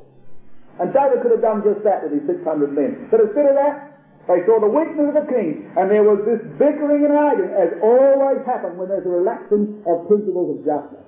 And 0.80 0.91
David 0.91 1.23
could 1.23 1.32
have 1.32 1.43
done 1.43 1.63
just 1.63 1.84
that 1.88 2.03
with 2.03 2.19
his 2.19 2.28
600 2.28 2.43
men. 2.76 3.07
But 3.07 3.23
instead 3.23 3.47
of 3.47 3.55
that, 3.55 3.95
they 4.28 4.41
saw 4.49 4.57
the 4.59 4.67
weakness 4.67 5.13
of 5.13 5.15
the 5.21 5.28
king, 5.30 5.69
and 5.78 5.86
there 5.86 6.01
was 6.01 6.17
this 6.26 6.41
bickering 6.57 7.05
and 7.05 7.13
arguing, 7.13 7.53
as 7.53 7.78
always 7.78 8.41
happens 8.41 8.73
when 8.73 8.89
there's 8.89 9.05
a 9.05 9.13
relaxing 9.13 9.86
of 9.86 10.09
principles 10.09 10.57
of 10.57 10.65
justice. 10.65 11.05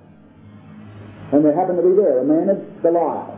And 1.34 1.44
there 1.44 1.52
happened 1.52 1.82
to 1.82 1.84
be 1.84 1.98
there 1.98 2.22
a 2.22 2.24
man 2.24 2.46
of 2.48 2.62
Goliath, 2.80 3.34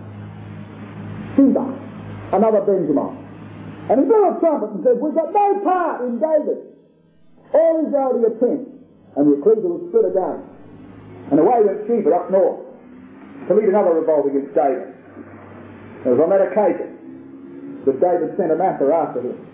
Another 1.40 2.60
Benjamin. 2.62 3.16
And 3.88 4.00
he 4.00 4.04
blew 4.06 4.22
a 4.28 4.38
trumpet 4.38 4.70
and 4.76 4.84
said, 4.84 5.00
We've 5.00 5.14
got 5.14 5.32
no 5.32 5.60
part 5.64 6.04
in 6.04 6.20
David. 6.20 6.76
All 7.52 7.82
Israel 7.86 8.12
to 8.14 8.20
your 8.20 8.36
tent. 8.38 8.68
And 9.16 9.26
the 9.26 9.40
ecclesial 9.40 9.90
stood 9.90 10.06
again. 10.12 10.46
And 11.32 11.40
away 11.40 11.64
went 11.64 11.88
Sheba 11.88 12.12
up 12.14 12.30
north 12.30 12.60
to 13.48 13.54
lead 13.54 13.68
another 13.68 13.98
revolt 13.98 14.30
against 14.30 14.54
David. 14.54 14.94
It 16.06 16.08
was 16.12 16.20
on 16.22 16.30
that 16.30 16.44
occasion 16.52 17.82
that 17.88 17.98
David 17.98 18.36
sent 18.36 18.52
Amasa 18.52 18.86
after 18.92 19.20
him 19.24 19.50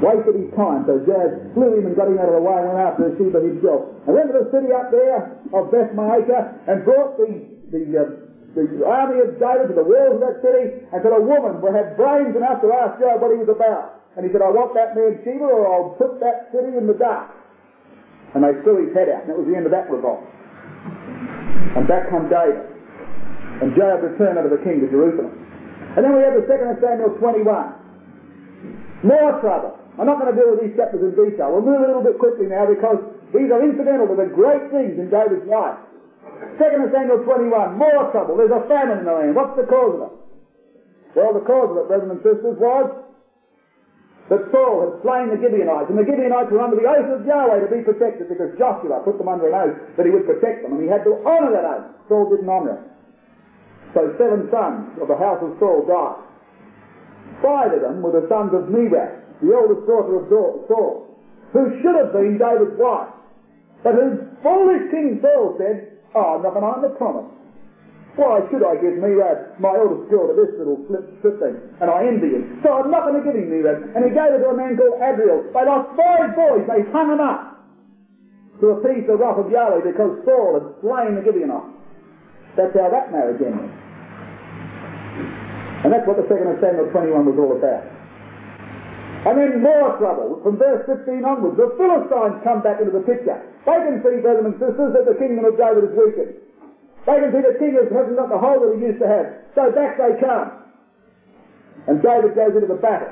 wasted 0.00 0.36
his 0.36 0.50
time. 0.54 0.84
So 0.86 1.00
Joab 1.04 1.52
slew 1.54 1.80
him 1.80 1.86
and 1.86 1.96
got 1.96 2.08
him 2.08 2.18
out 2.18 2.28
of 2.28 2.36
the 2.36 2.44
way 2.44 2.56
and 2.56 2.68
went 2.72 2.80
after 2.80 3.12
Sheba 3.16 3.40
himself. 3.40 3.92
And 4.06 4.14
went 4.14 4.28
to 4.32 4.44
the 4.44 4.48
city 4.52 4.70
up 4.72 4.90
there 4.92 5.36
of 5.52 5.72
Beth 5.72 5.92
Maacah 5.96 6.68
and 6.68 6.84
brought 6.84 7.16
the, 7.16 7.28
the, 7.72 7.82
uh, 7.96 8.04
the 8.56 8.88
army 8.88 9.20
of 9.20 9.36
David 9.36 9.68
to 9.68 9.76
the 9.76 9.84
walls 9.84 10.16
of 10.16 10.22
that 10.24 10.40
city 10.40 10.80
and 10.88 10.98
said, 11.04 11.12
a 11.12 11.20
woman 11.20 11.60
will 11.60 11.76
have 11.76 11.92
brains 12.00 12.32
enough 12.32 12.64
to 12.64 12.72
ask 12.72 12.96
Joab 12.96 13.20
what 13.20 13.28
he 13.28 13.38
was 13.38 13.52
about. 13.52 14.00
And 14.16 14.24
he 14.24 14.32
said, 14.32 14.40
I 14.40 14.48
want 14.48 14.72
that 14.72 14.96
man 14.96 15.20
Sheba 15.20 15.44
or 15.44 15.68
I'll 15.68 15.92
put 16.00 16.16
that 16.24 16.48
city 16.48 16.72
in 16.72 16.88
the 16.88 16.96
dark. 16.96 17.36
And 18.32 18.40
they 18.40 18.56
threw 18.64 18.88
his 18.88 18.96
head 18.96 19.12
out 19.12 19.28
and 19.28 19.30
that 19.30 19.36
was 19.36 19.44
the 19.44 19.52
end 19.52 19.68
of 19.68 19.72
that 19.76 19.92
revolt. 19.92 20.24
And 21.76 21.84
back 21.84 22.08
come 22.08 22.32
David. 22.32 22.64
And 23.60 23.76
Joab 23.76 24.00
returned 24.00 24.40
unto 24.40 24.48
the 24.48 24.60
king 24.64 24.80
to 24.80 24.88
Jerusalem. 24.88 25.36
And 25.96 26.04
then 26.04 26.16
we 26.16 26.24
have 26.24 26.36
the 26.36 26.48
second 26.48 26.72
of 26.72 26.80
Samuel 26.80 27.12
21. 27.20 27.44
More 29.04 29.32
trouble. 29.44 29.76
I'm 30.00 30.04
not 30.04 30.20
going 30.20 30.32
to 30.32 30.36
deal 30.36 30.52
with 30.52 30.60
these 30.64 30.76
chapters 30.76 31.00
in 31.00 31.12
detail. 31.16 31.52
We'll 31.52 31.64
move 31.64 31.80
a 31.80 31.88
little 31.88 32.04
bit 32.04 32.20
quickly 32.20 32.48
now 32.52 32.68
because 32.68 33.00
these 33.32 33.48
are 33.48 33.60
incidental 33.64 34.08
to 34.12 34.16
the 34.16 34.28
great 34.28 34.68
things 34.68 35.00
in 35.00 35.08
David's 35.08 35.48
life. 35.48 35.80
Second 36.58 36.84
of 36.84 36.90
Samuel 36.92 37.24
21, 37.24 37.78
more 37.78 38.10
trouble. 38.12 38.36
There's 38.36 38.52
a 38.52 38.64
famine 38.68 39.00
in 39.00 39.06
the 39.06 39.12
land. 39.12 39.36
What's 39.36 39.56
the 39.56 39.68
cause 39.68 39.96
of 39.96 40.00
it? 40.08 40.14
Well, 41.16 41.32
the 41.32 41.44
cause 41.48 41.72
of 41.72 41.76
it, 41.80 41.88
brothers 41.88 42.12
and 42.12 42.20
sisters, 42.20 42.56
was 42.60 42.92
that 44.28 44.42
Saul 44.50 44.84
had 44.84 44.92
slain 45.06 45.30
the 45.32 45.38
Gibeonites, 45.38 45.88
and 45.88 45.96
the 45.96 46.04
Gibeonites 46.04 46.50
were 46.50 46.60
under 46.60 46.76
the 46.76 46.84
oath 46.84 47.08
of 47.08 47.24
Yahweh 47.24 47.62
to 47.62 47.70
be 47.70 47.80
protected 47.86 48.28
because 48.28 48.52
Joshua 48.58 49.00
put 49.06 49.16
them 49.16 49.30
under 49.30 49.48
an 49.48 49.54
oath 49.54 49.78
that 49.96 50.04
he 50.04 50.10
would 50.10 50.26
protect 50.26 50.66
them, 50.66 50.76
and 50.76 50.82
he 50.82 50.90
had 50.90 51.06
to 51.06 51.16
honour 51.24 51.54
that 51.54 51.64
oath. 51.64 51.86
Saul 52.10 52.28
didn't 52.28 52.50
honour 52.50 52.76
it. 52.76 52.84
So 53.94 54.12
seven 54.18 54.50
sons 54.52 54.98
of 55.00 55.08
the 55.08 55.16
house 55.16 55.40
of 55.40 55.56
Saul 55.56 55.86
died. 55.88 56.20
Five 57.40 57.72
of 57.72 57.80
them 57.80 58.02
were 58.02 58.12
the 58.12 58.26
sons 58.28 58.52
of 58.52 58.68
Merab, 58.68 59.40
the 59.40 59.56
oldest 59.56 59.86
daughter 59.86 60.20
of 60.20 60.28
Saul, 60.28 61.06
who 61.56 61.80
should 61.80 61.96
have 61.96 62.12
been 62.12 62.36
David's 62.36 62.76
wife, 62.76 63.08
but 63.80 63.94
whose 63.94 64.20
foolish 64.42 64.90
King 64.90 65.22
Saul 65.22 65.56
said, 65.56 65.95
Oh, 66.14 66.38
I'm 66.38 66.42
not 66.42 66.54
going 66.54 66.62
to 66.62 66.70
honor 66.70 66.88
the 66.88 66.94
promise. 66.94 67.26
Why 68.16 68.40
should 68.48 68.64
I 68.64 68.80
give 68.80 68.96
Merab, 68.96 69.60
my 69.60 69.76
oldest 69.76 70.08
daughter, 70.08 70.32
this 70.32 70.56
little 70.56 70.80
slip, 70.88 71.04
slip 71.20 71.36
thing? 71.36 71.56
And 71.84 71.92
I 71.92 72.08
envy 72.08 72.32
him. 72.32 72.64
So 72.64 72.72
I'm 72.72 72.88
not 72.88 73.04
going 73.04 73.20
to 73.20 73.24
give 73.24 73.36
him 73.36 73.52
Merab. 73.52 73.92
And 73.92 74.08
he 74.08 74.10
gave 74.14 74.32
it 74.32 74.40
to 74.40 74.48
a 74.52 74.56
man 74.56 74.72
called 74.76 74.96
Adriel. 75.04 75.44
They 75.52 75.64
lost 75.68 75.92
five 75.96 76.32
boys. 76.32 76.64
They 76.64 76.80
hung 76.96 77.12
him 77.12 77.20
up 77.20 77.60
to 78.64 78.80
appease 78.80 79.04
the 79.04 79.20
wrath 79.20 79.36
of 79.36 79.52
Yahweh 79.52 79.84
because 79.84 80.16
Saul 80.24 80.56
had 80.56 80.66
slain 80.80 81.20
the 81.20 81.22
Gibeonites. 81.28 81.76
That's 82.56 82.72
how 82.72 82.88
that 82.88 83.12
marriage 83.12 83.44
ended. 83.44 83.68
And 85.84 85.92
that's 85.92 86.08
what 86.08 86.16
the 86.16 86.24
second 86.24 86.48
of 86.48 86.56
Samuel 86.64 86.88
21 86.88 87.28
was 87.28 87.36
all 87.36 87.52
about. 87.52 87.84
And 89.26 89.34
then 89.34 89.58
more 89.58 89.98
trouble. 89.98 90.38
From 90.46 90.54
verse 90.54 90.86
15 90.86 91.26
onwards, 91.26 91.58
the 91.58 91.74
Philistines 91.74 92.38
come 92.46 92.62
back 92.62 92.78
into 92.78 92.94
the 92.94 93.02
picture. 93.02 93.42
They 93.66 93.78
can 93.82 93.98
see, 94.06 94.22
brothers 94.22 94.54
and 94.54 94.54
sisters, 94.62 94.94
that 94.94 95.02
the 95.02 95.18
kingdom 95.18 95.42
of 95.42 95.58
David 95.58 95.90
is 95.90 95.94
weakened. 95.98 96.38
They 97.10 97.18
can 97.18 97.34
see 97.34 97.42
the 97.42 97.58
king 97.58 97.74
hasn't 97.74 98.14
got 98.14 98.30
the 98.30 98.38
hold 98.38 98.62
that 98.62 98.78
he 98.78 98.86
used 98.86 99.02
to 99.02 99.10
have. 99.10 99.26
So 99.58 99.74
back 99.74 99.98
they 99.98 100.14
come. 100.22 100.62
And 101.90 101.98
David 101.98 102.38
goes 102.38 102.54
into 102.54 102.70
the 102.70 102.78
battle. 102.78 103.10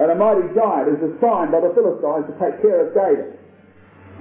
And 0.00 0.12
a 0.12 0.16
mighty 0.16 0.48
giant 0.56 0.96
is 0.96 1.00
assigned 1.12 1.52
by 1.52 1.60
the 1.60 1.76
Philistines 1.76 2.24
to 2.32 2.34
take 2.40 2.64
care 2.64 2.88
of 2.88 2.96
David. 2.96 3.36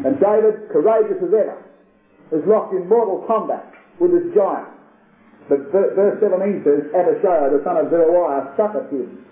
And 0.04 0.20
David, 0.20 0.68
courageous 0.76 1.24
as 1.24 1.32
ever, 1.32 1.56
is 2.36 2.44
locked 2.44 2.76
in 2.76 2.84
mortal 2.92 3.24
combat 3.32 3.64
with 4.04 4.12
this 4.12 4.28
giant. 4.36 4.76
But 5.48 5.72
verse 5.72 6.20
17 6.20 6.68
says, 6.68 6.84
Abishai, 6.92 7.48
the 7.48 7.64
son 7.64 7.80
of 7.80 7.88
Zeruiah, 7.88 8.60
succored 8.60 8.92
him. 8.92 9.24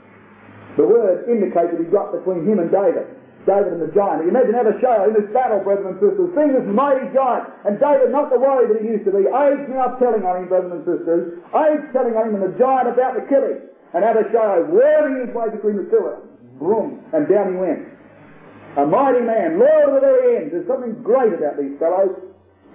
The 0.78 0.86
word 0.86 1.25
indicates 1.25 1.73
that 1.73 1.82
he 1.82 1.89
got 1.89 2.13
between 2.13 2.45
him 2.45 2.61
and 2.61 2.69
David. 2.69 3.09
David 3.49 3.80
and 3.80 3.82
the 3.82 3.89
giant. 3.95 4.28
You 4.28 4.30
imagine 4.30 4.53
Abishai 4.53 5.07
in 5.07 5.15
this 5.15 5.32
battle, 5.32 5.63
brothers 5.63 5.88
and 5.88 5.97
sisters, 6.03 6.30
seeing 6.36 6.51
this 6.51 6.67
mighty 6.67 7.07
giant, 7.15 7.47
and 7.63 7.80
David 7.80 8.11
not 8.11 8.30
the 8.30 8.38
warrior 8.38 8.75
that 8.75 8.84
he 8.84 8.91
used 8.91 9.07
to 9.07 9.13
be. 9.15 9.23
Age 9.23 9.63
now 9.71 9.95
telling 9.97 10.28
on 10.28 10.43
him, 10.43 10.47
brothers 10.51 10.75
and 10.75 10.84
sisters. 10.84 11.39
Age 11.55 11.84
telling 11.95 12.13
on 12.19 12.30
him 12.30 12.43
and 12.43 12.43
the 12.43 12.53
giant 12.59 12.91
about 12.91 13.15
to 13.15 13.23
kill 13.25 13.41
him. 13.41 13.71
And 13.95 14.03
Abishai 14.03 14.67
whirling 14.67 15.25
his 15.25 15.32
way 15.34 15.47
between 15.49 15.80
the 15.80 15.88
two 15.88 16.03
of 16.03 16.19
them. 16.19 16.28
Boom, 16.59 16.99
and 17.15 17.23
down 17.25 17.55
he 17.55 17.57
went. 17.57 17.88
A 18.75 18.86
mighty 18.86 19.23
man, 19.23 19.57
loyal 19.57 19.97
to 19.97 19.99
the 20.03 20.15
end. 20.38 20.51
There's 20.51 20.67
something 20.67 21.01
great 21.01 21.34
about 21.34 21.57
these 21.57 21.80
fellows. 21.80 22.13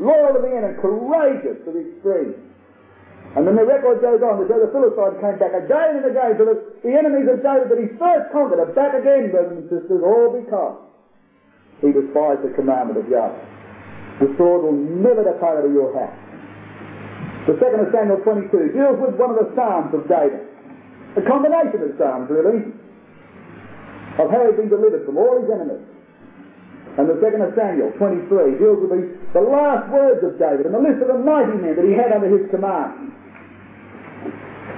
Loyal 0.01 0.35
to 0.35 0.41
the 0.41 0.51
end 0.51 0.65
and 0.65 0.81
courageous 0.81 1.61
to 1.63 1.71
the 1.71 1.85
extreme. 1.85 2.35
And 3.33 3.49
then 3.49 3.57
the 3.57 3.65
record 3.65 4.05
goes 4.05 4.21
on 4.21 4.37
to 4.37 4.45
show 4.45 4.61
the 4.61 4.69
Philistines 4.69 5.17
came 5.25 5.41
back 5.41 5.57
again 5.57 6.05
and 6.05 6.05
again 6.05 6.37
to 6.37 6.45
the, 6.45 6.57
the 6.85 6.93
enemies 6.93 7.25
of 7.33 7.41
David 7.41 7.73
that 7.73 7.81
he 7.81 7.89
first 7.97 8.29
conquered 8.29 8.61
are 8.61 8.73
back 8.77 8.93
again, 8.93 9.33
brothers 9.33 9.57
and 9.57 9.67
sisters, 9.73 10.05
all 10.05 10.37
because 10.37 10.77
he 11.81 11.97
despised 11.97 12.45
the 12.45 12.53
commandment 12.53 13.01
of 13.01 13.09
Yahweh. 13.09 14.21
The 14.21 14.29
sword 14.37 14.69
will 14.69 14.77
never 14.77 15.25
depart 15.25 15.65
out 15.65 15.67
of 15.67 15.73
your 15.73 15.97
house. 15.97 16.13
The 17.49 17.57
second 17.57 17.81
of 17.83 17.89
Samuel 17.89 18.21
22 18.21 18.77
deals 18.77 19.01
with 19.01 19.17
one 19.17 19.33
of 19.33 19.41
the 19.41 19.49
Psalms 19.57 19.97
of 19.97 20.05
David. 20.05 20.45
A 21.17 21.25
combination 21.25 21.89
of 21.89 21.97
Psalms, 21.97 22.29
really, 22.29 22.69
of 24.21 24.29
how 24.29 24.45
he'd 24.45 24.61
been 24.61 24.69
delivered 24.69 25.09
from 25.09 25.17
all 25.17 25.41
his 25.41 25.49
enemies. 25.49 25.89
And 27.01 27.09
the 27.09 27.17
second 27.25 27.41
of 27.41 27.57
Samuel 27.57 27.97
23 27.97 28.61
deals 28.61 28.79
with 28.85 28.93
the, 28.93 29.03
the 29.33 29.41
last 29.41 29.89
words 29.89 30.21
of 30.21 30.37
David 30.37 30.69
and 30.69 30.77
the 30.77 30.85
list 30.85 31.01
of 31.01 31.09
the 31.09 31.17
mighty 31.17 31.57
men 31.57 31.73
that 31.81 31.89
he 31.89 31.97
had 31.97 32.13
under 32.13 32.29
his 32.29 32.45
command. 32.53 33.11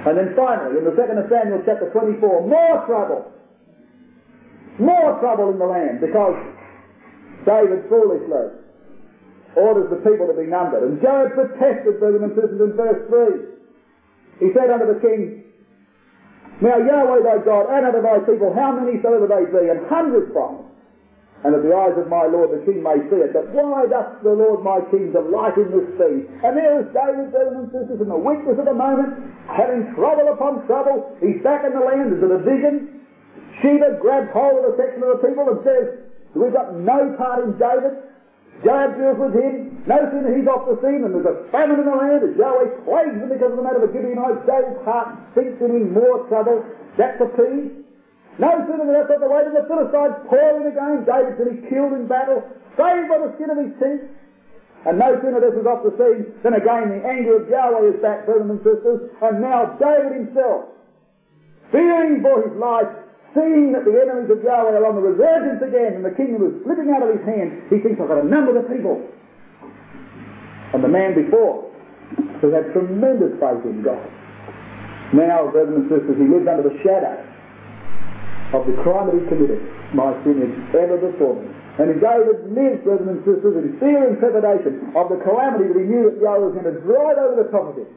And 0.05 0.13
then 0.13 0.37
finally, 0.37 0.77
in 0.77 0.85
the 0.85 0.93
second 0.93 1.17
of 1.17 1.25
Samuel 1.33 1.65
chapter 1.65 1.89
24, 1.89 2.45
more 2.45 2.85
trouble. 2.85 3.25
More 4.77 5.17
trouble 5.17 5.49
in 5.49 5.57
the 5.57 5.65
land 5.65 5.97
because 5.99 6.37
David 7.45 7.89
foolishly 7.89 8.61
orders 9.55 9.89
the 9.89 10.03
people 10.05 10.27
to 10.27 10.35
be 10.37 10.45
numbered. 10.45 10.83
And 10.83 11.01
Joab 11.01 11.33
protested, 11.33 11.97
brothers 11.97 12.21
and 12.21 12.35
sisters, 12.35 12.59
in 12.59 12.75
verse 12.75 13.01
3. 13.09 14.45
He 14.45 14.53
said 14.53 14.69
unto 14.69 14.93
the 14.93 14.99
king, 14.99 15.47
Now 16.61 16.77
Yahweh 16.77 17.23
thy 17.23 17.39
God, 17.39 17.71
and 17.71 17.87
unto 17.87 18.03
thy 18.03 18.19
people, 18.27 18.53
how 18.53 18.75
many 18.75 19.01
soever 19.01 19.25
they 19.25 19.47
be, 19.47 19.71
and 19.71 19.87
hundreds 19.87 20.29
from 20.35 20.74
and 21.45 21.53
that 21.53 21.61
the 21.61 21.77
eyes 21.77 21.93
of 21.93 22.09
my 22.09 22.25
Lord 22.25 22.49
the 22.49 22.65
King 22.65 22.81
may 22.81 22.97
see 23.05 23.21
it. 23.21 23.29
But 23.29 23.53
why 23.53 23.85
doth 23.85 24.25
the 24.25 24.33
Lord 24.33 24.65
my 24.65 24.81
King 24.89 25.13
delight 25.13 25.53
in 25.61 25.69
this 25.69 25.85
thing? 26.01 26.25
And 26.41 26.57
there 26.57 26.81
is 26.81 26.89
David, 26.89 27.29
brothers 27.29 27.53
and 27.61 27.69
sisters, 27.69 28.01
in 28.01 28.09
the 28.09 28.17
weakness 28.17 28.57
of 28.57 28.65
the 28.65 28.73
moment, 28.73 29.13
having 29.45 29.93
trouble 29.93 30.33
upon 30.33 30.65
trouble. 30.65 31.13
He's 31.21 31.37
back 31.45 31.61
in 31.61 31.77
the 31.77 31.85
land. 31.85 32.17
There's 32.17 32.25
a 32.25 32.41
division. 32.41 33.05
Sheba 33.61 34.01
grabs 34.01 34.33
hold 34.33 34.65
of 34.65 34.73
a 34.73 34.75
section 34.75 35.05
of 35.05 35.21
the 35.21 35.21
people 35.21 35.45
and 35.45 35.61
says, 35.61 35.85
We've 36.33 36.51
got 36.51 36.73
no 36.73 37.13
part 37.13 37.45
in 37.45 37.53
David. 37.61 37.93
Joab 38.65 38.97
deals 38.97 39.21
with 39.21 39.37
him. 39.37 39.85
No 39.85 40.01
sooner 40.09 40.33
he's 40.33 40.49
off 40.49 40.65
the 40.65 40.81
scene 40.81 41.05
and 41.05 41.13
there's 41.13 41.29
a 41.29 41.45
famine 41.53 41.77
in 41.77 41.85
the 41.85 41.93
land 41.93 42.25
as 42.25 42.33
Yahweh 42.33 42.89
plagues 42.89 43.21
because 43.21 43.53
of 43.53 43.61
the 43.61 43.65
matter 43.65 43.85
of 43.85 43.85
the 43.85 43.93
Gibeonites. 43.93 44.41
David's 44.49 44.81
heart 44.81 45.13
sinks 45.37 45.61
in 45.61 45.93
more 45.93 46.25
trouble. 46.25 46.65
That's 46.97 47.21
appeased. 47.21 47.84
No 48.37 48.51
sooner 48.67 48.83
than 48.83 48.91
that, 48.91 49.07
the 49.07 49.31
weight 49.31 49.47
of 49.47 49.55
the 49.55 49.63
Philistines 49.63 50.19
pouring 50.27 50.67
again. 50.67 51.07
David 51.07 51.39
said 51.39 51.47
he 51.55 51.57
killed 51.71 51.95
in 51.95 52.03
battle, 52.07 52.43
saved 52.75 53.07
by 53.07 53.23
the 53.23 53.31
skin 53.39 53.47
of 53.47 53.59
his 53.63 53.71
teeth. 53.79 54.03
And 54.85 54.99
no 54.99 55.17
sooner 55.23 55.39
this 55.39 55.55
is 55.55 55.65
off 55.65 55.81
the 55.81 55.95
scene 55.97 56.35
than 56.43 56.53
again 56.53 56.91
the 56.91 57.01
anger 57.07 57.41
of 57.41 57.49
Yahweh 57.49 57.95
is 57.95 57.97
back, 58.03 58.27
brothers 58.27 58.51
and 58.51 58.59
sisters. 58.61 59.09
And 59.23 59.41
now 59.41 59.79
David 59.79 60.27
himself, 60.27 60.67
fearing 61.71 62.21
for 62.21 62.43
his 62.43 62.53
life, 62.59 62.91
seeing 63.33 63.71
that 63.71 63.87
the 63.87 63.95
enemies 63.97 64.29
of 64.29 64.43
Yahweh 64.43 64.77
are 64.77 64.85
on 64.85 64.99
the 64.99 65.01
resurgence 65.01 65.63
again 65.63 65.97
and 65.97 66.05
the 66.05 66.13
kingdom 66.13 66.43
is 66.43 66.53
slipping 66.67 66.91
out 66.91 67.01
of 67.01 67.15
his 67.15 67.23
hand, 67.25 67.65
he 67.71 67.79
thinks, 67.79 67.97
I've 68.03 68.11
got 68.11 68.19
a 68.19 68.27
number 68.27 68.53
of 68.59 68.67
people. 68.67 68.99
And 70.75 70.83
the 70.83 70.91
man 70.91 71.15
before, 71.15 71.71
who 72.43 72.51
had 72.51 72.67
tremendous 72.75 73.31
faith 73.39 73.63
in 73.63 73.81
God, 73.81 74.05
Now, 75.15 75.49
brothers 75.49 75.81
and 75.81 75.87
sisters, 75.89 76.19
he 76.19 76.27
lives 76.27 76.45
under 76.45 76.67
the 76.67 76.75
shadow 76.83 77.15
of 78.53 78.67
the 78.69 78.75
crime 78.85 79.09
that 79.09 79.17
he 79.17 79.25
committed. 79.25 79.61
My 79.95 80.13
sin 80.21 80.41
is 80.43 80.53
ever 80.75 80.99
before 80.99 81.39
me. 81.39 81.49
And 81.75 81.91
David 81.99 82.55
lived, 82.55 82.87
brothers 82.87 83.09
and 83.09 83.19
sisters, 83.27 83.55
in 83.59 83.75
fear 83.83 84.07
and 84.07 84.15
trepidation 84.19 84.95
of 84.95 85.11
the 85.11 85.19
calamity 85.23 85.71
that 85.71 85.77
he 85.79 85.87
knew 85.87 86.07
that 86.07 86.17
Yahweh 86.21 86.51
was 86.51 86.55
going 86.55 86.69
to 86.71 86.79
drive 86.85 87.19
over 87.19 87.35
the 87.35 87.49
top 87.51 87.73
of 87.73 87.75
him. 87.75 87.89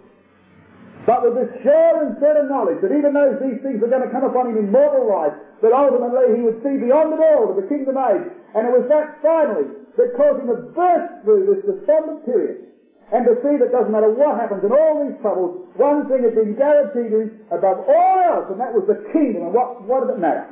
But 1.06 1.24
with 1.24 1.38
this 1.38 1.52
sure 1.62 2.04
and 2.04 2.18
certain 2.18 2.50
knowledge 2.50 2.82
that 2.82 2.92
even 2.92 3.14
though 3.14 3.38
these 3.38 3.62
things 3.64 3.78
were 3.80 3.88
going 3.88 4.04
to 4.04 4.12
come 4.12 4.26
upon 4.26 4.50
him 4.50 4.58
in 4.58 4.68
mortal 4.68 5.08
life, 5.08 5.32
that 5.62 5.72
ultimately 5.72 6.36
he 6.36 6.42
would 6.42 6.58
see 6.60 6.76
beyond 6.76 7.14
it 7.14 7.20
all 7.22 7.48
to 7.48 7.54
the 7.56 7.64
kingdom 7.70 7.96
age. 7.96 8.28
And 8.52 8.66
it 8.68 8.72
was 8.74 8.84
that 8.90 9.22
finally 9.22 9.72
that 9.96 10.12
caused 10.18 10.42
him 10.42 10.52
to 10.52 10.58
burst 10.74 11.24
through 11.24 11.48
this 11.48 11.60
despondent 11.64 12.26
period 12.26 12.68
and 13.08 13.24
to 13.24 13.40
see 13.40 13.56
that 13.56 13.72
doesn't 13.72 13.88
matter 13.88 14.12
what 14.12 14.36
happens 14.36 14.60
in 14.60 14.68
all 14.68 15.00
these 15.00 15.16
troubles, 15.24 15.64
one 15.80 16.04
thing 16.12 16.28
had 16.28 16.36
been 16.36 16.52
guaranteed 16.60 17.08
to 17.08 17.32
above 17.48 17.88
all 17.88 18.16
else, 18.20 18.46
and 18.52 18.60
that 18.60 18.68
was 18.76 18.84
the 18.84 19.00
kingdom. 19.16 19.48
And 19.48 19.52
what, 19.56 19.80
what 19.88 20.04
did 20.04 20.16
it 20.16 20.20
matter? 20.20 20.44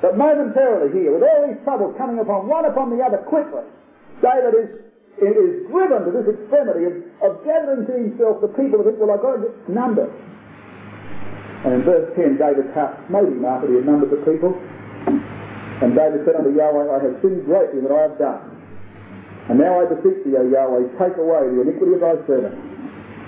But 0.00 0.16
momentarily 0.16 0.92
here, 0.96 1.12
with 1.12 1.20
all 1.20 1.44
these 1.44 1.60
troubles 1.64 1.92
coming 2.00 2.16
upon 2.16 2.48
one 2.48 2.64
upon 2.64 2.92
the 2.92 3.04
other 3.04 3.20
quickly, 3.28 3.64
David 4.24 4.56
is 4.56 4.68
is 5.14 5.70
driven 5.70 6.02
to 6.02 6.10
this 6.10 6.26
extremity 6.26 6.90
of, 6.90 6.94
of 7.22 7.32
gathering 7.46 7.86
to 7.86 7.92
himself 7.94 8.42
the 8.42 8.50
people 8.58 8.82
of 8.82 8.86
Israel. 8.90 9.14
I've 9.14 9.22
got 9.22 9.38
to 9.38 9.46
get 9.46 9.54
numbers. 9.70 10.10
And 11.64 11.80
in 11.80 11.82
verse 11.86 12.10
10, 12.18 12.36
David's 12.36 12.74
heart 12.74 12.98
smote 13.06 13.30
him 13.30 13.44
after 13.46 13.70
he 13.70 13.78
had 13.78 13.86
numbered 13.86 14.10
the 14.10 14.20
people. 14.26 14.52
And 15.80 15.94
David 15.94 16.26
said 16.26 16.34
unto 16.34 16.50
Yahweh, 16.50 16.90
I 16.90 16.98
have 16.98 17.14
sinned 17.22 17.46
greatly 17.46 17.80
that 17.86 17.94
I 17.94 18.10
have 18.10 18.18
done. 18.18 18.53
And 19.48 19.60
now 19.60 19.76
I 19.76 19.84
beseech 19.84 20.24
thee, 20.24 20.40
O 20.40 20.44
Yahweh, 20.48 20.96
take 20.96 21.20
away 21.20 21.44
the 21.52 21.60
iniquity 21.60 21.94
of 21.94 22.00
thy 22.00 22.16
servant, 22.24 22.56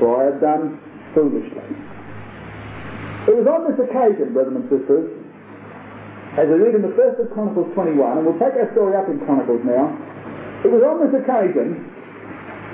for 0.01 0.17
I 0.17 0.33
have 0.33 0.41
done 0.41 0.81
foolishly. 1.13 1.69
It 3.29 3.37
was 3.37 3.45
on 3.45 3.69
this 3.69 3.77
occasion, 3.77 4.33
brethren 4.33 4.65
and 4.65 4.69
sisters, 4.73 5.13
as 6.41 6.49
we 6.49 6.57
read 6.57 6.75
in 6.77 6.83
the 6.85 6.93
first 6.97 7.21
of 7.21 7.29
Chronicles 7.33 7.69
21, 7.75 8.01
and 8.17 8.25
we'll 8.25 8.41
take 8.41 8.57
our 8.57 8.69
story 8.73 8.97
up 8.97 9.09
in 9.09 9.21
Chronicles 9.25 9.61
now, 9.65 9.93
it 10.65 10.73
was 10.73 10.81
on 10.81 11.05
this 11.05 11.13
occasion, 11.17 11.85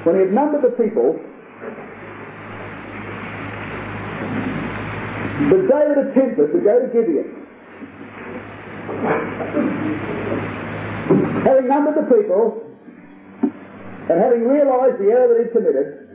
when 0.07 0.19
he 0.19 0.23
had 0.27 0.35
numbered 0.35 0.63
the 0.63 0.75
people, 0.79 1.19
that 5.51 5.63
David 5.67 5.99
attempted 6.11 6.47
to 6.55 6.59
go 6.63 6.75
to 6.79 6.89
Gibeon. 6.95 7.27
Having 11.43 11.67
numbered 11.67 11.97
the 11.99 12.07
people, 12.07 12.72
and 14.11 14.21
having 14.21 14.49
realized 14.49 14.99
the 14.99 15.11
error 15.11 15.29
that 15.35 15.39
he'd 15.45 15.53
committed, 15.53 16.09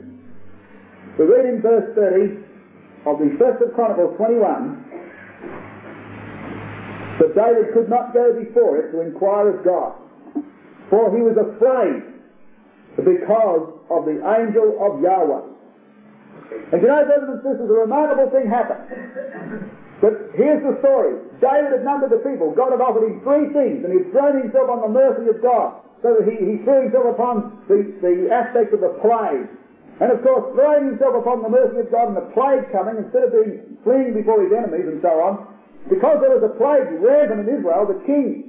we 1.18 1.24
read 1.24 1.46
in 1.46 1.62
verse 1.62 1.94
30 1.94 2.44
of 3.06 3.18
the 3.18 3.36
first 3.38 3.62
of 3.62 3.74
Chronicles 3.74 4.16
21 4.16 4.84
that 7.18 7.34
David 7.34 7.74
could 7.74 7.88
not 7.88 8.14
go 8.14 8.32
before 8.38 8.78
it 8.78 8.92
to 8.92 9.00
inquire 9.00 9.58
of 9.58 9.64
God 9.64 9.94
for 10.90 11.14
he 11.14 11.22
was 11.22 11.36
afraid 11.36 12.02
because 12.96 13.64
of 13.90 14.04
the 14.04 14.18
angel 14.24 14.76
of 14.80 15.00
Yahweh. 15.00 15.44
And 16.72 16.82
you 16.82 16.88
know, 16.88 17.04
brothers 17.04 17.28
and 17.28 17.40
sisters, 17.44 17.68
a 17.68 17.78
remarkable 17.84 18.30
thing 18.32 18.48
happened. 18.48 18.88
But 20.00 20.30
here's 20.34 20.62
the 20.62 20.78
story. 20.78 21.18
David 21.42 21.74
had 21.74 21.84
numbered 21.84 22.14
the 22.14 22.22
people. 22.22 22.54
God 22.54 22.70
had 22.70 22.80
offered 22.80 23.06
him 23.06 23.18
three 23.26 23.50
things, 23.50 23.82
and 23.82 23.90
he'd 23.90 24.10
thrown 24.14 24.42
himself 24.42 24.70
on 24.70 24.80
the 24.86 24.92
mercy 24.94 25.26
of 25.30 25.42
God. 25.42 25.82
So 26.02 26.14
that 26.14 26.24
he, 26.30 26.38
he 26.38 26.54
threw 26.62 26.86
himself 26.86 27.18
upon 27.18 27.66
the, 27.66 27.82
the 27.98 28.30
aspect 28.30 28.70
of 28.70 28.80
the 28.80 28.94
plague. 29.02 29.50
And 29.98 30.14
of 30.14 30.22
course, 30.22 30.54
throwing 30.54 30.94
himself 30.94 31.18
upon 31.18 31.42
the 31.42 31.50
mercy 31.50 31.82
of 31.82 31.90
God 31.90 32.14
and 32.14 32.16
the 32.16 32.30
plague 32.30 32.70
coming, 32.70 33.02
instead 33.02 33.26
of 33.26 33.34
being 33.34 33.78
fleeing 33.82 34.14
before 34.14 34.38
his 34.46 34.54
enemies 34.54 34.86
and 34.86 35.02
so 35.02 35.18
on, 35.18 35.42
because 35.90 36.22
there 36.22 36.30
was 36.30 36.46
a 36.46 36.54
plague 36.54 36.86
rampant 37.02 37.42
in 37.42 37.50
Israel, 37.50 37.82
the 37.82 37.98
king 38.06 38.48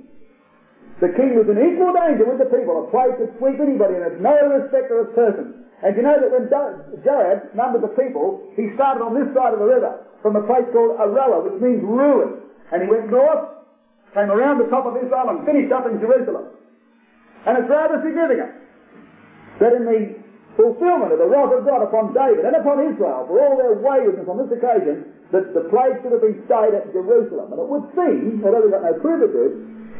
the 0.99 1.15
king 1.15 1.39
was 1.39 1.47
in 1.47 1.55
equal 1.55 1.95
danger 1.95 2.27
with 2.27 2.43
the 2.43 2.51
people. 2.51 2.83
A 2.83 2.91
plague 2.91 3.15
could 3.15 3.31
sweep 3.39 3.59
anybody, 3.59 3.95
and 3.95 4.03
it's 4.03 4.19
no 4.19 4.35
respecter 4.51 4.99
of 4.99 5.15
persons. 5.15 5.55
And 5.79 5.95
you 5.95 6.03
know 6.03 6.19
that 6.19 6.27
when 6.27 6.51
Joab 6.51 7.55
numbered 7.55 7.83
the 7.83 7.93
people, 7.95 8.43
he 8.59 8.67
started 8.75 8.99
on 8.99 9.15
this 9.15 9.31
side 9.31 9.55
of 9.55 9.59
the 9.63 9.69
river 9.69 10.03
from 10.21 10.35
a 10.35 10.43
place 10.43 10.67
called 10.75 10.99
Aroer, 10.99 11.47
which 11.47 11.61
means 11.63 11.79
ruin. 11.79 12.43
And 12.71 12.83
he 12.83 12.87
went 12.91 13.07
north, 13.07 13.63
came 14.13 14.27
around 14.27 14.59
the 14.59 14.67
top 14.67 14.83
of 14.85 14.99
Israel, 14.99 15.31
and 15.31 15.47
finished 15.47 15.71
up 15.71 15.87
in 15.87 15.99
Jerusalem. 16.03 16.51
And 17.47 17.57
it's 17.57 17.69
rather 17.71 18.03
significant 18.03 18.51
that 19.63 19.71
in 19.71 19.87
the 19.87 20.19
fulfillment 20.59 21.15
of 21.15 21.19
the 21.23 21.29
wrath 21.31 21.55
of 21.55 21.63
God 21.63 21.79
upon 21.79 22.11
David 22.11 22.43
and 22.43 22.55
upon 22.59 22.83
Israel 22.83 23.23
for 23.31 23.39
all 23.39 23.55
their 23.55 23.79
waywardness 23.79 24.27
on 24.27 24.35
this 24.43 24.51
occasion, 24.51 25.15
that 25.31 25.55
the 25.55 25.71
plague 25.71 26.03
should 26.03 26.11
have 26.11 26.25
been 26.25 26.43
stayed 26.43 26.75
at 26.75 26.91
Jerusalem. 26.91 27.55
And 27.55 27.59
it 27.63 27.69
would 27.71 27.87
seem, 27.95 28.43
although 28.43 28.67
we've 28.67 28.75
got 28.75 28.83
no 28.83 28.99
proof 28.99 29.23
of 29.23 29.31
this, 29.31 29.53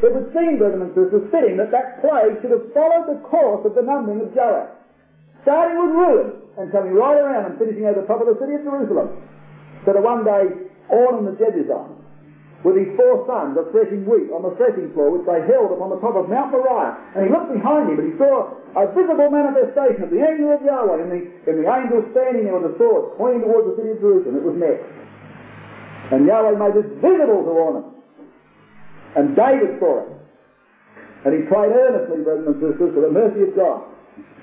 it 0.04 0.12
would 0.12 0.28
seem, 0.36 0.60
brothers 0.60 0.84
and 0.84 0.92
sisters, 0.92 1.24
fitting 1.32 1.56
that 1.56 1.72
that 1.72 2.04
plague 2.04 2.40
should 2.44 2.52
have 2.52 2.68
followed 2.76 3.08
the 3.08 3.20
course 3.24 3.64
of 3.64 3.72
the 3.72 3.84
numbering 3.84 4.20
of 4.20 4.32
Joab, 4.36 4.76
starting 5.42 5.76
with 5.80 5.92
ruin 5.96 6.28
and 6.58 6.72
coming 6.72 6.92
right 6.92 7.16
around 7.16 7.50
and 7.50 7.54
finishing 7.58 7.86
over 7.86 8.00
the 8.00 8.06
top 8.06 8.20
of 8.20 8.28
the 8.28 8.36
city 8.36 8.58
of 8.58 8.62
Jerusalem. 8.64 9.08
So 9.88 9.96
that 9.96 10.02
one 10.02 10.24
day, 10.24 10.68
Ornan 10.92 11.24
the 11.24 11.34
Jebusite, 11.40 11.96
with 12.60 12.76
his 12.76 12.92
four 12.92 13.24
sons, 13.24 13.56
are 13.56 13.64
threshing 13.72 14.04
wheat 14.04 14.28
on 14.28 14.44
the 14.44 14.52
threshing 14.60 14.92
floor, 14.92 15.16
which 15.16 15.24
they 15.24 15.40
held 15.48 15.72
upon 15.72 15.88
the 15.88 16.00
top 16.04 16.12
of 16.12 16.28
Mount 16.28 16.52
Moriah. 16.52 16.92
And 17.16 17.24
he 17.24 17.28
looked 17.32 17.56
behind 17.56 17.88
him, 17.88 17.96
and 17.96 18.12
he 18.12 18.14
saw 18.20 18.52
a 18.76 18.84
visible 18.92 19.32
manifestation 19.32 20.04
of 20.04 20.12
the 20.12 20.20
angel 20.20 20.52
of 20.52 20.60
Yahweh, 20.60 21.00
and 21.00 21.08
the, 21.08 21.20
and 21.48 21.64
the 21.64 21.64
angel 21.64 22.04
standing 22.12 22.44
there 22.44 22.60
with 22.60 22.68
a 22.68 22.74
sword, 22.76 23.16
pointing 23.16 23.48
towards 23.48 23.72
the 23.72 23.74
city 23.80 23.96
of 23.96 23.98
Jerusalem. 24.04 24.36
It 24.36 24.44
was 24.44 24.58
next. 24.60 24.84
And 26.12 26.28
Yahweh 26.28 26.60
made 26.60 26.76
this 26.76 26.90
visible 27.00 27.40
to 27.48 27.52
Ornan. 27.56 27.84
And 29.16 29.32
David 29.32 29.80
saw 29.80 30.04
it. 30.04 30.12
And 31.24 31.32
he 31.32 31.48
prayed 31.48 31.72
earnestly, 31.72 32.20
brothers 32.20 32.44
and 32.44 32.56
sisters, 32.60 32.92
for 32.92 33.00
the 33.08 33.12
mercy 33.12 33.48
of 33.48 33.56
God 33.56 33.89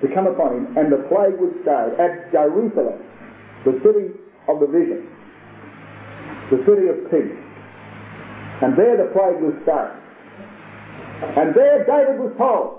to 0.02 0.08
come 0.14 0.28
upon 0.28 0.54
him. 0.56 0.78
And 0.78 0.92
the 0.92 1.02
plague 1.10 1.40
was 1.42 1.54
stayed 1.62 1.98
at 1.98 2.32
Jerusalem, 2.32 3.02
the 3.66 3.80
city 3.82 4.14
of 4.48 4.60
the 4.60 4.68
vision, 4.68 5.10
the 6.52 6.62
city 6.66 6.88
of 6.88 7.10
peace. 7.10 7.38
And 8.62 8.78
there 8.78 8.98
the 8.98 9.10
plague 9.14 9.42
was 9.42 9.54
stayed. 9.64 9.94
And 11.38 11.54
there 11.56 11.86
David 11.86 12.20
was 12.22 12.34
told, 12.38 12.77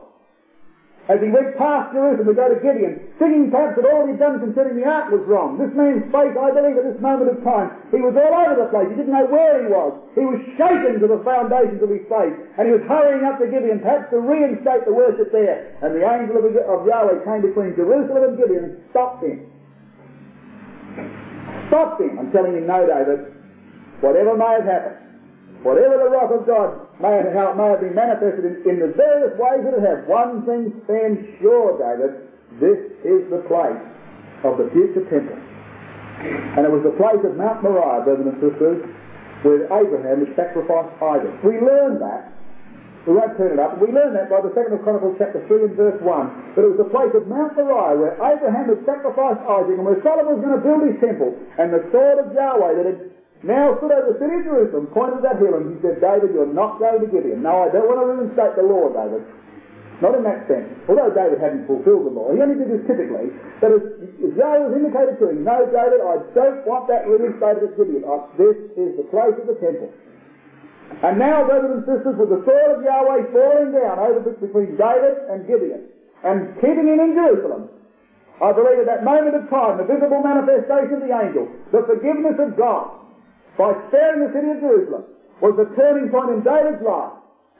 as 1.08 1.24
he 1.24 1.32
went 1.32 1.56
past 1.56 1.96
Jerusalem 1.96 2.28
to 2.28 2.36
go 2.36 2.52
to 2.52 2.60
Gibeon, 2.60 3.00
thinking 3.16 3.48
perhaps 3.48 3.80
that 3.80 3.88
all 3.88 4.04
he'd 4.04 4.20
done 4.20 4.44
concerning 4.44 4.76
the 4.76 4.84
ark 4.84 5.08
was 5.08 5.24
wrong. 5.24 5.56
This 5.56 5.72
man's 5.72 6.04
faith, 6.12 6.36
I 6.36 6.52
believe, 6.52 6.76
at 6.76 6.84
this 6.84 7.00
moment 7.00 7.32
of 7.32 7.40
time, 7.40 7.72
he 7.88 8.04
was 8.04 8.12
all 8.12 8.28
over 8.28 8.60
the 8.60 8.68
place. 8.68 8.92
He 8.92 8.96
didn't 9.00 9.16
know 9.16 9.24
where 9.24 9.56
he 9.64 9.72
was. 9.72 9.96
He 10.12 10.28
was 10.28 10.36
shaken 10.60 11.00
to 11.00 11.08
the 11.08 11.24
foundations 11.24 11.80
of 11.80 11.88
his 11.88 12.04
faith, 12.12 12.36
and 12.60 12.68
he 12.68 12.76
was 12.76 12.84
hurrying 12.84 13.24
up 13.24 13.40
to 13.40 13.48
Gibeon, 13.48 13.80
perhaps 13.80 14.12
to 14.12 14.20
reinstate 14.20 14.84
the 14.84 14.92
worship 14.92 15.32
there. 15.32 15.72
And 15.80 15.96
the 15.96 16.04
angel 16.04 16.44
of, 16.44 16.44
of 16.44 16.84
Yahweh 16.84 17.24
came 17.24 17.40
between 17.40 17.72
Jerusalem 17.72 18.28
and 18.28 18.34
Gibeon 18.36 18.64
and 18.68 18.74
stopped 18.92 19.24
him. 19.24 19.48
Stopped 21.72 22.04
him. 22.04 22.20
I'm 22.20 22.28
telling 22.36 22.52
you, 22.52 22.68
no, 22.68 22.84
David. 22.84 23.32
Whatever 24.04 24.36
may 24.36 24.60
have 24.60 24.68
happened, 24.68 25.07
Whatever 25.66 25.98
the 25.98 26.10
wrath 26.10 26.30
of 26.30 26.46
God 26.46 26.86
may 27.02 27.18
how 27.34 27.50
it 27.50 27.56
may 27.58 27.68
have 27.74 27.82
been 27.82 27.98
manifested 27.98 28.46
in, 28.46 28.54
in 28.62 28.76
the 28.78 28.94
various 28.94 29.34
ways 29.34 29.66
that 29.66 29.74
it 29.74 29.82
has, 29.82 30.06
one 30.06 30.46
thing 30.46 30.70
stands 30.86 31.18
sure, 31.42 31.74
David, 31.74 32.30
this 32.62 32.78
is 33.02 33.26
the 33.26 33.42
place 33.50 33.82
of 34.46 34.54
the 34.54 34.70
future 34.70 35.02
temple. 35.10 35.34
And 36.54 36.62
it 36.62 36.70
was 36.70 36.82
the 36.86 36.94
place 36.94 37.22
of 37.26 37.34
Mount 37.34 37.62
Moriah, 37.62 38.06
brothers 38.06 38.26
and 38.26 38.38
sisters, 38.38 38.86
where 39.42 39.66
Abraham 39.70 40.26
had 40.26 40.30
sacrificed 40.34 40.94
Isaac. 41.02 41.34
We 41.42 41.58
learn 41.58 41.98
that. 42.02 42.34
We 43.06 43.14
won't 43.14 43.38
turn 43.38 43.54
it 43.54 43.60
up. 43.62 43.78
We 43.78 43.88
learn 43.94 44.12
that 44.18 44.28
by 44.28 44.42
the 44.42 44.52
second 44.52 44.74
of 44.74 44.82
Chronicles 44.82 45.16
chapter 45.16 45.40
3 45.46 45.70
and 45.70 45.74
verse 45.78 45.98
1. 46.02 46.54
But 46.54 46.66
it 46.66 46.70
was 46.74 46.80
the 46.82 46.90
place 46.90 47.14
of 47.14 47.24
Mount 47.30 47.54
Moriah 47.56 47.96
where 47.96 48.14
Abraham 48.18 48.68
had 48.68 48.82
sacrificed 48.84 49.42
Isaac 49.46 49.74
and 49.78 49.86
where 49.86 49.98
Solomon 50.02 50.38
was 50.38 50.42
going 50.42 50.56
to 50.58 50.62
build 50.62 50.82
his 50.86 50.98
temple. 50.98 51.32
And 51.56 51.72
the 51.72 51.82
sword 51.94 52.18
of 52.20 52.34
Yahweh 52.34 52.74
that 52.78 52.86
had 52.86 53.00
now 53.46 53.78
stood 53.78 53.94
over 53.94 54.10
the 54.12 54.18
city 54.18 54.34
of 54.42 54.44
Jerusalem, 54.44 54.90
pointed 54.90 55.22
at 55.22 55.38
hill, 55.38 55.54
and 55.54 55.70
he 55.70 55.76
said, 55.78 56.02
David, 56.02 56.34
you're 56.34 56.50
not 56.50 56.82
going 56.82 56.98
to 56.98 57.06
Gibeon. 57.06 57.38
No, 57.38 57.62
I 57.62 57.70
don't 57.70 57.86
want 57.86 58.02
to 58.02 58.06
reinstate 58.10 58.58
the 58.58 58.66
law, 58.66 58.90
David. 58.90 59.22
Not 60.02 60.14
in 60.14 60.22
that 60.26 60.46
sense. 60.46 60.70
Although 60.86 61.10
David 61.10 61.42
hadn't 61.42 61.66
fulfilled 61.66 62.06
the 62.06 62.14
law, 62.14 62.30
he 62.30 62.38
only 62.38 62.54
did 62.54 62.70
this 62.70 62.82
typically. 62.86 63.34
But 63.58 63.78
as, 63.78 63.82
Yahweh 64.22 64.70
was 64.70 64.74
indicated 64.78 65.18
to 65.22 65.30
him, 65.30 65.42
no, 65.42 65.66
David, 65.66 66.02
I 66.02 66.22
don't 66.34 66.62
want 66.66 66.86
that 66.86 67.06
reinstated 67.06 67.66
at 67.66 67.72
Gibeon. 67.74 68.06
I, 68.06 68.22
this 68.38 68.58
is 68.78 68.94
the 68.94 69.06
place 69.10 69.34
of 69.38 69.46
the 69.50 69.58
temple. 69.58 69.90
And 71.02 71.18
now, 71.18 71.46
brothers 71.46 71.78
and 71.78 71.82
sisters, 71.86 72.14
with 72.18 72.30
the 72.30 72.42
sword 72.42 72.70
of 72.74 72.82
Yahweh 72.82 73.30
falling 73.30 73.70
down 73.74 73.98
over 74.02 74.22
between 74.22 74.74
David 74.78 75.14
and 75.30 75.46
Gibeon, 75.46 75.82
and 76.26 76.54
keeping 76.58 76.90
him 76.90 76.98
in 76.98 77.14
Jerusalem, 77.14 77.70
I 78.42 78.50
believe 78.54 78.78
at 78.82 78.86
that 78.86 79.02
moment 79.02 79.34
of 79.34 79.50
time, 79.50 79.78
the 79.78 79.86
visible 79.86 80.22
manifestation 80.22 81.02
of 81.02 81.02
the 81.06 81.14
angel, 81.14 81.50
the 81.74 81.82
forgiveness 81.86 82.38
of 82.38 82.54
God, 82.54 82.98
by 83.58 83.74
sparing 83.90 84.22
the 84.22 84.32
city 84.32 84.54
of 84.54 84.62
Jerusalem 84.62 85.04
was 85.42 85.58
the 85.58 85.68
turning 85.74 86.08
point 86.14 86.30
in 86.30 86.46
David's 86.46 86.82
life. 86.86 87.18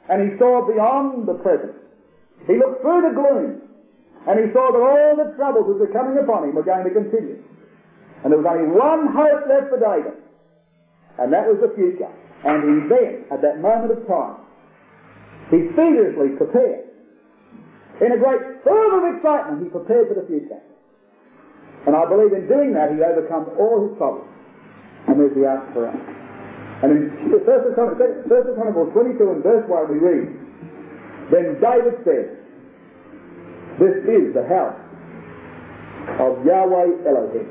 And 0.09 0.25
he 0.25 0.39
saw 0.39 0.65
beyond 0.65 1.27
the 1.27 1.37
present. 1.43 1.75
He 2.47 2.57
looked 2.57 2.81
through 2.81 3.03
the 3.05 3.13
gloom 3.13 3.69
and 4.27 4.35
he 4.39 4.51
saw 4.51 4.71
that 4.71 4.83
all 4.83 5.15
the 5.15 5.31
troubles 5.35 5.67
that 5.67 5.79
were 5.79 5.93
coming 5.95 6.19
upon 6.19 6.49
him 6.49 6.55
were 6.55 6.65
going 6.65 6.83
to 6.83 6.91
continue. 6.91 7.39
And 8.23 8.31
there 8.31 8.39
was 8.39 8.45
only 8.45 8.67
one 8.67 9.15
hope 9.15 9.47
left 9.47 9.71
for 9.71 9.79
David, 9.79 10.19
and 11.17 11.31
that 11.31 11.47
was 11.47 11.55
the 11.63 11.71
future. 11.71 12.11
And 12.43 12.57
he 12.67 12.75
then, 12.91 13.23
at 13.31 13.39
that 13.41 13.63
moment 13.63 13.95
of 13.95 14.03
time, 14.07 14.43
he 15.47 15.71
feverishly 15.71 16.35
prepared. 16.35 16.91
In 18.03 18.11
a 18.11 18.19
great 18.19 18.63
fervour 18.63 19.07
of 19.07 19.15
excitement, 19.15 19.63
he 19.63 19.69
prepared 19.71 20.11
for 20.11 20.19
the 20.19 20.27
future. 20.27 20.59
And 21.87 21.95
I 21.95 22.03
believe 22.07 22.35
in 22.35 22.47
doing 22.47 22.75
that, 22.75 22.91
he 22.91 22.99
overcomes 22.99 23.47
all 23.55 23.87
his 23.87 23.95
problems. 23.95 24.27
And 25.09 25.17
there's 25.17 25.33
the 25.33 25.49
answer 25.49 25.73
for 25.73 25.89
us. 25.89 25.97
And 26.85 26.93
in 26.93 27.33
1 27.33 27.73
Chronicles 27.75 28.93
22 28.93 29.19
and 29.19 29.43
verse 29.43 29.65
1 29.67 29.91
we 29.91 29.97
read, 29.99 30.29
Then 31.33 31.59
David 31.59 31.97
said, 32.05 32.39
This 33.81 33.97
is 34.05 34.31
the 34.37 34.45
house 34.47 34.79
of 36.21 36.45
Yahweh 36.45 37.09
Elohim. 37.09 37.49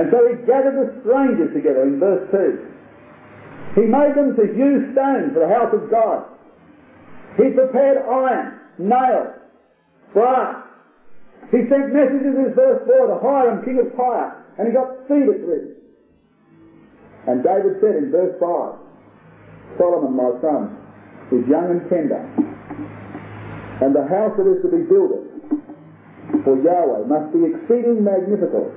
And 0.00 0.10
so 0.10 0.24
he 0.26 0.34
gathered 0.46 0.80
the 0.80 0.88
strangers 1.04 1.52
together 1.54 1.82
in 1.84 2.00
verse 2.00 2.26
2. 2.32 3.80
He 3.80 3.86
made 3.86 4.16
them 4.16 4.34
to 4.34 4.44
hew 4.50 4.90
stone 4.92 5.30
for 5.30 5.46
the 5.46 5.52
house 5.52 5.70
of 5.70 5.90
God. 5.90 6.26
He 7.36 7.54
prepared 7.54 8.02
iron, 8.08 8.58
nails, 8.78 9.36
brass. 10.12 10.64
He 11.52 11.68
sent 11.70 11.94
messengers 11.94 12.34
in 12.34 12.54
verse 12.54 12.82
4 12.86 13.06
to 13.06 13.18
Hiram, 13.22 13.64
king 13.64 13.78
of 13.78 13.94
Tyre, 13.94 14.42
and 14.58 14.66
he 14.66 14.74
got 14.74 15.06
cedar 15.06 15.38
trees. 15.38 15.79
And 17.30 17.46
David 17.46 17.78
said 17.78 17.94
in 17.94 18.10
verse 18.10 18.34
5, 18.42 19.78
Solomon, 19.78 20.18
my 20.18 20.34
son, 20.42 20.74
is 21.30 21.46
young 21.46 21.70
and 21.70 21.86
tender, 21.86 22.18
and 23.86 23.94
the 23.94 24.02
house 24.10 24.34
that 24.34 24.50
is 24.50 24.58
to 24.66 24.70
be 24.74 24.82
built 24.82 25.30
for 26.42 26.58
Yahweh 26.58 27.06
must 27.06 27.30
be 27.30 27.54
exceeding 27.54 28.02
magnificent, 28.02 28.74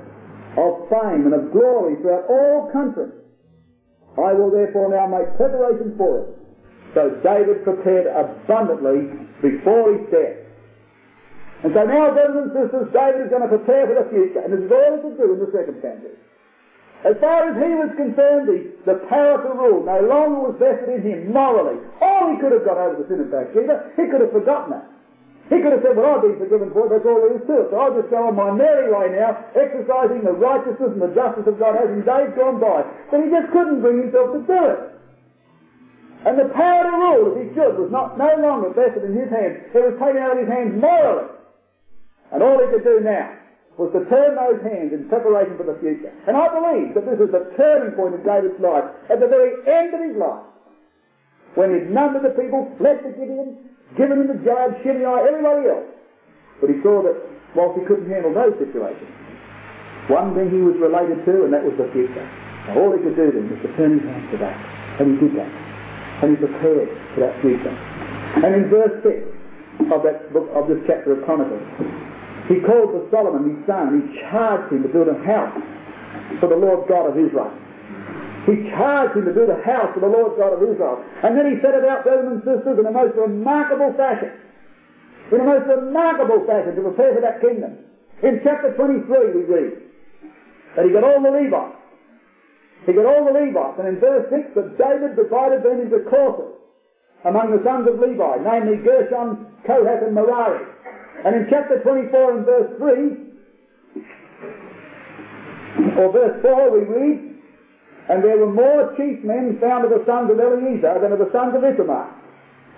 of 0.54 0.86
fame 0.86 1.26
and 1.26 1.34
of 1.34 1.50
glory 1.50 1.98
throughout 1.98 2.30
all 2.30 2.70
countries. 2.70 3.10
I 4.22 4.30
will 4.38 4.54
therefore 4.54 4.94
now 4.94 5.10
make 5.10 5.34
preparation 5.34 5.98
for 5.98 6.22
it. 6.22 6.28
So 6.94 7.10
David 7.26 7.66
prepared 7.66 8.06
abundantly 8.06 9.18
before 9.42 9.98
his 9.98 10.06
death. 10.14 10.38
And 11.66 11.74
so 11.74 11.82
now, 11.82 12.14
brothers 12.14 12.38
and 12.38 12.50
sisters, 12.54 12.86
David 12.94 13.26
is 13.26 13.30
going 13.34 13.42
to 13.42 13.50
prepare 13.50 13.90
for 13.90 13.98
the 13.98 14.06
future, 14.14 14.46
and 14.46 14.54
this 14.54 14.62
is 14.62 14.70
all 14.70 14.94
he 14.94 15.02
could 15.02 15.18
do 15.18 15.32
in 15.34 15.42
the 15.42 15.50
circumstances. 15.50 16.14
As 17.04 17.20
far 17.20 17.52
as 17.52 17.54
he 17.60 17.68
was 17.76 17.92
concerned, 18.00 18.48
the, 18.48 18.72
the 18.88 18.96
power 19.12 19.36
to 19.36 19.52
rule 19.52 19.84
no 19.84 20.00
longer 20.08 20.48
was 20.48 20.56
vested 20.56 20.88
in 20.88 21.00
him 21.04 21.36
morally. 21.36 21.76
All 22.00 22.32
he 22.32 22.40
could 22.40 22.56
have 22.56 22.64
got 22.64 22.80
over 22.80 22.96
the 22.96 23.04
sin 23.12 23.20
of 23.20 23.28
Bathsheba, 23.28 23.92
he 23.92 24.08
could 24.08 24.24
have 24.24 24.32
forgotten 24.32 24.72
that. 24.72 24.88
He 25.52 25.60
could 25.60 25.76
have 25.76 25.84
said, 25.84 26.00
well, 26.00 26.16
I've 26.16 26.24
been 26.24 26.40
forgiven 26.40 26.72
for 26.72 26.88
it, 26.88 26.96
that's 26.96 27.04
all 27.04 27.20
there 27.20 27.36
is 27.36 27.44
to 27.44 27.54
it. 27.60 27.68
So 27.68 27.76
I'll 27.76 27.92
just 27.92 28.08
go 28.08 28.32
on 28.32 28.32
my 28.32 28.48
merry 28.56 28.88
way 28.88 29.12
now, 29.12 29.36
exercising 29.52 30.24
the 30.24 30.32
righteousness 30.32 30.96
and 30.96 31.04
the 31.04 31.12
justice 31.12 31.44
of 31.44 31.60
God 31.60 31.76
as 31.76 31.92
in 31.92 32.00
days 32.08 32.32
gone 32.40 32.56
by. 32.56 32.88
But 33.12 33.20
he 33.20 33.28
just 33.28 33.52
couldn't 33.52 33.84
bring 33.84 34.08
himself 34.08 34.32
to 34.32 34.40
do 34.40 34.60
it. 34.72 34.80
And 36.24 36.40
the 36.40 36.48
power 36.56 36.88
to 36.88 36.94
rule, 36.96 37.36
as 37.36 37.44
he 37.44 37.52
should, 37.52 37.76
was 37.76 37.92
not 37.92 38.16
no 38.16 38.32
longer 38.40 38.72
vested 38.72 39.04
in 39.04 39.12
his 39.12 39.28
hands. 39.28 39.68
It 39.76 39.84
was 39.84 39.92
taken 40.00 40.24
out 40.24 40.40
of 40.40 40.40
his 40.40 40.48
hands 40.48 40.72
morally. 40.80 41.28
And 42.32 42.40
all 42.40 42.56
he 42.56 42.72
could 42.72 42.80
do 42.80 43.04
now 43.04 43.43
was 43.76 43.90
to 43.90 44.06
turn 44.06 44.38
those 44.38 44.62
hands 44.62 44.94
in 44.94 45.08
preparation 45.08 45.58
for 45.58 45.66
the 45.66 45.74
future. 45.82 46.14
And 46.30 46.36
I 46.36 46.46
believe 46.46 46.94
that 46.94 47.06
this 47.06 47.18
is 47.18 47.30
the 47.34 47.50
turning 47.58 47.98
point 47.98 48.14
in 48.14 48.22
David's 48.22 48.58
life, 48.62 48.86
at 49.10 49.18
the 49.18 49.26
very 49.26 49.58
end 49.66 49.90
of 49.94 50.00
his 50.00 50.14
life. 50.14 50.46
When 51.58 51.74
he'd 51.74 51.90
numbered 51.90 52.22
the 52.22 52.34
people, 52.38 52.70
left 52.78 53.02
the 53.02 53.10
Gibeon, 53.10 53.58
given 53.98 54.22
him 54.22 54.28
the 54.30 54.38
Joab, 54.46 54.78
Shimei, 54.82 55.26
everybody 55.26 55.70
else. 55.70 55.90
But 56.60 56.70
he 56.70 56.78
saw 56.82 57.02
that 57.02 57.18
whilst 57.54 57.78
he 57.78 57.86
couldn't 57.86 58.10
handle 58.10 58.34
those 58.34 58.54
situations, 58.62 59.10
one 60.06 60.34
thing 60.34 60.50
he 60.50 60.62
was 60.62 60.78
related 60.78 61.24
to, 61.26 61.44
and 61.44 61.52
that 61.54 61.64
was 61.64 61.74
the 61.78 61.90
future. 61.90 62.26
Now, 62.68 62.78
all 62.78 62.92
he 62.94 63.02
could 63.02 63.16
do 63.16 63.32
then 63.32 63.50
was 63.50 63.60
to 63.66 63.70
turn 63.76 63.98
his 63.98 64.06
hands 64.06 64.30
to 64.32 64.38
that. 64.38 64.56
And 65.00 65.18
he 65.18 65.26
did 65.26 65.34
that. 65.36 65.50
And 66.22 66.30
he 66.32 66.36
prepared 66.38 66.88
for 67.14 67.20
that 67.26 67.34
future. 67.42 67.74
And 68.38 68.54
in 68.54 68.70
verse 68.70 69.02
6 69.02 69.90
of 69.90 70.02
that 70.06 70.32
book, 70.32 70.46
of 70.54 70.68
this 70.68 70.78
chapter 70.86 71.12
of 71.18 71.24
Chronicles, 71.24 71.62
he 72.48 72.60
called 72.60 72.92
for 72.92 73.08
Solomon, 73.10 73.56
his 73.56 73.66
son, 73.66 73.88
and 73.88 73.96
he 74.04 74.20
charged 74.20 74.72
him 74.72 74.82
to 74.82 74.88
build 74.88 75.08
a 75.08 75.16
house 75.24 75.56
for 76.40 76.48
the 76.48 76.56
Lord 76.56 76.88
God 76.88 77.08
of 77.08 77.16
Israel. 77.16 77.52
He 78.44 78.68
charged 78.68 79.16
him 79.16 79.24
to 79.24 79.32
build 79.32 79.48
a 79.48 79.62
house 79.64 79.88
for 79.94 80.00
the 80.00 80.12
Lord 80.12 80.36
God 80.36 80.52
of 80.52 80.60
Israel. 80.60 81.00
And 81.24 81.32
then 81.32 81.48
he 81.48 81.60
set 81.64 81.72
about, 81.72 82.04
brothers 82.04 82.28
and 82.28 82.40
sisters, 82.44 82.76
in 82.76 82.84
a 82.84 82.92
most 82.92 83.16
remarkable 83.16 83.96
fashion. 83.96 84.32
In 85.32 85.40
a 85.40 85.44
most 85.44 85.64
remarkable 85.64 86.44
fashion 86.44 86.76
to 86.76 86.82
prepare 86.82 87.14
for 87.16 87.22
that 87.24 87.40
kingdom. 87.40 87.80
In 88.22 88.40
chapter 88.44 88.76
23 88.76 89.08
we 89.32 89.42
read 89.48 89.72
that 90.76 90.84
he 90.84 90.92
got 90.92 91.04
all 91.04 91.22
the 91.24 91.32
Levites. 91.32 91.80
He 92.84 92.92
got 92.92 93.06
all 93.08 93.24
the 93.24 93.32
Levites. 93.32 93.80
And 93.80 93.88
in 93.88 93.96
verse 93.96 94.28
6 94.28 94.52
that 94.54 94.76
David 94.76 95.16
divided 95.16 95.64
them 95.64 95.80
into 95.80 96.04
courses 96.04 96.52
among 97.24 97.56
the 97.56 97.64
sons 97.64 97.88
of 97.88 97.96
Levi, 97.96 98.44
namely 98.44 98.76
Gershon, 98.84 99.48
Kohath 99.64 100.04
and 100.04 100.14
Merari. 100.14 100.73
And 101.24 101.34
in 101.36 101.46
chapter 101.48 101.80
24 101.80 102.36
and 102.36 102.44
verse 102.44 102.76
3, 102.76 102.92
or 105.96 106.12
verse 106.12 106.42
4 106.42 106.70
we 106.70 106.84
read, 106.84 107.34
and 108.10 108.22
there 108.22 108.36
were 108.36 108.52
more 108.52 108.94
chief 108.96 109.24
men 109.24 109.58
found 109.58 109.84
of 109.84 109.90
the 109.90 110.04
sons 110.04 110.30
of 110.30 110.38
Eleazar 110.38 111.00
than 111.00 111.12
of 111.12 111.18
the 111.18 111.32
sons 111.32 111.56
of 111.56 111.64
Ithamar. 111.64 112.12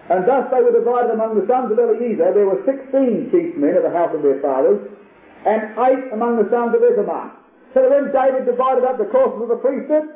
And 0.08 0.24
thus 0.28 0.46
they 0.52 0.62
were 0.62 0.70
divided 0.70 1.10
among 1.10 1.34
the 1.34 1.46
sons 1.50 1.72
of 1.72 1.78
Eleazar. 1.78 2.32
There 2.32 2.46
were 2.46 2.62
sixteen 2.62 3.28
chief 3.34 3.56
men 3.56 3.74
of 3.76 3.82
the 3.82 3.90
house 3.90 4.14
of 4.14 4.22
their 4.22 4.38
fathers, 4.40 4.78
and 5.44 5.74
eight 5.82 6.12
among 6.12 6.38
the 6.38 6.48
sons 6.48 6.74
of 6.76 6.82
Ithamar. 6.82 7.32
So 7.74 7.90
when 7.90 8.12
David 8.12 8.46
divided 8.46 8.84
up 8.84 8.98
the 8.98 9.10
courses 9.10 9.42
of 9.42 9.48
the 9.48 9.56
priesthood, 9.56 10.06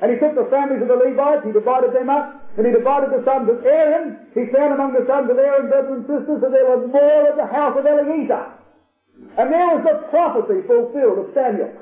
and 0.00 0.12
he 0.12 0.18
took 0.18 0.34
the 0.34 0.46
families 0.46 0.82
of 0.82 0.88
the 0.88 0.94
Levites, 0.94 1.42
he 1.44 1.52
divided 1.52 1.92
them 1.92 2.08
up, 2.08 2.38
and 2.56 2.66
he 2.66 2.72
divided 2.72 3.10
the 3.10 3.22
sons 3.26 3.50
of 3.50 3.64
Aaron. 3.66 4.18
He 4.34 4.46
found 4.54 4.74
among 4.74 4.94
the 4.94 5.06
sons 5.06 5.30
of 5.30 5.38
Aaron 5.38 5.68
brothers 5.68 5.98
and 5.98 6.04
sisters 6.06 6.38
that 6.42 6.52
there 6.54 6.66
were 6.70 6.86
more 6.86 7.30
of 7.30 7.36
the 7.36 7.46
house 7.46 7.74
of 7.74 7.86
Eleazar. 7.86 8.54
And 9.38 9.50
there 9.50 9.66
was 9.74 9.82
the 9.82 10.06
prophecy 10.10 10.62
fulfilled 10.66 11.18
of 11.18 11.34
Samuel 11.34 11.74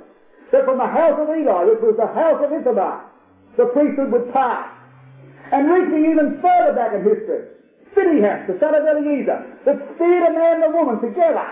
that 0.53 0.65
from 0.65 0.79
the 0.79 0.87
house 0.87 1.19
of 1.21 1.29
Eli, 1.29 1.65
which 1.65 1.83
was 1.83 1.97
the 1.97 2.09
house 2.09 2.41
of 2.41 2.53
Ithamar, 2.53 3.05
the 3.57 3.67
priesthood 3.67 4.13
would 4.13 4.33
pass. 4.33 4.73
And 5.53 5.69
reaching 5.71 6.11
even 6.11 6.41
further 6.41 6.73
back 6.73 6.95
in 6.95 7.05
history, 7.05 7.53
Phinehas, 7.95 8.49
the 8.49 8.59
son 8.59 8.75
of 8.75 8.87
Eleazar, 8.87 9.45
that 9.65 9.77
speared 9.95 10.25
a 10.25 10.33
man 10.33 10.63
and 10.63 10.65
a 10.65 10.77
woman 10.77 11.01
together. 11.01 11.47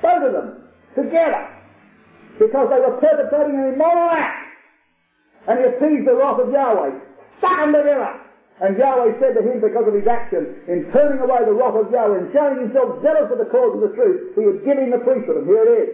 Both 0.00 0.22
of 0.24 0.32
them 0.32 0.64
together. 0.94 1.48
Because 2.38 2.68
they 2.70 2.80
were 2.80 2.96
perpetrating 2.96 3.60
an 3.60 3.74
immoral 3.74 4.10
act. 4.10 4.41
And 5.48 5.58
he 5.58 5.64
appeased 5.66 6.06
the 6.06 6.14
wrath 6.14 6.38
of 6.38 6.50
Yahweh. 6.52 6.98
Stuck 7.38 7.58
them 7.58 7.72
together. 7.72 8.20
And 8.62 8.78
Yahweh 8.78 9.18
said 9.18 9.34
to 9.34 9.42
him, 9.42 9.60
because 9.60 9.88
of 9.88 9.94
his 9.94 10.06
action 10.06 10.54
in 10.68 10.86
turning 10.92 11.18
away 11.18 11.42
the 11.44 11.52
wrath 11.52 11.74
of 11.74 11.90
Yahweh 11.90 12.18
and 12.18 12.32
showing 12.32 12.62
himself 12.62 13.02
zealous 13.02 13.26
for 13.26 13.36
the 13.36 13.50
cause 13.50 13.74
of 13.74 13.82
the 13.82 13.92
truth, 13.96 14.38
he 14.38 14.46
would 14.46 14.64
give 14.64 14.78
him 14.78 14.90
the 14.94 15.02
priesthood. 15.02 15.42
And 15.42 15.46
here 15.46 15.66
it 15.66 15.70
is. 15.82 15.90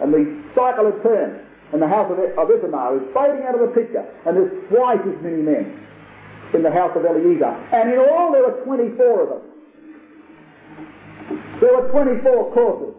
And 0.00 0.12
the 0.12 0.24
cycle 0.54 0.92
had 0.92 1.02
turned. 1.02 1.40
And 1.72 1.82
the 1.82 1.88
house 1.88 2.12
of, 2.12 2.18
of 2.20 2.50
Ithamar 2.50 2.96
is 2.96 3.02
fading 3.14 3.42
out 3.48 3.56
of 3.56 3.64
the 3.64 3.72
picture. 3.74 4.04
And 4.26 4.36
there's 4.36 4.52
twice 4.68 5.00
as 5.00 5.18
many 5.24 5.40
men 5.40 5.86
in 6.52 6.62
the 6.62 6.70
house 6.70 6.92
of 6.94 7.04
Eleazar. 7.04 7.56
And 7.72 7.92
in 7.92 7.98
all 7.98 8.30
there 8.30 8.44
were 8.44 8.60
24 8.64 9.22
of 9.22 9.28
them. 9.30 9.42
There 11.60 11.74
were 11.74 11.88
24 11.90 12.52
courses. 12.52 12.94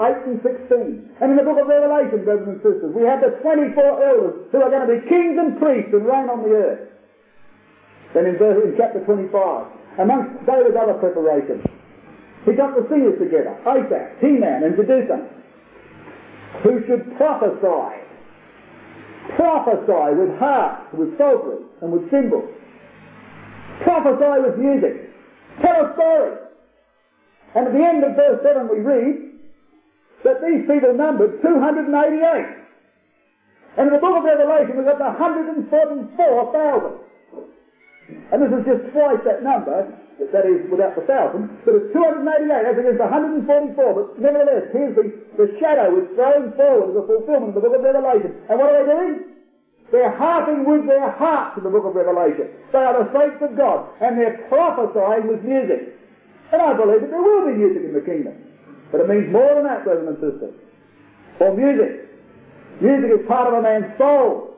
8 0.00 0.16
and 0.26 0.40
16. 0.42 1.10
And 1.20 1.30
in 1.32 1.36
the 1.36 1.42
book 1.42 1.60
of 1.60 1.68
Revelation, 1.68 2.24
brothers 2.24 2.48
and 2.48 2.60
sisters, 2.62 2.92
we 2.94 3.02
have 3.02 3.20
the 3.20 3.36
24 3.42 3.76
elders 3.76 4.48
who 4.52 4.58
are 4.62 4.70
going 4.70 4.86
to 4.88 4.92
be 4.92 5.08
kings 5.08 5.36
and 5.38 5.58
priests 5.58 5.92
and 5.92 6.06
reign 6.06 6.28
on 6.28 6.42
the 6.42 6.54
earth. 6.56 6.88
Then 8.14 8.26
in, 8.26 8.36
verse, 8.38 8.62
in 8.64 8.74
chapter 8.76 9.04
25, 9.04 9.32
amongst 9.98 10.46
David's 10.46 10.76
other 10.76 10.94
preparations, 10.94 11.64
he 12.44 12.52
got 12.52 12.74
the 12.74 12.86
singers 12.88 13.18
together, 13.18 13.56
Asaph, 13.64 14.20
Heman, 14.20 14.64
and 14.64 14.76
Jeduthun 14.76 15.28
who 16.62 16.84
should 16.86 17.16
prophesy. 17.16 17.98
Prophesy 19.36 20.14
with 20.18 20.38
harps, 20.38 20.92
with 20.94 21.16
psalteries, 21.16 21.64
and 21.80 21.92
with 21.92 22.10
cymbals. 22.10 22.48
Prophesy 23.82 24.42
with 24.42 24.58
music. 24.58 25.10
Tell 25.60 25.86
a 25.86 25.92
story. 25.94 26.36
And 27.54 27.66
at 27.68 27.72
the 27.72 27.84
end 27.84 28.04
of 28.04 28.16
verse 28.16 28.40
7 28.42 28.68
we 28.68 28.80
read 28.80 29.31
that 30.24 30.42
these 30.42 30.66
people 30.66 30.94
numbered 30.94 31.40
288. 31.42 32.62
And 33.76 33.88
in 33.88 33.94
the 33.94 34.00
book 34.00 34.18
of 34.18 34.24
Revelation 34.24 34.76
we've 34.76 34.86
got 34.86 35.00
144,000. 35.00 36.98
And 38.32 38.42
this 38.42 38.52
is 38.52 38.64
just 38.64 38.92
twice 38.92 39.20
that 39.24 39.42
number 39.42 39.98
that 40.30 40.46
is 40.46 40.70
without 40.70 40.94
the 40.94 41.02
thousand, 41.02 41.50
but 41.64 41.74
it's 41.74 41.92
288 41.92 42.68
as 42.68 42.78
against 42.78 43.00
144. 43.00 43.74
But 43.74 44.20
nevertheless, 44.20 44.70
here's 44.70 44.94
the, 44.94 45.10
the 45.34 45.56
shadow 45.58 45.98
is 45.98 46.06
thrown 46.14 46.52
forward 46.54 46.94
of 46.94 46.96
the 47.02 47.02
fulfillment 47.08 47.56
of 47.56 47.58
the 47.58 47.66
book 47.66 47.74
of 47.74 47.82
Revelation. 47.82 48.36
And 48.46 48.60
what 48.60 48.70
are 48.70 48.84
they 48.84 48.92
doing? 48.92 49.24
They're 49.90 50.14
harping 50.14 50.64
with 50.64 50.86
their 50.86 51.10
hearts 51.10 51.58
in 51.58 51.64
the 51.64 51.70
book 51.70 51.84
of 51.84 51.94
Revelation. 51.94 52.48
They 52.72 52.78
are 52.78 53.04
the 53.04 53.12
saints 53.12 53.42
of 53.42 53.56
God, 53.56 53.88
and 54.00 54.16
they're 54.16 54.46
prophesying 54.48 55.28
with 55.28 55.44
music. 55.44 55.98
And 56.52 56.62
I 56.62 56.72
believe 56.76 57.00
that 57.02 57.10
there 57.10 57.22
will 57.22 57.46
be 57.48 57.58
music 57.58 57.84
in 57.84 57.92
the 57.92 58.00
kingdom. 58.00 58.36
But 58.92 59.00
it 59.00 59.08
means 59.08 59.32
more 59.32 59.56
than 59.56 59.64
that, 59.64 59.84
brothers 59.84 60.06
and 60.06 60.18
sisters. 60.20 60.54
or 61.40 61.56
music. 61.56 62.12
Music 62.80 63.10
is 63.10 63.26
part 63.26 63.48
of 63.48 63.54
a 63.54 63.62
man's 63.62 63.96
soul. 63.98 64.54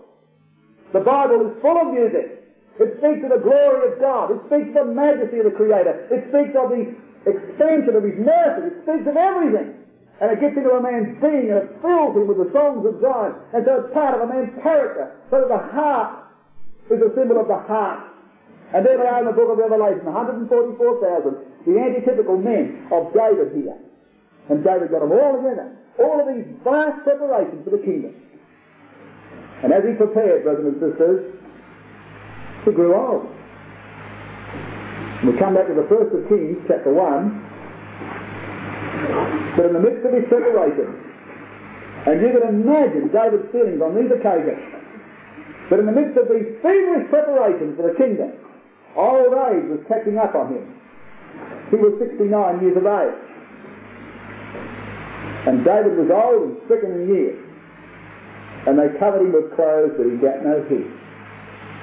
The 0.93 1.01
Bible 1.01 1.47
is 1.47 1.55
full 1.63 1.79
of 1.79 1.95
music. 1.95 2.43
It 2.79 2.99
speaks 2.99 3.23
of 3.23 3.31
the 3.31 3.39
glory 3.39 3.95
of 3.95 4.01
God. 4.01 4.35
It 4.35 4.43
speaks 4.51 4.75
of 4.75 4.91
the 4.91 4.95
majesty 4.95 5.39
of 5.39 5.47
the 5.47 5.55
Creator. 5.55 6.11
It 6.11 6.27
speaks 6.35 6.53
of 6.59 6.75
the 6.75 6.91
expansion 7.25 7.95
of 7.95 8.03
His 8.03 8.19
mercy. 8.19 8.75
It 8.75 8.77
speaks 8.83 9.07
of 9.07 9.17
everything. 9.17 9.79
And 10.21 10.31
it 10.31 10.39
gets 10.43 10.59
into 10.59 10.71
a 10.71 10.83
man's 10.83 11.15
being 11.23 11.51
and 11.51 11.59
it 11.67 11.71
fills 11.83 12.15
him 12.15 12.27
with 12.31 12.39
the 12.39 12.51
songs 12.55 12.87
of 12.87 13.03
God. 13.03 13.35
And 13.55 13.67
so 13.67 13.83
it's 13.83 13.95
part 13.95 14.15
of 14.15 14.23
a 14.23 14.29
man's 14.31 14.55
character. 14.63 15.15
So 15.31 15.43
that 15.43 15.51
the 15.51 15.63
heart 15.75 16.27
is 16.91 17.03
a 17.03 17.11
symbol 17.15 17.39
of 17.39 17.47
the 17.51 17.59
heart. 17.67 18.15
And 18.75 18.87
there 18.87 18.99
they 18.99 19.07
are 19.07 19.21
in 19.23 19.27
the 19.27 19.35
book 19.35 19.51
of 19.51 19.59
Revelation, 19.59 20.07
144,000, 20.07 20.47
the 21.67 21.75
antitypical 21.79 22.39
men 22.43 22.87
of 22.91 23.11
David 23.15 23.55
here. 23.55 23.79
And 24.51 24.63
David 24.63 24.91
got 24.91 25.01
them 25.01 25.13
all 25.13 25.41
together. 25.41 25.73
All 25.99 26.21
of 26.21 26.27
these 26.29 26.45
vast 26.65 27.03
preparations 27.05 27.65
for 27.65 27.71
the 27.71 27.83
kingdom. 27.83 28.15
And 29.63 29.73
as 29.73 29.83
he 29.85 29.95
prepared, 29.95 30.45
brothers 30.45 30.67
and 30.69 30.77
sisters, 30.77 31.33
he 32.65 32.73
grew 32.73 32.95
old. 32.95 33.27
And 35.25 35.33
we 35.33 35.39
come 35.39 35.55
back 35.55 35.69
to 35.69 35.75
the 35.75 35.87
first 35.89 36.13
of 36.13 36.29
Kings, 36.29 36.59
chapter 36.69 36.93
1, 36.93 39.57
but 39.57 39.67
in 39.67 39.73
the 39.73 39.81
midst 39.81 40.05
of 40.05 40.13
his 40.13 40.25
separation, 40.29 41.01
and 42.05 42.21
you 42.21 42.29
can 42.37 42.45
imagine 42.45 43.09
David's 43.09 43.49
feelings 43.49 43.81
on 43.81 43.97
these 43.97 44.13
occasions, 44.13 44.61
but 45.71 45.81
in 45.81 45.87
the 45.87 45.97
midst 45.97 46.21
of 46.21 46.29
these 46.29 46.45
feverish 46.61 47.09
preparations 47.09 47.73
for 47.81 47.89
the 47.89 47.97
kingdom, 47.97 48.37
old 48.97 49.33
age 49.49 49.65
was 49.73 49.81
catching 49.89 50.19
up 50.19 50.35
on 50.35 50.53
him. 50.53 50.75
He 51.71 51.77
was 51.81 51.97
69 51.97 52.61
years 52.61 52.77
of 52.77 52.85
age. 52.85 53.17
And 55.45 55.65
David 55.65 56.01
was 56.01 56.09
old 56.09 56.43
and 56.49 56.57
stricken 56.65 56.93
in 56.93 57.09
years. 57.09 57.39
And 58.65 58.81
they 58.81 58.89
covered 58.97 59.21
him 59.21 59.33
with 59.37 59.53
clothes, 59.53 59.93
but 59.97 60.09
he 60.09 60.17
got 60.17 60.41
no 60.41 60.65
heat. 60.73 60.89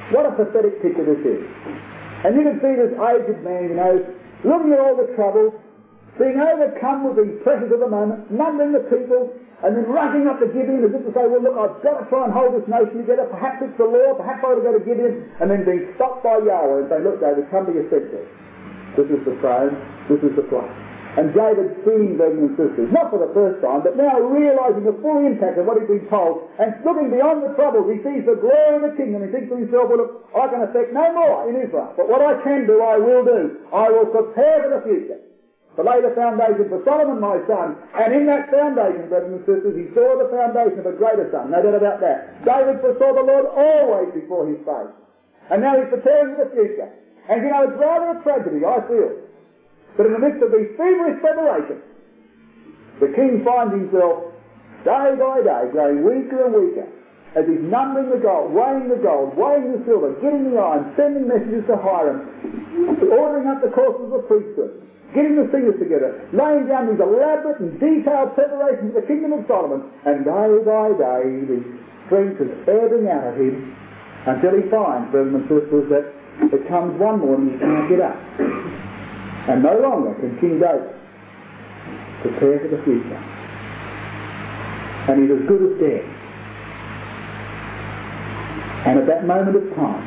What 0.09 0.25
a 0.25 0.33
pathetic 0.33 0.81
picture 0.81 1.05
this 1.05 1.21
is. 1.21 1.45
And 2.25 2.33
you 2.33 2.41
can 2.41 2.57
see 2.57 2.73
this 2.73 2.93
aged 2.97 3.41
man, 3.45 3.69
you 3.69 3.77
know, 3.77 4.01
looking 4.43 4.73
at 4.73 4.81
all 4.81 4.97
the 4.97 5.13
troubles, 5.13 5.53
being 6.17 6.41
overcome 6.41 7.05
with 7.05 7.21
the 7.21 7.37
pressures 7.45 7.71
of 7.71 7.79
the 7.79 7.87
moment, 7.87 8.33
numbering 8.33 8.73
the 8.73 8.83
people, 8.89 9.29
and 9.61 9.77
then 9.77 9.85
rushing 9.85 10.25
up 10.25 10.41
to 10.41 10.49
Gibeon 10.49 10.81
as 10.81 10.91
if 10.97 11.05
to 11.05 11.13
say, 11.13 11.29
well, 11.29 11.45
look, 11.45 11.53
I've 11.53 11.77
got 11.85 12.01
to 12.01 12.05
try 12.09 12.25
and 12.25 12.33
hold 12.33 12.57
this 12.57 12.65
nation 12.65 13.05
together. 13.05 13.29
Perhaps 13.29 13.61
it's 13.61 13.77
the 13.77 13.85
law. 13.85 14.17
Perhaps 14.17 14.41
I 14.41 14.51
ought 14.51 14.57
to 14.57 14.65
go 14.65 14.73
to 14.73 14.81
Gibeon. 14.81 15.29
And 15.37 15.53
then 15.53 15.61
being 15.61 15.93
stopped 16.01 16.25
by 16.25 16.41
Yahweh 16.41 16.81
and 16.81 16.87
say, 16.89 16.97
look, 16.97 17.21
David, 17.21 17.45
come 17.53 17.69
to 17.69 17.73
your 17.73 17.85
senses. 17.93 18.25
This 18.97 19.05
is 19.13 19.21
the 19.21 19.37
throne. 19.37 19.77
This 20.09 20.17
is 20.25 20.33
the 20.33 20.49
place. 20.49 20.90
And 21.19 21.35
David 21.35 21.75
seeing 21.83 22.15
brothers 22.15 22.39
and 22.39 22.55
sisters, 22.55 22.87
not 22.95 23.11
for 23.11 23.19
the 23.19 23.27
first 23.35 23.59
time, 23.59 23.83
but 23.83 23.99
now 23.99 24.15
realizing 24.15 24.87
the 24.87 24.95
full 25.03 25.19
impact 25.27 25.59
of 25.59 25.67
what 25.67 25.75
he's 25.75 25.91
been 25.91 26.07
told, 26.07 26.47
and 26.55 26.71
looking 26.87 27.11
beyond 27.11 27.43
the 27.43 27.51
troubles, 27.59 27.83
he 27.91 27.99
sees 27.99 28.23
the 28.23 28.39
glory 28.39 28.79
of 28.79 28.87
the 28.87 28.95
kingdom. 28.95 29.19
He 29.19 29.29
thinks 29.29 29.51
to 29.51 29.59
himself, 29.59 29.91
well, 29.91 30.07
look, 30.07 30.31
I 30.31 30.47
can 30.47 30.63
affect 30.63 30.95
no 30.95 31.11
more 31.11 31.51
in 31.51 31.59
Israel, 31.59 31.91
but 31.99 32.07
what 32.07 32.23
I 32.23 32.39
can 32.39 32.63
do, 32.63 32.79
I 32.79 32.95
will 32.95 33.27
do. 33.27 33.59
I 33.75 33.91
will 33.91 34.07
prepare 34.07 34.63
for 34.63 34.71
the 34.71 34.81
future 34.87 35.19
to 35.75 35.81
lay 35.83 35.99
the 36.03 36.15
foundation 36.15 36.67
for 36.67 36.83
Solomon 36.83 37.19
my 37.19 37.39
son. 37.47 37.79
And 37.95 38.11
in 38.11 38.27
that 38.27 38.51
foundation, 38.51 39.07
brothers 39.07 39.39
and 39.39 39.43
sisters, 39.47 39.75
he 39.75 39.87
saw 39.95 40.19
the 40.19 40.27
foundation 40.27 40.79
of 40.83 40.87
a 40.87 40.95
greater 40.95 41.31
son. 41.31 41.51
No 41.51 41.63
doubt 41.63 41.79
about 41.79 41.99
that. 42.03 42.43
David 42.43 42.83
foresaw 42.83 43.15
the 43.15 43.23
Lord 43.23 43.47
always 43.55 44.11
before 44.11 44.47
his 44.47 44.59
face. 44.67 44.95
And 45.47 45.63
now 45.63 45.79
he's 45.79 45.87
preparing 45.87 46.35
for 46.35 46.43
the 46.43 46.51
future. 46.51 46.91
And 47.31 47.43
you 47.43 47.49
know, 47.51 47.67
it's 47.67 47.79
rather 47.79 48.19
a 48.19 48.23
tragedy, 48.23 48.63
I 48.67 48.83
feel. 48.87 49.30
But 49.97 50.07
in 50.07 50.13
the 50.13 50.19
midst 50.19 50.41
of 50.43 50.51
these 50.51 50.71
feverish 50.77 51.19
preparations, 51.21 51.83
the 52.99 53.11
king 53.15 53.43
finds 53.43 53.73
himself 53.73 54.31
day 54.83 55.15
by 55.17 55.41
day 55.43 55.69
growing 55.71 56.03
weaker 56.05 56.45
and 56.45 56.53
weaker 56.53 56.87
as 57.35 57.47
he's 57.47 57.63
numbering 57.63 58.11
the 58.11 58.19
gold, 58.19 58.51
weighing 58.51 58.91
the 58.91 58.99
gold, 58.99 59.31
weighing 59.39 59.71
the 59.71 59.81
silver, 59.87 60.11
getting 60.19 60.51
the 60.51 60.59
iron, 60.59 60.91
sending 60.99 61.27
messages 61.27 61.63
to 61.67 61.79
Hiram, 61.79 62.27
ordering 63.07 63.47
up 63.47 63.63
the 63.63 63.71
courses 63.71 64.11
of 64.11 64.19
the 64.19 64.23
priesthood, 64.27 64.83
getting 65.15 65.39
the 65.39 65.47
singers 65.47 65.79
together, 65.79 66.27
laying 66.35 66.67
down 66.67 66.91
these 66.91 66.99
elaborate 66.99 67.63
and 67.63 67.79
detailed 67.79 68.35
preparations 68.35 68.91
for 68.91 68.99
the 68.99 69.07
kingdom 69.07 69.31
of 69.31 69.47
Solomon, 69.47 69.79
and 70.03 70.27
day 70.27 70.51
by 70.67 70.91
day 70.91 71.23
the 71.47 71.59
strength 72.11 72.41
is 72.43 72.51
ebbing 72.67 73.07
out 73.07 73.31
of 73.31 73.39
him 73.39 73.79
until 74.27 74.51
he 74.51 74.67
finds, 74.67 75.07
brothers 75.15 75.31
and 75.31 75.43
sisters, 75.47 75.87
that 75.87 76.05
it 76.51 76.67
comes 76.67 76.99
one 76.99 77.23
morning 77.23 77.55
he 77.55 77.57
can't 77.63 77.87
get 77.87 78.01
up. 78.03 78.19
And 79.49 79.63
no 79.63 79.79
longer 79.79 80.13
can 80.21 80.37
King 80.39 80.59
David 80.59 80.93
prepare 82.21 82.59
for 82.61 82.69
the 82.69 82.81
future. 82.83 83.21
And 85.09 85.23
he's 85.23 85.33
as 85.33 85.43
good 85.49 85.61
as 85.65 85.73
dead. 85.81 86.05
And 88.85 88.99
at 88.99 89.07
that 89.07 89.25
moment 89.25 89.57
of 89.57 89.65
time, 89.75 90.05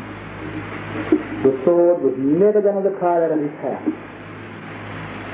the 1.42 1.54
sword 1.64 2.02
was 2.02 2.14
never 2.18 2.62
going 2.62 2.82
to 2.82 2.90
depart 2.90 3.22
out 3.22 3.32
of 3.32 3.42
his 3.42 3.54
house. 3.58 3.90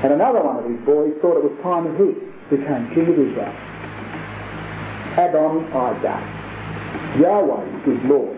And 0.03 0.13
another 0.13 0.41
one 0.41 0.57
of 0.57 0.65
his 0.65 0.81
boys 0.85 1.13
thought 1.21 1.37
it 1.37 1.45
was 1.45 1.53
time 1.61 1.85
that 1.85 1.97
he 1.97 2.17
became 2.49 2.89
king 2.93 3.05
of 3.05 3.17
Israel. 3.17 3.53
Adonijah. 5.17 6.21
Yahweh 7.17 7.65
is 7.85 7.99
Lord. 8.05 8.37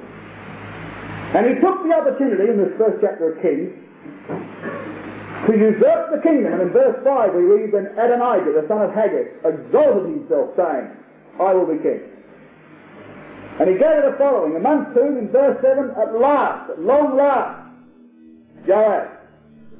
And 1.35 1.47
he 1.47 1.61
took 1.61 1.83
the 1.83 1.93
opportunity 1.93 2.51
in 2.51 2.57
this 2.57 2.73
first 2.77 2.99
chapter 3.01 3.33
of 3.33 3.41
Kings 3.41 3.82
to 5.47 5.53
usurp 5.57 6.11
the 6.11 6.21
kingdom. 6.21 6.53
And 6.53 6.61
in 6.61 6.69
verse 6.69 6.95
5 7.03 7.33
we 7.33 7.43
read, 7.43 7.73
Then 7.73 7.91
Adonijah, 7.97 8.53
the 8.53 8.65
son 8.67 8.81
of 8.81 8.93
Haggith, 8.93 9.43
exalted 9.43 10.09
himself, 10.09 10.55
saying, 10.55 10.91
I 11.39 11.53
will 11.53 11.67
be 11.67 11.81
king. 11.81 12.01
And 13.59 13.69
he 13.69 13.75
gave 13.77 14.01
it 14.01 14.05
the 14.09 14.17
following, 14.17 14.55
amongst 14.55 14.97
whom, 14.97 15.17
in 15.17 15.29
verse 15.29 15.61
7, 15.61 15.91
at 15.93 16.19
last, 16.19 16.71
at 16.71 16.79
long 16.81 17.17
last, 17.17 17.69
Joab, 18.65 19.09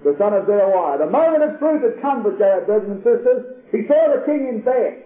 the 0.03 0.15
son 0.19 0.33
of 0.33 0.45
Zeruiah. 0.45 0.99
The 0.99 1.09
moment 1.09 1.43
of 1.43 1.57
truth 1.59 1.81
had 1.81 2.01
come 2.01 2.21
for 2.21 2.37
Joab, 2.37 2.67
brothers 2.67 2.89
and 2.89 3.01
sisters. 3.01 3.63
He 3.71 3.87
saw 3.87 4.13
the 4.13 4.21
king 4.25 4.47
in 4.47 4.61
bed. 4.61 5.03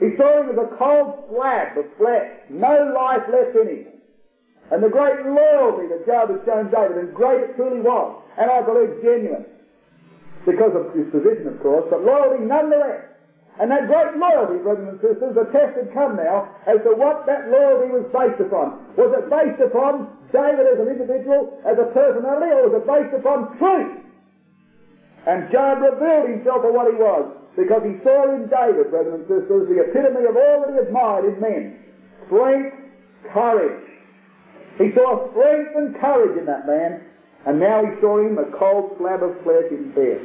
He 0.00 0.16
saw 0.16 0.40
him 0.40 0.50
as 0.50 0.58
a 0.58 0.76
cold 0.78 1.28
slab 1.28 1.76
of 1.76 1.84
flesh, 1.98 2.30
no 2.48 2.92
life 2.94 3.26
left 3.32 3.56
in 3.56 3.68
him. 3.68 3.97
And 4.70 4.82
the 4.82 4.88
great 4.88 5.24
loyalty 5.24 5.88
that 5.88 6.04
Joab 6.04 6.28
had 6.28 6.44
shown 6.44 6.70
David, 6.70 6.98
and 6.98 7.14
great 7.14 7.40
it 7.40 7.56
truly 7.56 7.80
was, 7.80 8.22
and 8.36 8.50
I 8.50 8.60
believe 8.60 9.00
genuine, 9.02 9.46
because 10.44 10.76
of 10.76 10.92
his 10.92 11.08
position, 11.08 11.48
of 11.48 11.60
course, 11.62 11.86
but 11.88 12.04
loyalty 12.04 12.44
nonetheless. 12.44 13.04
And 13.58 13.72
that 13.72 13.88
great 13.88 14.14
loyalty, 14.14 14.62
brothers 14.62 14.86
and 14.86 15.00
sisters, 15.00 15.34
the 15.34 15.50
test 15.50 15.74
had 15.74 15.92
come 15.92 16.14
now 16.14 16.54
as 16.66 16.78
to 16.84 16.94
what 16.94 17.26
that 17.26 17.48
loyalty 17.48 17.90
was 17.90 18.06
based 18.12 18.38
upon. 18.44 18.86
Was 18.94 19.10
it 19.18 19.26
based 19.32 19.58
upon 19.58 20.14
David 20.30 20.68
as 20.68 20.78
an 20.78 20.86
individual, 20.86 21.58
as 21.66 21.74
a 21.80 21.90
personality, 21.90 22.52
or 22.54 22.68
was 22.68 22.78
it 22.78 22.86
based 22.86 23.14
upon 23.18 23.58
truth? 23.58 24.04
And 25.26 25.50
Joab 25.50 25.80
revealed 25.80 26.28
himself 26.28 26.62
for 26.62 26.72
what 26.72 26.92
he 26.92 27.00
was, 27.00 27.24
because 27.56 27.82
he 27.82 27.98
saw 28.04 28.30
in 28.36 28.46
David, 28.46 28.92
brothers 28.92 29.16
and 29.16 29.26
sisters, 29.26 29.66
the 29.66 29.80
epitome 29.80 30.28
of 30.28 30.36
all 30.36 30.62
that 30.62 30.70
he 30.70 30.78
admired 30.78 31.24
in 31.24 31.40
men. 31.40 31.82
Strength, 32.28 32.76
courage. 33.32 33.87
He 34.78 34.94
saw 34.94 35.28
strength 35.30 35.74
and 35.74 35.98
courage 35.98 36.38
in 36.38 36.46
that 36.46 36.66
man, 36.66 37.02
and 37.46 37.58
now 37.58 37.84
he 37.84 38.00
saw 38.00 38.22
him 38.22 38.38
a 38.38 38.46
cold 38.56 38.94
slab 38.98 39.22
of 39.22 39.34
flesh 39.42 39.66
in 39.70 39.90
bed. 39.90 40.22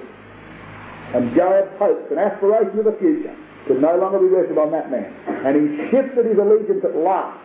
And 1.14 1.36
Joab's 1.36 1.74
hopes 1.78 2.06
and 2.10 2.20
aspirations 2.20 2.78
of 2.78 2.86
the 2.86 2.98
future 3.02 3.36
could 3.68 3.82
no 3.82 3.98
longer 3.98 4.20
be 4.20 4.30
rested 4.30 4.58
on 4.58 4.72
that 4.72 4.92
man. 4.92 5.10
And 5.46 5.58
he 5.58 5.90
shifted 5.90 6.26
his 6.26 6.38
allegiance 6.38 6.86
at 6.86 6.96
last. 6.96 7.40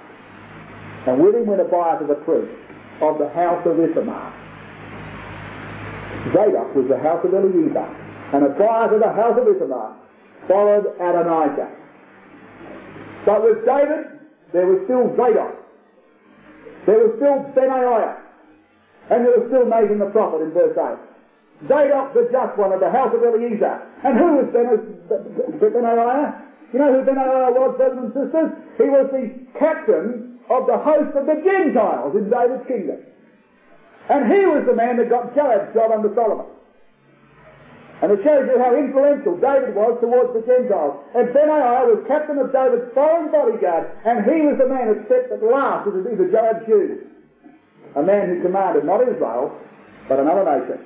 And 1.07 1.23
with 1.23 1.35
him 1.35 1.47
went 1.47 1.61
Abiathar 1.61 2.07
the 2.07 2.21
priest 2.25 2.53
of 3.01 3.19
the 3.19 3.29
house 3.31 3.65
of 3.65 3.81
Ithamar. 3.81 4.33
Zadok 6.33 6.75
was 6.75 6.89
the 6.89 6.99
house 6.99 7.25
of 7.25 7.33
Eleazar. 7.33 7.89
And 8.33 8.45
Abiathar 8.45 8.99
the 8.99 9.13
house 9.13 9.39
of 9.41 9.49
Ithamar 9.49 9.97
followed 10.49 10.93
Adonijah. 11.01 11.71
But 13.25 13.45
with 13.45 13.65
David, 13.65 14.21
there 14.53 14.67
was 14.67 14.85
still 14.85 15.15
Zadok. 15.17 15.68
There 16.87 16.99
was 16.99 17.17
still 17.17 17.39
Benaiah. 17.55 18.17
And 19.11 19.25
there 19.25 19.41
was 19.41 19.49
still 19.49 19.67
Nathan 19.67 19.99
the 19.99 20.11
prophet 20.13 20.43
in 20.43 20.53
verse 20.53 20.77
8. 20.77 20.99
Zadok 21.67 22.15
the 22.15 22.29
just 22.31 22.57
one 22.59 22.73
of 22.73 22.81
the 22.81 22.91
house 22.91 23.13
of 23.15 23.23
Eleazar. 23.23 23.83
And 24.05 24.19
who 24.19 24.37
was 24.39 24.47
Benaiah? 24.53 26.45
You 26.73 26.79
know 26.79 26.93
who 26.93 27.03
Benaiah 27.03 27.51
was, 27.51 27.75
brothers 27.77 27.99
and 27.99 28.13
sisters? 28.13 28.51
He 28.77 28.85
was 28.85 29.09
the 29.11 29.33
captain 29.59 30.39
of 30.51 30.67
the 30.67 30.79
host 30.79 31.17
of 31.17 31.27
the 31.27 31.41
Gentiles 31.43 32.15
in 32.15 32.31
David's 32.31 32.67
kingdom. 32.69 33.01
And 34.09 34.33
he 34.33 34.47
was 34.47 34.65
the 34.67 34.75
man 34.75 34.97
that 34.99 35.11
got 35.11 35.35
Joab's 35.35 35.75
job 35.75 35.91
under 35.93 36.15
Solomon. 36.15 36.47
And 37.99 38.15
it 38.15 38.23
shows 38.23 38.47
you 38.47 38.55
how 38.63 38.79
influential 38.79 39.35
David 39.43 39.75
was 39.75 39.99
towards 39.99 40.31
the 40.31 40.47
Gentiles. 40.47 41.03
And 41.19 41.35
Benaiah 41.35 41.83
was 41.91 41.99
captain 42.07 42.39
of 42.39 42.55
David's 42.55 42.95
foreign 42.95 43.35
bodyguard, 43.35 43.91
and 44.07 44.23
he 44.23 44.47
was 44.47 44.55
the 44.55 44.71
man 44.71 44.87
who 44.87 45.03
stepped 45.11 45.35
at 45.35 45.43
last 45.43 45.91
into 45.91 46.31
Joab's 46.31 46.63
shoes. 46.67 47.03
A 47.97 48.03
man 48.03 48.31
who 48.31 48.43
commanded 48.43 48.87
not 48.87 49.03
Israel, 49.03 49.51
but 50.07 50.23
another 50.23 50.47
nation. 50.47 50.79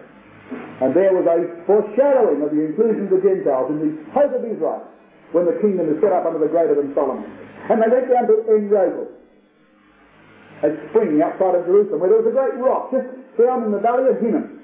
And 0.81 0.97
there 0.97 1.13
was 1.13 1.29
a 1.29 1.45
foreshadowing 1.69 2.41
of 2.41 2.51
the 2.51 2.73
inclusion 2.73 3.05
of 3.09 3.13
the 3.13 3.21
Gentiles 3.21 3.69
in 3.69 3.79
the 3.81 3.93
hope 4.17 4.33
of 4.33 4.45
Israel. 4.49 4.89
when 5.33 5.49
the 5.49 5.57
kingdom 5.65 5.89
is 5.89 5.97
set 6.01 6.13
up 6.13 6.29
under 6.29 6.39
the 6.39 6.49
greater 6.49 6.77
than 6.77 6.93
Solomon. 6.95 7.25
And 7.69 7.81
they 7.81 7.89
went 7.89 8.09
down 8.09 8.29
to 8.29 8.45
En-Rogel, 8.53 9.09
a 10.63 10.69
spring 10.93 11.21
outside 11.25 11.57
of 11.57 11.65
Jerusalem, 11.65 12.01
where 12.01 12.13
there 12.13 12.21
was 12.21 12.29
a 12.29 12.37
great 12.37 12.57
rock 12.61 12.93
just 12.93 13.09
down 13.41 13.65
in 13.65 13.73
the 13.73 13.81
valley 13.81 14.13
of 14.13 14.21
Hinnom, 14.21 14.61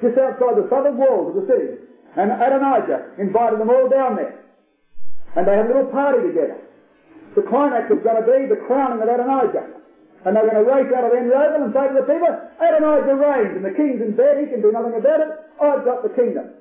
just 0.00 0.16
outside 0.18 0.54
the 0.56 0.66
southern 0.70 0.96
walls 0.96 1.34
of 1.34 1.42
the 1.42 1.46
city. 1.50 1.81
And 2.16 2.30
Adonijah 2.30 3.16
invited 3.18 3.60
them 3.60 3.70
all 3.70 3.88
down 3.88 4.16
there. 4.16 4.36
And 5.36 5.48
they 5.48 5.56
had 5.56 5.66
a 5.66 5.72
little 5.72 5.88
party 5.88 6.28
together. 6.28 6.60
The 7.34 7.42
climax 7.48 7.88
was 7.88 8.04
going 8.04 8.20
to 8.20 8.28
be 8.28 8.44
the 8.44 8.60
crowning 8.68 9.00
of 9.00 9.08
Adonijah. 9.08 9.80
And 10.24 10.36
they're 10.36 10.46
going 10.46 10.60
to 10.60 10.68
race 10.68 10.92
out 10.92 11.08
of 11.08 11.16
En-Rogel 11.16 11.66
and 11.66 11.72
say 11.72 11.88
to 11.88 11.96
the 11.98 12.06
people, 12.06 12.30
Adonijah 12.60 13.16
reigns, 13.16 13.56
and 13.56 13.64
the 13.64 13.74
king's 13.74 13.98
in 14.04 14.14
bed, 14.14 14.38
he 14.38 14.46
can 14.46 14.60
do 14.60 14.70
nothing 14.70 14.94
about 14.94 15.24
it, 15.24 15.30
I've 15.58 15.82
got 15.88 16.04
the 16.04 16.12
kingdom. 16.14 16.52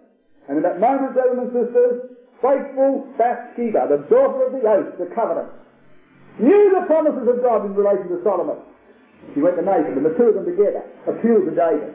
And 0.47 0.57
in 0.57 0.63
that 0.63 0.79
moment, 0.79 1.13
brothers 1.13 1.37
and 1.37 1.51
sisters, 1.53 1.93
faithful 2.41 3.05
Bathsheba, 3.19 3.85
the 3.91 4.01
daughter 4.09 4.49
of 4.49 4.51
the 4.55 4.65
oath, 4.65 4.97
the 4.97 5.13
covenant, 5.13 5.51
knew 6.39 6.73
the 6.73 6.87
promises 6.87 7.27
of 7.27 7.43
God 7.43 7.67
in 7.67 7.75
relation 7.75 8.09
to 8.09 8.17
Solomon. 8.23 8.57
She 9.35 9.43
went 9.45 9.57
to 9.57 9.61
Nathan, 9.61 9.99
and 9.99 10.05
the 10.05 10.15
two 10.17 10.33
of 10.33 10.35
them 10.41 10.45
together 10.49 10.81
appealed 11.05 11.45
to 11.45 11.53
David. 11.53 11.93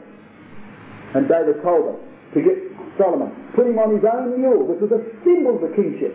And 1.19 1.27
David 1.27 1.59
told 1.59 1.91
them 1.91 2.06
to 2.33 2.41
get 2.41 2.57
Solomon, 2.97 3.31
put 3.55 3.67
him 3.67 3.77
on 3.79 3.95
his 3.95 4.03
own 4.03 4.41
mule, 4.41 4.65
which 4.65 4.81
was 4.81 4.91
a 4.91 5.01
symbol 5.23 5.55
of 5.55 5.61
the 5.61 5.71
kingship, 5.77 6.11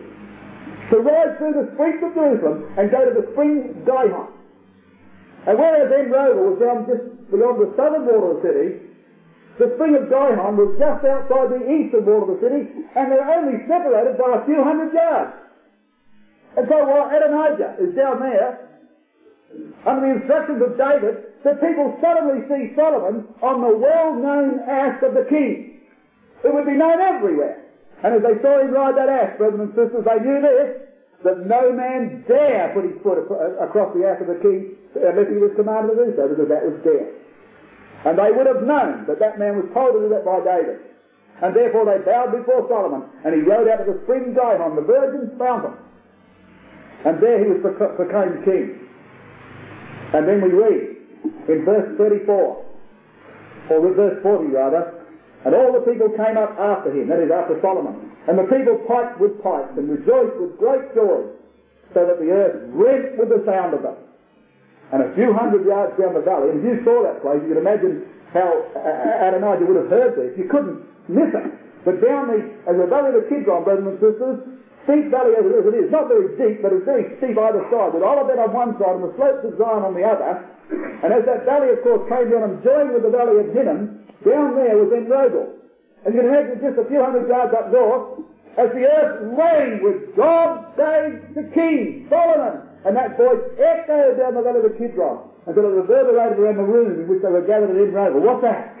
to 0.91 0.99
ride 0.99 1.37
through 1.39 1.55
the 1.55 1.71
streets 1.73 2.03
of 2.03 2.13
Jerusalem 2.13 2.69
and 2.77 2.91
go 2.91 3.01
to 3.07 3.13
the 3.15 3.25
spring 3.33 3.71
of 3.71 3.85
Gihon. 3.87 4.29
And 5.47 5.59
whereas 5.59 5.91
En-Rogel 5.91 6.43
was 6.53 6.59
down 6.59 6.87
just 6.87 7.03
beyond 7.31 7.59
the 7.59 7.71
southern 7.75 8.05
wall 8.05 8.31
of 8.31 8.43
the 8.43 8.47
city, 8.47 8.67
the 9.59 9.71
spring 9.75 9.95
of 9.95 10.09
Gihon 10.09 10.57
was 10.57 10.75
just 10.79 11.05
outside 11.05 11.49
the 11.55 11.63
eastern 11.67 12.05
wall 12.05 12.25
of 12.25 12.35
the 12.35 12.39
city, 12.41 12.67
and 12.95 13.11
they're 13.11 13.27
only 13.27 13.63
separated 13.67 14.17
by 14.17 14.39
a 14.39 14.45
few 14.45 14.63
hundred 14.63 14.93
yards. 14.93 15.33
And 16.57 16.67
so 16.69 16.85
while 16.85 17.09
Adonijah 17.09 17.81
is 17.81 17.95
down 17.95 18.19
there, 18.19 18.69
under 19.85 20.01
the 20.01 20.21
instructions 20.21 20.61
of 20.61 20.77
David, 20.77 21.33
the 21.43 21.53
people 21.59 21.97
suddenly 22.01 22.45
see 22.47 22.73
Solomon 22.75 23.27
on 23.41 23.61
the 23.61 23.77
well-known 23.77 24.61
ass 24.69 25.01
of 25.03 25.13
the 25.13 25.25
king. 25.29 25.72
It 26.43 26.53
would 26.53 26.65
be 26.65 26.75
known 26.75 26.99
everywhere. 26.99 27.63
And 28.03 28.15
as 28.15 28.21
they 28.21 28.35
saw 28.43 28.59
him 28.59 28.71
ride 28.71 28.99
that 28.99 29.07
ass, 29.07 29.37
brothers 29.37 29.63
and 29.63 29.71
sisters, 29.71 30.03
they 30.03 30.19
knew 30.19 30.43
this, 30.43 30.83
that 31.23 31.47
no 31.47 31.71
man 31.71 32.23
dare 32.27 32.75
put 32.75 32.83
his 32.83 32.99
foot 32.99 33.15
across 33.15 33.95
the 33.95 34.03
ass 34.03 34.19
of 34.19 34.27
the 34.27 34.39
king 34.43 34.75
unless 34.99 35.31
he 35.31 35.39
was 35.39 35.55
commanded 35.55 35.95
to 35.95 36.11
do 36.11 36.13
so, 36.19 36.27
because 36.27 36.51
that 36.51 36.67
was 36.67 36.75
death. 36.83 37.07
And 38.03 38.19
they 38.19 38.35
would 38.35 38.43
have 38.45 38.67
known 38.67 39.07
that 39.07 39.23
that 39.23 39.39
man 39.39 39.55
was 39.55 39.71
told 39.71 39.95
to 39.95 40.03
do 40.03 40.09
that 40.11 40.27
by 40.27 40.43
David. 40.43 40.83
And 41.39 41.55
therefore 41.55 41.87
they 41.87 42.03
bowed 42.03 42.35
before 42.35 42.67
Solomon, 42.67 43.07
and 43.23 43.31
he 43.33 43.41
rode 43.41 43.71
out 43.71 43.87
to 43.87 43.95
the 43.95 44.03
spring 44.03 44.35
Gihon, 44.35 44.75
the 44.75 44.83
virgin's 44.83 45.31
fountain. 45.39 45.79
And 47.07 47.23
there 47.23 47.39
he 47.39 47.51
was 47.55 47.63
proclaimed 47.63 48.43
king. 48.43 48.83
And 50.11 50.27
then 50.27 50.43
we 50.43 50.51
read 50.51 50.99
in 51.47 51.63
verse 51.63 51.97
34, 51.97 52.27
or 53.71 53.93
verse 53.95 54.21
40 54.21 54.51
rather, 54.51 55.02
and 55.45 55.55
all 55.55 55.71
the 55.71 55.83
people 55.83 56.09
came 56.15 56.37
up 56.37 56.55
after 56.57 56.91
him, 56.91 57.07
that 57.09 57.19
is, 57.19 57.31
after 57.31 57.59
Solomon. 57.61 58.11
And 58.27 58.39
the 58.39 58.47
people 58.47 58.79
piped 58.87 59.19
with 59.19 59.41
pipes 59.43 59.75
and 59.75 59.89
rejoiced 59.89 60.39
with 60.39 60.57
great 60.57 60.95
joy, 60.95 61.27
so 61.93 62.07
that 62.07 62.17
the 62.17 62.31
earth 62.31 62.69
rent 62.71 63.17
with 63.19 63.29
the 63.29 63.43
sound 63.45 63.73
of 63.73 63.83
them. 63.83 63.95
And 64.91 65.03
a 65.03 65.13
few 65.15 65.33
hundred 65.33 65.65
yards 65.65 65.97
down 65.99 66.13
the 66.13 66.21
valley, 66.21 66.49
and 66.49 66.61
if 66.61 66.65
you 66.65 66.75
saw 66.85 67.03
that 67.03 67.21
place, 67.21 67.41
you 67.43 67.53
could 67.53 67.61
imagine 67.61 68.07
how 68.31 68.49
uh, 68.73 69.27
Adonijah 69.29 69.65
would 69.65 69.77
have 69.77 69.89
heard 69.89 70.13
this. 70.17 70.37
You 70.37 70.49
couldn't 70.49 70.81
miss 71.09 71.29
it. 71.33 71.49
But 71.85 71.99
down 72.01 72.31
the, 72.31 72.39
as 72.65 72.79
the 72.79 72.87
valley 72.87 73.11
of 73.13 73.21
the 73.21 73.27
Kidron, 73.29 73.63
brothers 73.63 73.85
and 73.85 73.97
sisters, 73.99 74.37
steep 74.87 75.11
valley 75.11 75.35
as 75.35 75.43
it 75.43 75.75
is, 75.75 75.91
not 75.91 76.07
very 76.07 76.31
deep, 76.39 76.63
but 76.63 76.71
it's 76.71 76.85
very 76.85 77.13
steep 77.19 77.35
either 77.37 77.63
side, 77.71 77.93
with 77.93 78.03
Olivet 78.03 78.39
on 78.39 78.51
one 78.51 78.71
side 78.79 78.95
and 78.99 79.03
the 79.03 79.13
slopes 79.15 79.43
of 79.43 79.55
Zion 79.59 79.83
on 79.83 79.93
the 79.93 80.03
other. 80.03 80.43
And 81.03 81.11
as 81.11 81.27
that 81.27 81.45
valley, 81.45 81.71
of 81.71 81.83
course, 81.83 82.07
came 82.07 82.31
down 82.31 82.43
and 82.47 82.63
joined 82.63 82.95
with 82.95 83.03
the 83.03 83.11
valley 83.11 83.43
of 83.43 83.51
Hinnom, 83.51 84.02
down 84.25 84.55
there 84.55 84.77
was 84.77 84.91
En-Rogel. 84.91 85.47
And 86.05 86.13
you 86.13 86.21
can 86.21 86.29
imagine 86.29 86.59
just 86.59 86.79
a 86.79 86.87
few 86.87 86.99
hundred 86.99 87.27
yards 87.27 87.53
up 87.55 87.71
north, 87.71 88.19
as 88.57 88.69
the 88.75 88.85
earth 88.85 89.33
rang 89.37 89.81
with 89.81 90.15
God 90.15 90.67
save 90.75 91.33
the 91.33 91.47
King, 91.53 92.07
Solomon. 92.09 92.67
And 92.85 92.95
that 92.95 93.15
voice 93.15 93.39
echoed 93.55 94.19
down 94.19 94.35
the 94.35 94.43
valley 94.43 94.59
of 94.59 94.67
the 94.67 94.75
Kidron 94.77 95.31
until 95.47 95.63
it 95.63 95.75
reverberated 95.79 96.39
around 96.39 96.57
the 96.57 96.67
room 96.67 97.01
in 97.01 97.07
which 97.07 97.21
they 97.23 97.31
were 97.31 97.47
gathered 97.47 97.71
at 97.71 97.79
En-Rogel. 97.79 98.19
What's 98.19 98.43
that? 98.43 98.75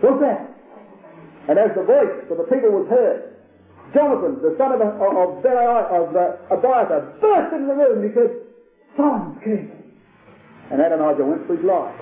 What's 0.00 0.20
that? 0.20 0.50
And 1.48 1.58
as 1.58 1.76
the 1.76 1.84
voice 1.84 2.24
of 2.30 2.36
the 2.40 2.48
people 2.48 2.72
was 2.72 2.88
heard, 2.88 3.36
Jonathan, 3.92 4.40
the 4.40 4.56
son 4.56 4.72
of, 4.72 4.80
of, 4.80 4.96
of, 4.96 5.44
of 5.44 6.16
uh, 6.16 6.56
Abiathar, 6.56 7.20
burst 7.20 7.52
into 7.52 7.68
the 7.68 7.76
room 7.76 8.00
and 8.00 8.04
he 8.08 8.14
said, 8.16 8.32
Solomon's 8.96 9.44
king. 9.44 9.70
And 10.72 10.80
Adonijah 10.80 11.24
went 11.24 11.46
for 11.46 11.56
his 11.56 11.64
life 11.64 11.94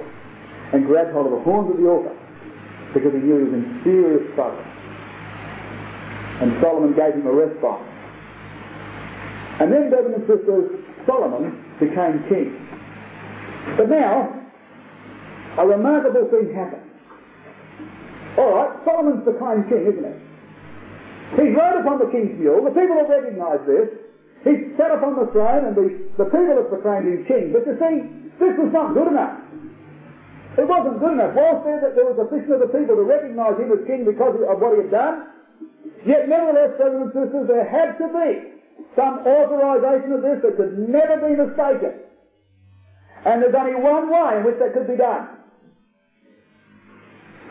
and 0.73 0.87
grabbed 0.87 1.13
hold 1.13 1.27
of 1.27 1.33
the 1.33 1.45
horns 1.45 1.71
of 1.71 1.77
the 1.77 1.87
altar 1.89 2.17
because 2.95 3.13
he 3.13 3.21
knew 3.21 3.39
he 3.39 3.45
was 3.45 3.55
in 3.55 3.81
serious 3.85 4.25
trouble. 4.35 4.61
And 6.41 6.57
Solomon 6.61 6.93
gave 6.97 7.15
him 7.15 7.27
a 7.27 7.33
respite. 7.33 7.89
And 9.61 9.73
then, 9.73 9.91
brothers 9.91 10.17
and 10.17 10.25
sisters, 10.27 10.65
Solomon 11.07 11.55
became 11.79 12.25
king. 12.29 12.57
But 13.77 13.89
now, 13.89 14.33
a 15.59 15.67
remarkable 15.67 16.29
thing 16.33 16.53
happened. 16.55 16.89
All 18.39 18.57
right, 18.57 18.73
Solomon's 18.85 19.25
become 19.25 19.69
king, 19.69 19.85
isn't 19.87 20.03
he? 20.03 20.17
He 21.37 21.49
rode 21.53 21.81
upon 21.81 22.01
the 22.01 22.09
king's 22.13 22.37
mule. 22.41 22.65
The 22.65 22.73
people 22.73 22.97
have 22.97 23.09
recognized 23.09 23.65
this. 23.69 23.89
He 24.45 24.75
sat 24.77 24.91
upon 24.91 25.21
the 25.21 25.31
throne, 25.33 25.69
and 25.69 25.77
the, 25.77 25.87
the 26.19 26.29
people 26.29 26.57
have 26.57 26.69
proclaimed 26.69 27.09
him 27.09 27.25
king. 27.25 27.53
But 27.53 27.65
you 27.69 27.77
see, 27.77 27.97
this 28.41 28.57
was 28.57 28.73
not 28.73 28.93
good 28.93 29.09
enough. 29.09 29.39
It 30.59 30.69
wasn't 30.69 31.01
good 31.01 31.13
enough. 31.13 31.35
Paul 31.35 31.63
said 31.65 31.81
that 31.83 31.97
there 31.97 32.05
was 32.05 32.19
a 32.21 32.29
sufficient 32.29 32.61
of 32.61 32.61
the 32.61 32.73
people 32.77 32.97
to 32.97 33.03
recognize 33.03 33.57
him 33.57 33.73
as 33.73 33.87
king 33.87 34.05
because 34.05 34.37
of 34.37 34.61
what 34.61 34.77
he 34.77 34.85
had 34.85 34.91
done. 34.91 35.27
Yet 36.05 36.29
nevertheless, 36.29 36.77
brothers 36.77 37.09
and 37.09 37.13
sisters, 37.17 37.49
there 37.49 37.65
had 37.65 37.97
to 37.97 38.07
be 38.13 38.53
some 38.95 39.25
authorization 39.25 40.13
of 40.13 40.21
this 40.21 40.43
that 40.45 40.57
could 40.57 40.77
never 40.77 41.17
be 41.25 41.41
mistaken. 41.41 41.97
And 43.25 43.41
there's 43.41 43.55
only 43.55 43.77
one 43.77 44.11
way 44.11 44.37
in 44.39 44.45
which 44.45 44.59
that 44.59 44.75
could 44.75 44.89
be 44.89 44.97
done. 44.97 45.29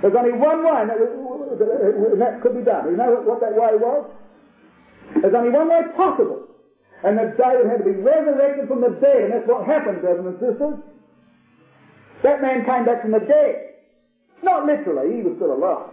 There's 0.02 0.16
only 0.16 0.34
one 0.34 0.64
way 0.64 0.86
that, 0.86 0.97
that 2.20 2.41
could 2.41 2.54
be 2.54 2.62
done. 2.62 2.86
You 2.86 2.97
know 2.97 3.22
what 3.26 3.39
that 3.41 3.54
way 3.54 3.78
was? 3.78 4.10
There's 5.22 5.34
only 5.34 5.49
one 5.49 5.70
way 5.70 5.82
possible. 5.95 6.47
And 7.04 7.18
that 7.18 7.38
David 7.38 7.66
had 7.66 7.78
to 7.80 7.84
be 7.84 7.97
resurrected 7.97 8.68
from 8.68 8.82
the 8.82 8.89
dead. 9.02 9.24
And 9.26 9.34
that's 9.34 9.47
what 9.47 9.66
happened, 9.66 10.02
brothers 10.02 10.26
and 10.26 10.39
sisters. 10.39 10.78
That 12.24 12.41
man 12.41 12.65
came 12.65 12.86
back 12.86 13.01
from 13.01 13.11
the 13.11 13.19
dead. 13.19 13.74
Not 14.43 14.65
literally, 14.65 15.17
he 15.17 15.22
was 15.24 15.36
still 15.38 15.53
alive. 15.53 15.89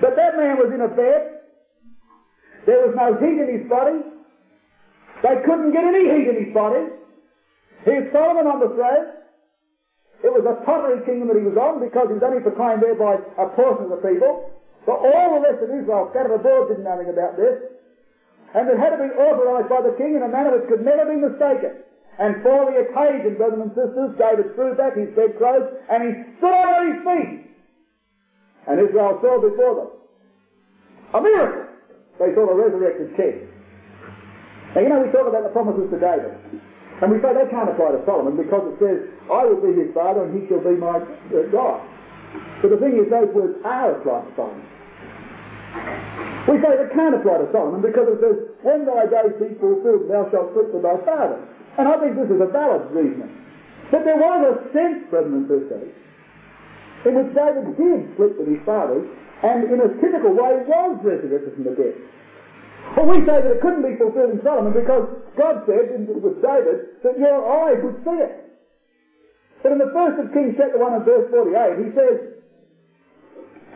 But 0.00 0.16
that 0.16 0.36
man 0.36 0.56
was 0.58 0.72
in 0.72 0.80
a 0.80 0.88
bed. 0.88 1.40
There 2.66 2.86
was 2.86 2.94
no 2.96 3.16
heat 3.18 3.38
in 3.40 3.60
his 3.60 3.68
body. 3.68 4.00
They 5.22 5.36
couldn't 5.44 5.72
get 5.72 5.84
any 5.84 6.04
heat 6.04 6.28
in 6.28 6.44
his 6.44 6.54
body. 6.54 6.86
Here's 7.84 8.12
Solomon 8.12 8.46
on 8.46 8.60
the 8.60 8.70
throne. 8.74 9.22
It 10.22 10.30
was 10.30 10.46
a 10.46 10.64
tottering 10.64 11.02
kingdom 11.04 11.28
that 11.28 11.36
he 11.36 11.42
was 11.42 11.58
on 11.58 11.82
because 11.82 12.06
he 12.06 12.14
was 12.14 12.22
only 12.22 12.40
proclaimed 12.40 12.82
there 12.82 12.94
by 12.94 13.18
a 13.18 13.46
portion 13.58 13.90
of 13.90 13.98
the 13.98 14.02
people. 14.06 14.50
But 14.86 15.02
all 15.02 15.38
the 15.38 15.42
rest 15.42 15.62
of 15.62 15.70
Israel 15.70 16.08
scattered 16.10 16.34
abroad 16.34 16.70
didn't 16.70 16.84
know 16.86 16.94
anything 16.94 17.14
about 17.14 17.36
this. 17.36 17.58
And 18.54 18.68
it 18.70 18.78
had 18.78 18.94
to 18.94 19.00
be 19.02 19.10
authorized 19.18 19.68
by 19.68 19.82
the 19.82 19.94
king 19.98 20.14
in 20.14 20.22
a 20.22 20.30
manner 20.30 20.58
which 20.58 20.68
could 20.68 20.84
never 20.84 21.06
be 21.06 21.18
mistaken. 21.18 21.82
And 22.18 22.42
for 22.42 22.68
the 22.68 22.84
occasion, 22.84 23.36
brothers 23.36 23.60
and 23.62 23.72
sisters, 23.72 24.12
David 24.20 24.54
threw 24.54 24.76
back 24.76 24.96
his 24.96 25.08
bedclothes 25.16 25.72
and 25.88 25.98
he 26.04 26.10
stood 26.38 26.52
on 26.52 26.82
his 26.92 26.98
feet. 27.06 27.40
And 28.68 28.78
Israel 28.78 29.18
saw 29.22 29.40
before 29.40 29.74
them 29.74 29.90
a 31.14 31.20
miracle. 31.20 31.66
They 32.20 32.34
saw 32.34 32.46
the 32.46 32.54
resurrected 32.54 33.16
king. 33.16 33.48
Now, 34.74 34.80
you 34.80 34.88
know, 34.88 35.00
we 35.00 35.12
talk 35.12 35.26
about 35.26 35.44
the 35.44 35.52
promises 35.52 35.88
to 35.90 35.98
David. 35.98 36.36
And 37.02 37.10
we 37.10 37.18
say 37.18 37.34
they 37.34 37.50
can't 37.50 37.68
apply 37.68 37.92
to 37.92 38.00
Solomon 38.06 38.36
because 38.36 38.62
it 38.72 38.76
says, 38.78 38.98
I 39.26 39.44
will 39.44 39.58
be 39.58 39.74
his 39.74 39.90
father 39.92 40.24
and 40.24 40.30
he 40.36 40.46
shall 40.46 40.62
be 40.62 40.78
my 40.78 41.02
uh, 41.02 41.50
God. 41.50 41.82
But 42.62 42.70
the 42.70 42.78
thing 42.78 42.94
is, 42.94 43.10
those 43.10 43.28
words 43.34 43.58
are 43.64 43.98
applied 43.98 44.22
to 44.22 44.32
Solomon. 44.38 44.64
We 46.46 46.62
say 46.62 46.78
they 46.78 46.90
can't 46.94 47.18
apply 47.18 47.42
to 47.42 47.48
Solomon 47.50 47.82
because 47.82 48.06
it 48.06 48.18
says, 48.22 48.36
when 48.62 48.86
thy 48.86 49.10
days 49.10 49.34
be 49.40 49.50
fulfilled, 49.58 50.06
thou 50.06 50.30
shalt 50.30 50.54
sleep 50.54 50.70
with 50.70 50.86
thy 50.86 50.96
father. 51.02 51.42
And 51.78 51.88
I 51.88 51.96
think 51.98 52.16
this 52.16 52.28
is 52.28 52.40
a 52.40 52.50
valid 52.52 52.90
reasoning. 52.92 53.32
But 53.90 54.04
there 54.04 54.16
was 54.16 54.40
a 54.44 54.54
sense, 54.72 55.04
brethren 55.08 55.44
and 55.44 55.46
sisters, 55.48 55.92
in 57.04 57.12
which 57.16 57.32
David 57.36 57.76
did 57.76 58.00
sleep 58.16 58.34
with 58.40 58.48
his 58.48 58.62
fathers, 58.64 59.04
and 59.42 59.68
in 59.68 59.78
a 59.80 59.90
typical 60.00 60.32
way 60.32 60.64
was 60.64 61.00
resurrected 61.02 61.54
from 61.54 61.64
the 61.64 61.74
dead. 61.74 61.96
But 62.94 63.08
we 63.08 63.16
say 63.24 63.40
that 63.40 63.52
it 63.56 63.60
couldn't 63.60 63.84
be 63.84 63.96
fulfilled 63.96 64.36
in 64.36 64.40
Solomon 64.44 64.72
because 64.72 65.08
God 65.36 65.64
said 65.64 65.96
with 65.96 66.40
David 66.44 67.00
that 67.02 67.16
your 67.18 67.40
eyes 67.40 67.80
would 67.80 67.98
see 68.04 68.18
it. 68.20 68.42
But 69.62 69.72
in 69.72 69.78
the 69.78 69.90
first 69.94 70.18
of 70.18 70.32
Kings 70.34 70.58
chapter 70.58 70.76
1 70.76 70.92
and 71.00 71.04
verse 71.06 71.30
48, 71.30 71.78
he 71.78 71.88
says, 71.94 72.16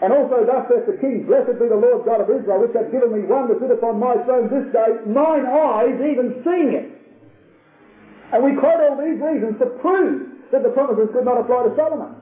And 0.03 0.13
also 0.13 0.45
thus 0.45 0.67
saith 0.69 0.85
the 0.85 0.99
king, 0.99 1.25
Blessed 1.25 1.57
be 1.57 1.71
the 1.71 1.79
Lord 1.79 2.05
God 2.05 2.21
of 2.21 2.29
Israel, 2.29 2.61
which 2.67 2.75
hath 2.75 2.91
given 2.91 3.15
me 3.15 3.23
one 3.25 3.49
to 3.49 3.57
sit 3.63 3.71
upon 3.71 4.03
my 4.03 4.19
throne 4.27 4.51
this 4.51 4.69
day, 4.75 5.01
mine 5.07 5.47
eyes 5.47 5.97
even 6.03 6.43
seeing 6.43 6.75
it. 6.75 6.87
And 8.33 8.43
we 8.43 8.55
quote 8.59 8.81
all 8.83 8.99
these 8.99 9.21
reasons 9.21 9.59
to 9.63 9.67
prove 9.79 10.51
that 10.51 10.63
the 10.63 10.71
promises 10.71 11.11
could 11.13 11.25
not 11.25 11.39
apply 11.39 11.71
to 11.71 11.73
Solomon. 11.77 12.15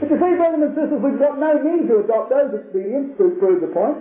But 0.00 0.08
you 0.08 0.16
see, 0.16 0.32
brothers 0.36 0.62
and 0.64 0.72
sisters, 0.72 1.00
we've 1.00 1.20
got 1.20 1.36
no 1.36 1.52
need 1.60 1.88
to 1.88 2.00
adopt 2.00 2.32
those 2.32 2.56
expedients 2.56 3.18
to 3.20 3.36
prove 3.36 3.60
the 3.60 3.72
point. 3.72 4.00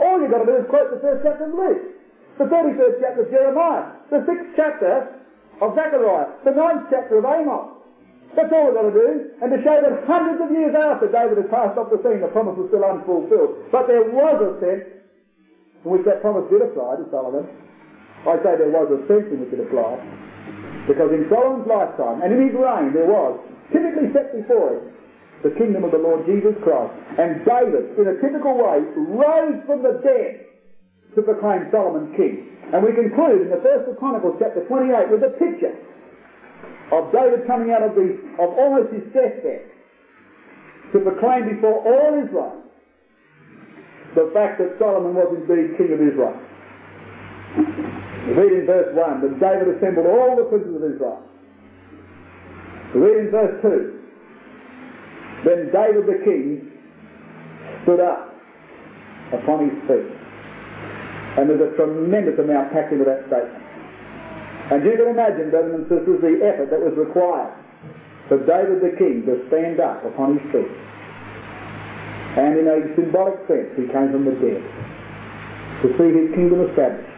All 0.00 0.20
you've 0.20 0.32
got 0.32 0.44
to 0.44 0.48
do 0.48 0.56
is 0.56 0.66
quote 0.72 0.88
the 0.90 1.00
first 1.04 1.20
chapter 1.22 1.44
of 1.48 1.54
Luke, 1.54 1.82
the 2.40 2.48
33rd 2.48 2.94
chapter 3.00 3.20
of 3.24 3.30
Jeremiah, 3.30 3.84
the 4.08 4.24
6th 4.24 4.50
chapter 4.56 5.20
of 5.60 5.76
Zechariah, 5.76 6.32
the 6.42 6.50
9th 6.50 6.88
chapter 6.90 7.20
of 7.20 7.24
Amos, 7.28 7.74
that's 8.34 8.50
all 8.50 8.66
we've 8.66 8.74
got 8.74 8.90
to 8.90 8.94
do. 8.94 9.30
And 9.42 9.48
to 9.54 9.58
show 9.62 9.78
that 9.78 10.06
hundreds 10.06 10.42
of 10.42 10.50
years 10.50 10.74
after 10.74 11.06
David 11.06 11.38
had 11.38 11.50
passed 11.50 11.78
off 11.78 11.90
the 11.90 12.02
scene, 12.02 12.20
the 12.20 12.32
promise 12.34 12.58
was 12.58 12.66
still 12.68 12.82
unfulfilled. 12.82 13.70
But 13.70 13.86
there 13.86 14.02
was 14.02 14.36
a 14.42 14.50
sense 14.58 14.90
in 15.84 15.90
which 15.90 16.02
that 16.04 16.20
promise 16.20 16.50
did 16.50 16.62
apply 16.62 16.98
to 16.98 17.06
Solomon. 17.10 17.46
I 18.24 18.40
say 18.40 18.56
there 18.56 18.72
was 18.72 18.88
a 18.88 19.00
sense 19.04 19.28
in 19.28 19.44
which 19.44 19.52
it 19.52 19.60
applied. 19.60 20.00
Because 20.88 21.12
in 21.12 21.28
Solomon's 21.28 21.68
lifetime, 21.68 22.20
and 22.20 22.32
in 22.32 22.48
his 22.48 22.54
reign, 22.56 22.92
there 22.92 23.08
was, 23.08 23.40
typically 23.72 24.12
set 24.12 24.32
before 24.36 24.80
him, 24.80 24.84
the 25.44 25.52
kingdom 25.60 25.84
of 25.84 25.92
the 25.92 26.00
Lord 26.00 26.24
Jesus 26.24 26.56
Christ. 26.64 26.92
And 27.20 27.44
David, 27.44 27.96
in 28.00 28.08
a 28.08 28.16
typical 28.20 28.56
way, 28.56 28.80
rose 29.12 29.60
from 29.68 29.84
the 29.84 30.00
dead 30.00 30.48
to 31.16 31.20
proclaim 31.20 31.68
Solomon 31.68 32.16
king. 32.16 32.48
And 32.72 32.80
we 32.80 32.96
conclude 32.96 33.44
in 33.44 33.50
the 33.52 33.60
first 33.60 33.88
of 33.88 34.00
Chronicles 34.00 34.40
chapter 34.40 34.64
28 34.64 35.12
with 35.12 35.22
a 35.22 35.36
picture 35.36 35.76
of 36.92 37.12
David 37.12 37.46
coming 37.46 37.72
out 37.76 37.84
of, 37.84 37.92
the, 37.94 38.16
of 38.40 38.48
almost 38.56 38.92
his 38.92 39.04
deathbed 39.12 39.68
to 40.92 40.98
proclaim 41.00 41.54
before 41.54 41.80
all 41.84 42.16
Israel 42.16 42.64
the 44.14 44.30
fact 44.32 44.62
that 44.62 44.78
Solomon 44.78 45.14
was 45.14 45.28
indeed 45.34 45.76
king 45.76 45.92
of 45.92 46.00
Israel. 46.00 46.38
Read 47.56 48.52
in 48.52 48.66
verse 48.66 48.94
1 48.94 49.20
that 49.20 49.40
David 49.40 49.76
assembled 49.76 50.06
all 50.06 50.36
the 50.36 50.44
princes 50.44 50.74
of 50.74 50.82
Israel. 50.82 51.22
Read 52.94 53.26
in 53.26 53.30
verse 53.30 53.62
2 53.62 53.94
then 55.44 55.68
David 55.68 56.08
the 56.08 56.24
king 56.24 56.72
stood 57.84 58.00
up 58.00 58.32
upon 59.32 59.68
his 59.68 59.76
feet. 59.84 60.08
And 61.36 61.50
there's 61.50 61.60
a 61.60 61.76
tremendous 61.76 62.40
amount 62.40 62.72
packed 62.72 62.92
into 62.92 63.04
that 63.04 63.28
statement. 63.28 63.60
And 64.72 64.80
you 64.80 64.96
can 64.96 65.12
imagine, 65.12 65.52
brothers 65.52 65.84
and 65.84 65.84
sisters, 65.92 66.18
the 66.24 66.40
effort 66.40 66.72
that 66.72 66.80
was 66.80 66.96
required 66.96 67.52
for 68.32 68.40
David 68.48 68.80
the 68.80 68.96
king 68.96 69.28
to 69.28 69.44
stand 69.52 69.80
up 69.80 70.00
upon 70.08 70.40
his 70.40 70.46
feet. 70.48 70.72
And 72.40 72.56
in 72.56 72.64
a 72.64 72.80
symbolic 72.96 73.36
sense, 73.44 73.68
he 73.76 73.84
came 73.92 74.16
from 74.16 74.24
the 74.24 74.36
dead 74.40 74.64
to 75.84 75.86
see 76.00 76.08
his 76.08 76.32
kingdom 76.32 76.64
established. 76.64 77.13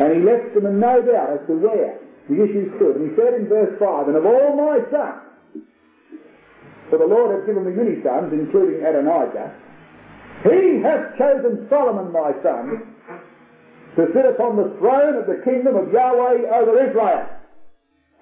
And 0.00 0.12
he 0.12 0.20
left 0.20 0.52
them 0.54 0.66
in 0.66 0.78
no 0.78 1.00
doubt 1.00 1.40
as 1.40 1.46
to 1.48 1.54
where 1.56 1.98
the 2.28 2.36
issue 2.42 2.68
stood. 2.76 2.96
And 2.96 3.10
he 3.10 3.16
said 3.16 3.34
in 3.34 3.48
verse 3.48 3.72
5, 3.78 4.08
And 4.08 4.16
of 4.16 4.26
all 4.26 4.56
my 4.56 4.84
sons, 4.90 5.64
for 6.90 6.98
the 6.98 7.06
Lord 7.06 7.34
hath 7.34 7.46
given 7.46 7.64
me 7.64 7.72
many 7.72 8.02
sons, 8.02 8.32
including 8.32 8.84
Adonijah, 8.84 9.54
he 10.44 10.82
hath 10.84 11.16
chosen 11.16 11.66
Solomon 11.70 12.12
my 12.12 12.30
son 12.42 12.94
to 13.96 14.06
sit 14.12 14.26
upon 14.26 14.56
the 14.56 14.76
throne 14.78 15.16
of 15.16 15.26
the 15.26 15.40
kingdom 15.42 15.74
of 15.74 15.90
Yahweh 15.90 16.44
over 16.52 16.76
Israel. 16.76 17.26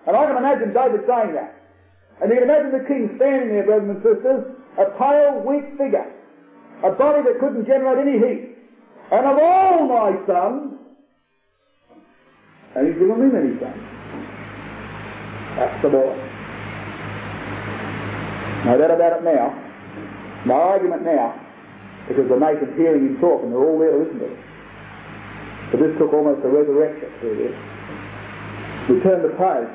And 0.07 0.17
I 0.17 0.27
can 0.27 0.37
imagine 0.37 0.73
David 0.73 1.03
saying 1.09 1.35
that. 1.35 1.59
And 2.23 2.31
you 2.31 2.39
can 2.39 2.47
imagine 2.47 2.71
the 2.71 2.87
king 2.87 3.11
standing 3.17 3.49
there, 3.51 3.67
brothers 3.67 3.91
and 3.91 4.03
sisters, 4.07 4.43
a 4.79 4.87
pale, 4.95 5.43
weak 5.43 5.67
figure, 5.77 6.07
a 6.85 6.91
body 6.95 7.27
that 7.27 7.41
couldn't 7.41 7.67
generate 7.67 8.07
any 8.07 8.19
heat. 8.23 8.55
And 9.11 9.27
of 9.27 9.37
all 9.39 9.89
my 9.89 10.15
sons, 10.27 10.74
and 12.75 12.87
he's 12.87 12.99
given 12.99 13.23
me 13.23 13.31
sons. 13.61 13.79
That's 15.55 15.83
the 15.83 15.89
boy. 15.89 16.15
No 18.67 18.79
doubt 18.79 18.91
about 18.91 19.21
it 19.21 19.23
now. 19.23 19.55
My 20.47 20.59
argument 20.59 21.05
now, 21.05 21.39
because 22.09 22.29
the 22.29 22.37
nation's 22.37 22.75
hearing 22.77 23.07
him 23.07 23.21
talk 23.21 23.45
and 23.45 23.53
they're 23.53 23.63
all 23.63 23.79
there 23.79 23.93
to 23.93 23.99
listen 24.03 24.19
to 24.19 24.27
it. 24.27 24.41
But 25.71 25.81
this 25.81 25.93
took 25.97 26.13
almost 26.13 26.43
a 26.45 26.51
resurrection 26.51 27.13
period. 27.21 27.55
We 28.91 29.01
turn 29.01 29.23
the 29.23 29.33
page. 29.37 29.75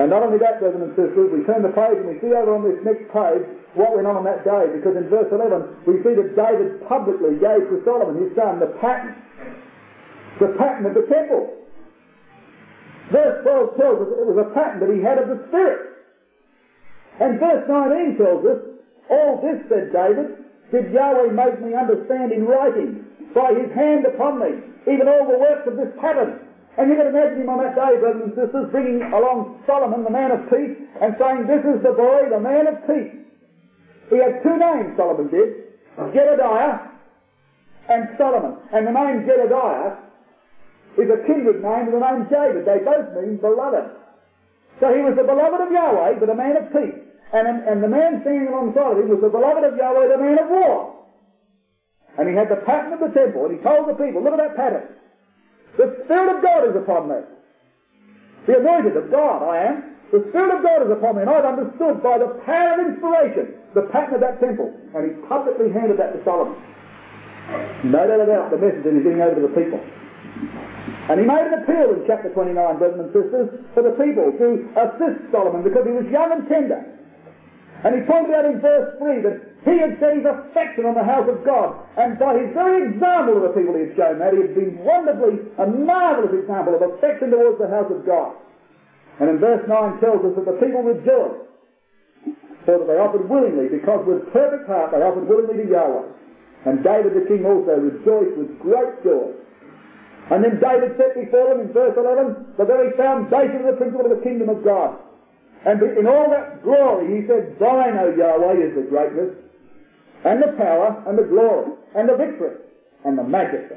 And 0.00 0.10
not 0.10 0.24
only 0.24 0.40
that, 0.40 0.60
brothers 0.60 0.80
and 0.80 0.92
sisters, 0.96 1.28
we 1.30 1.44
turn 1.44 1.62
the 1.62 1.72
page 1.72 2.00
and 2.00 2.08
we 2.08 2.18
see 2.18 2.32
over 2.32 2.56
on 2.56 2.64
this 2.64 2.80
next 2.82 3.06
page 3.12 3.44
what 3.76 3.94
went 3.94 4.08
on 4.08 4.16
on 4.18 4.24
that 4.24 4.42
day, 4.42 4.66
because 4.74 4.96
in 4.96 5.06
verse 5.06 5.30
11 5.30 5.86
we 5.86 6.02
see 6.02 6.16
that 6.16 6.34
David 6.34 6.82
publicly 6.88 7.38
gave 7.38 7.70
to 7.70 7.78
Solomon, 7.84 8.18
his 8.18 8.34
son, 8.34 8.58
the 8.58 8.72
pattern. 8.82 9.14
The 10.40 10.56
pattern 10.56 10.88
of 10.88 10.96
the 10.96 11.04
temple. 11.06 11.59
Verse 13.10 13.42
12 13.42 13.76
tells 13.76 13.98
us 14.00 14.08
that 14.08 14.22
it 14.22 14.28
was 14.30 14.38
a 14.38 14.54
pattern 14.54 14.80
that 14.80 14.94
he 14.94 15.02
had 15.02 15.18
of 15.18 15.28
the 15.28 15.42
Spirit. 15.48 15.90
And 17.20 17.38
verse 17.38 17.66
19 17.68 18.16
tells 18.16 18.46
us, 18.46 18.60
all 19.10 19.42
this, 19.42 19.60
said 19.68 19.92
David, 19.92 20.38
did 20.70 20.92
Yahweh 20.94 21.32
make 21.34 21.60
me 21.60 21.74
understand 21.74 22.32
in 22.32 22.46
writing 22.46 23.04
by 23.34 23.52
his 23.52 23.70
hand 23.74 24.06
upon 24.06 24.38
me, 24.38 24.62
even 24.86 25.08
all 25.08 25.26
the 25.26 25.38
works 25.38 25.66
of 25.66 25.76
this 25.76 25.90
pattern. 26.00 26.46
And 26.78 26.88
you 26.88 26.96
can 26.96 27.08
imagine 27.08 27.42
him 27.42 27.50
on 27.50 27.58
that 27.58 27.74
day, 27.74 27.98
brothers 27.98 28.30
and 28.30 28.34
sisters, 28.38 28.70
bringing 28.70 29.02
along 29.02 29.62
Solomon, 29.66 30.04
the 30.04 30.10
man 30.10 30.30
of 30.30 30.48
peace, 30.48 30.78
and 31.02 31.16
saying, 31.18 31.46
This 31.50 31.66
is 31.66 31.82
the 31.82 31.92
boy, 31.92 32.30
the 32.30 32.38
man 32.38 32.68
of 32.68 32.78
peace. 32.86 33.10
He 34.08 34.16
had 34.16 34.42
two 34.42 34.56
names, 34.56 34.96
Solomon 34.96 35.28
did 35.28 35.70
Jedediah 36.14 36.78
and 37.88 38.08
Solomon. 38.16 38.56
And 38.72 38.86
the 38.86 38.92
name 38.92 39.26
Jedediah 39.26 39.96
is 40.98 41.10
a 41.10 41.22
kindred 41.26 41.62
name 41.62 41.86
to 41.86 41.92
the 41.92 42.02
name 42.02 42.26
David. 42.30 42.66
They 42.66 42.82
both 42.82 43.14
mean 43.14 43.36
beloved. 43.36 43.90
So 44.80 44.94
he 44.94 45.02
was 45.02 45.14
the 45.14 45.22
beloved 45.22 45.60
of 45.60 45.70
Yahweh, 45.70 46.18
but 46.18 46.30
a 46.30 46.34
man 46.34 46.56
of 46.56 46.72
peace. 46.72 46.96
And, 47.32 47.46
and 47.46 47.82
the 47.82 47.88
man 47.88 48.22
standing 48.22 48.48
alongside 48.48 48.96
of 48.96 48.98
him 48.98 49.08
was 49.08 49.20
the 49.20 49.28
beloved 49.28 49.62
of 49.62 49.76
Yahweh, 49.76 50.08
the 50.08 50.18
man 50.18 50.38
of 50.38 50.48
war. 50.50 50.96
And 52.18 52.28
he 52.28 52.34
had 52.34 52.48
the 52.48 52.58
pattern 52.66 52.92
of 52.94 53.00
the 53.00 53.12
temple, 53.14 53.46
and 53.46 53.56
he 53.56 53.62
told 53.62 53.86
the 53.88 53.94
people, 53.94 54.24
look 54.24 54.34
at 54.34 54.42
that 54.42 54.56
pattern. 54.56 54.88
The 55.78 56.02
Spirit 56.04 56.36
of 56.36 56.42
God 56.42 56.66
is 56.66 56.74
upon 56.74 57.08
me. 57.08 57.22
The 58.46 58.58
anointed 58.58 58.96
of 58.96 59.10
God 59.10 59.46
I 59.46 59.70
am. 59.70 59.94
The 60.10 60.26
Spirit 60.30 60.58
of 60.58 60.62
God 60.64 60.82
is 60.82 60.90
upon 60.90 61.16
me, 61.16 61.22
and 61.22 61.30
I've 61.30 61.44
understood 61.44 62.02
by 62.02 62.18
the 62.18 62.34
power 62.42 62.82
of 62.82 62.90
inspiration 62.90 63.54
the 63.74 63.82
pattern 63.94 64.14
of 64.14 64.20
that 64.26 64.40
temple. 64.40 64.74
And 64.90 65.06
he 65.06 65.12
publicly 65.28 65.70
handed 65.70 65.98
that 66.02 66.18
to 66.18 66.24
Solomon. 66.24 66.58
No 67.84 68.06
doubt 68.06 68.20
about 68.20 68.50
the 68.50 68.58
message 68.58 68.82
that 68.82 68.92
he's 68.92 69.04
getting 69.04 69.22
over 69.22 69.38
to 69.38 69.46
the 69.46 69.54
people. 69.54 69.78
And 71.10 71.18
he 71.18 71.26
made 71.26 71.42
an 71.42 71.58
appeal 71.58 71.90
in 71.98 72.06
chapter 72.06 72.30
29, 72.30 72.54
brothers 72.54 73.02
and 73.02 73.10
sisters, 73.10 73.50
for 73.74 73.82
the 73.82 73.98
people 73.98 74.30
to 74.30 74.46
assist 74.78 75.26
Solomon 75.34 75.66
because 75.66 75.82
he 75.82 75.90
was 75.90 76.06
young 76.06 76.30
and 76.30 76.46
tender. 76.46 76.86
And 77.82 77.98
he 77.98 78.06
pointed 78.06 78.30
out 78.30 78.46
in 78.46 78.62
verse 78.62 78.94
3 79.02 79.18
that 79.26 79.36
he 79.66 79.74
had 79.82 79.98
set 79.98 80.22
his 80.22 80.22
affection 80.22 80.86
on 80.86 80.94
the 80.94 81.02
house 81.02 81.26
of 81.26 81.42
God. 81.42 81.74
And 81.98 82.14
by 82.14 82.38
his 82.38 82.54
very 82.54 82.94
example 82.94 83.42
of 83.42 83.50
the 83.50 83.54
people 83.58 83.74
he 83.74 83.90
had 83.90 83.98
shown 83.98 84.22
that, 84.22 84.38
he 84.38 84.38
had 84.38 84.54
been 84.54 84.78
wonderfully 84.86 85.50
a 85.58 85.66
marvellous 85.66 86.30
example 86.30 86.78
of 86.78 86.86
affection 86.94 87.34
towards 87.34 87.58
the 87.58 87.66
house 87.66 87.90
of 87.90 88.06
God. 88.06 88.38
And 89.18 89.34
in 89.34 89.42
verse 89.42 89.66
9 89.66 89.98
tells 89.98 90.22
us 90.22 90.38
that 90.38 90.46
the 90.46 90.62
people 90.62 90.86
rejoiced, 90.86 91.42
so 92.70 92.78
that 92.78 92.86
they 92.86 93.02
offered 93.02 93.26
willingly, 93.26 93.66
because 93.66 94.06
with 94.06 94.30
perfect 94.30 94.70
heart 94.70 94.94
they 94.94 95.02
offered 95.02 95.26
willingly 95.26 95.66
to 95.66 95.74
Yahweh. 95.74 96.06
And 96.70 96.86
David 96.86 97.18
the 97.18 97.26
king 97.26 97.42
also 97.42 97.82
rejoiced 97.82 98.38
with 98.38 98.62
great 98.62 99.02
joy. 99.02 99.34
And 100.30 100.44
then 100.44 100.60
David 100.60 100.96
set 100.96 101.14
before 101.14 101.48
them 101.50 101.60
in 101.66 101.72
verse 101.72 101.94
11 101.96 102.54
the 102.56 102.64
very 102.64 102.96
foundation 102.96 103.66
of 103.66 103.74
the 103.74 103.78
principle 103.78 104.10
of 104.10 104.16
the 104.16 104.22
kingdom 104.22 104.48
of 104.48 104.62
God. 104.62 104.98
And 105.66 105.82
in 105.82 106.06
all 106.06 106.30
that 106.30 106.62
glory, 106.62 107.20
he 107.20 107.26
said, 107.26 107.58
Thine, 107.58 107.98
O 107.98 108.14
Yahweh, 108.16 108.64
is 108.64 108.74
the 108.74 108.86
greatness, 108.88 109.36
and 110.24 110.42
the 110.42 110.54
power, 110.56 111.02
and 111.06 111.18
the 111.18 111.24
glory, 111.24 111.72
and 111.94 112.08
the 112.08 112.16
victory, 112.16 112.56
and 113.04 113.18
the 113.18 113.24
majesty. 113.24 113.76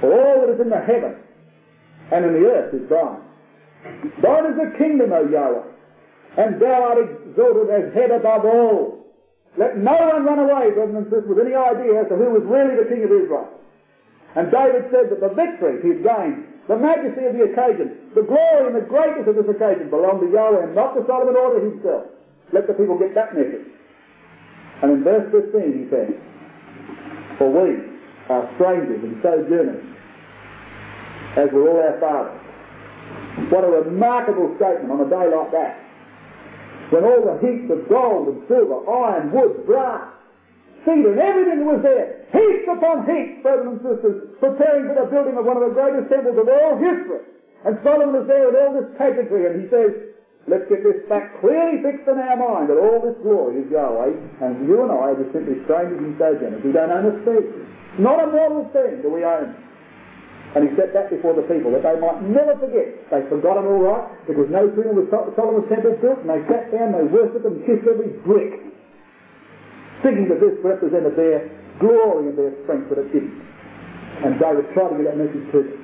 For 0.00 0.12
all 0.12 0.40
that 0.40 0.54
is 0.54 0.60
in 0.60 0.70
the 0.70 0.80
heaven 0.80 1.14
and 2.10 2.24
in 2.24 2.32
the 2.32 2.48
earth 2.48 2.74
is 2.74 2.88
thine. 2.88 3.20
Thine 4.22 4.46
is 4.52 4.56
the 4.56 4.78
kingdom, 4.78 5.12
O 5.12 5.28
Yahweh, 5.28 5.62
and 6.38 6.60
thou 6.60 6.82
art 6.82 6.98
exalted 6.98 7.70
as 7.70 7.94
head 7.94 8.10
above 8.10 8.44
all. 8.44 9.04
Let 9.56 9.76
no 9.76 9.92
one 9.92 10.24
run 10.24 10.38
away, 10.38 10.70
brothers 10.70 10.96
and 10.96 11.04
sisters, 11.06 11.28
with 11.28 11.38
any 11.38 11.54
idea 11.54 12.02
as 12.02 12.08
to 12.08 12.16
who 12.16 12.30
was 12.30 12.42
really 12.44 12.76
the 12.76 12.88
king 12.88 13.02
of 13.04 13.10
Israel. 13.10 13.48
And 14.38 14.52
David 14.54 14.86
said 14.94 15.10
that 15.10 15.18
the 15.18 15.34
victory 15.34 15.82
he 15.82 15.98
had 15.98 16.06
gained, 16.06 16.46
the 16.70 16.78
majesty 16.78 17.26
of 17.26 17.34
the 17.34 17.50
occasion, 17.50 18.14
the 18.14 18.22
glory 18.22 18.70
and 18.70 18.76
the 18.76 18.86
greatness 18.86 19.26
of 19.26 19.34
this 19.34 19.50
occasion 19.50 19.90
belonged 19.90 20.22
to 20.22 20.30
Yahweh 20.30 20.70
and 20.70 20.74
not 20.78 20.94
to 20.94 21.02
Solomon 21.10 21.34
or 21.34 21.58
to 21.58 21.60
himself. 21.66 22.06
Let 22.52 22.68
the 22.68 22.74
people 22.74 22.96
get 22.96 23.18
that 23.18 23.34
message. 23.34 23.66
And 24.82 24.92
in 24.92 25.02
verse 25.02 25.26
15 25.34 25.50
he 25.74 25.90
says, 25.90 26.14
For 27.36 27.50
we 27.50 27.82
are 28.30 28.46
strangers 28.54 29.02
and 29.02 29.18
sojourners, 29.26 29.84
as 31.34 31.50
were 31.50 31.68
all 31.68 31.82
our 31.82 31.98
fathers. 31.98 32.40
What 33.50 33.64
a 33.64 33.68
remarkable 33.68 34.54
statement 34.54 34.92
on 34.92 35.00
a 35.02 35.10
day 35.10 35.34
like 35.34 35.50
that. 35.50 35.82
when 36.90 37.02
all 37.02 37.26
the 37.26 37.42
heaps 37.42 37.70
of 37.72 37.88
gold 37.88 38.28
and 38.28 38.42
silver, 38.46 38.88
iron, 38.88 39.32
wood, 39.32 39.66
brass, 39.66 40.08
and 40.88 41.20
everything 41.20 41.66
was 41.68 41.82
there, 41.84 42.24
heaps 42.32 42.66
upon 42.70 43.04
heaps, 43.04 43.42
brothers 43.44 43.76
and 43.76 43.80
sisters, 43.84 44.16
preparing 44.40 44.88
for 44.88 44.96
the 44.96 45.06
building 45.12 45.36
of 45.36 45.44
one 45.44 45.60
of 45.60 45.68
the 45.68 45.74
greatest 45.76 46.08
temples 46.08 46.38
of 46.40 46.48
all 46.48 46.80
history. 46.80 47.28
And 47.66 47.76
Solomon 47.84 48.22
is 48.22 48.26
there 48.30 48.46
with 48.48 48.56
all 48.56 48.72
this 48.72 48.88
pageantry, 48.96 49.50
and 49.50 49.60
he 49.60 49.66
says, 49.68 49.90
let's 50.46 50.64
get 50.70 50.80
this 50.86 51.02
fact 51.10 51.42
clearly 51.42 51.82
fixed 51.82 52.06
in 52.08 52.16
our 52.16 52.38
mind 52.38 52.70
that 52.70 52.78
all 52.78 53.02
this 53.02 53.18
glory 53.20 53.60
is 53.60 53.68
Yahweh, 53.68 54.14
and 54.46 54.64
you 54.64 54.80
and 54.80 54.94
I 54.94 55.12
are 55.12 55.18
just 55.18 55.34
simply 55.34 55.60
strangers 55.68 55.98
and 55.98 56.14
sojourners. 56.16 56.62
We 56.62 56.72
don't 56.72 56.88
own 56.88 57.10
a 57.10 57.14
thing. 57.26 57.44
Not 57.98 58.22
a 58.22 58.30
mortal 58.30 58.70
thing 58.70 59.02
do 59.02 59.10
we 59.10 59.26
own. 59.26 59.58
And 60.54 60.64
he 60.64 60.72
set 60.80 60.94
that 60.96 61.10
before 61.12 61.36
the 61.36 61.44
people 61.44 61.74
that 61.76 61.84
they 61.84 62.00
might 62.00 62.24
never 62.24 62.56
forget. 62.56 62.96
They 63.12 63.20
forgot 63.28 63.60
him 63.60 63.68
all 63.68 63.84
right 63.84 64.06
because 64.24 64.48
no 64.48 64.64
sooner 64.72 64.96
was 64.96 65.04
Solomon's 65.12 65.68
temple 65.68 65.98
built 66.00 66.24
and 66.24 66.30
they 66.30 66.40
sat 66.48 66.72
down, 66.72 66.94
and 66.94 67.04
they 67.04 67.06
worshipped 67.12 67.44
and 67.44 67.60
kissed 67.68 67.84
every 67.84 68.16
brick, 68.24 68.64
thinking 70.02 70.28
that 70.28 70.40
this 70.40 70.54
represented 70.62 71.16
their 71.16 71.50
glory 71.78 72.28
and 72.28 72.38
their 72.38 72.54
strength, 72.64 72.88
but 72.88 72.98
it 72.98 73.12
didn't. 73.12 73.34
And 74.24 74.38
David 74.38 74.66
tried 74.74 74.90
to 74.90 74.96
get 74.98 75.14
that 75.14 75.18
message 75.18 75.46
to 75.52 75.58
them. 75.62 75.78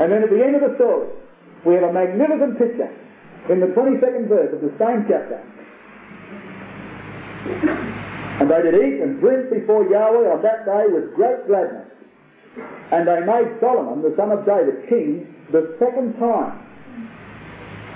And 0.00 0.12
then 0.12 0.22
at 0.22 0.30
the 0.30 0.42
end 0.44 0.56
of 0.56 0.62
the 0.62 0.76
story, 0.76 1.08
we 1.64 1.74
have 1.74 1.84
a 1.84 1.92
magnificent 1.92 2.58
picture 2.58 2.92
in 3.48 3.60
the 3.60 3.72
22nd 3.72 4.28
verse 4.28 4.52
of 4.52 4.60
the 4.60 4.72
same 4.78 5.04
chapter. 5.08 5.40
And 8.40 8.50
they 8.50 8.62
did 8.62 8.74
eat 8.74 9.00
and 9.00 9.20
drink 9.20 9.50
before 9.50 9.84
Yahweh 9.88 10.28
on 10.32 10.42
that 10.42 10.64
day 10.64 10.86
with 10.88 11.14
great 11.14 11.46
gladness. 11.46 11.88
And 12.92 13.06
they 13.06 13.20
made 13.20 13.60
Solomon, 13.60 14.02
the 14.02 14.14
son 14.16 14.32
of 14.32 14.44
David, 14.44 14.88
king 14.88 15.34
the 15.52 15.76
second 15.78 16.18
time, 16.18 16.66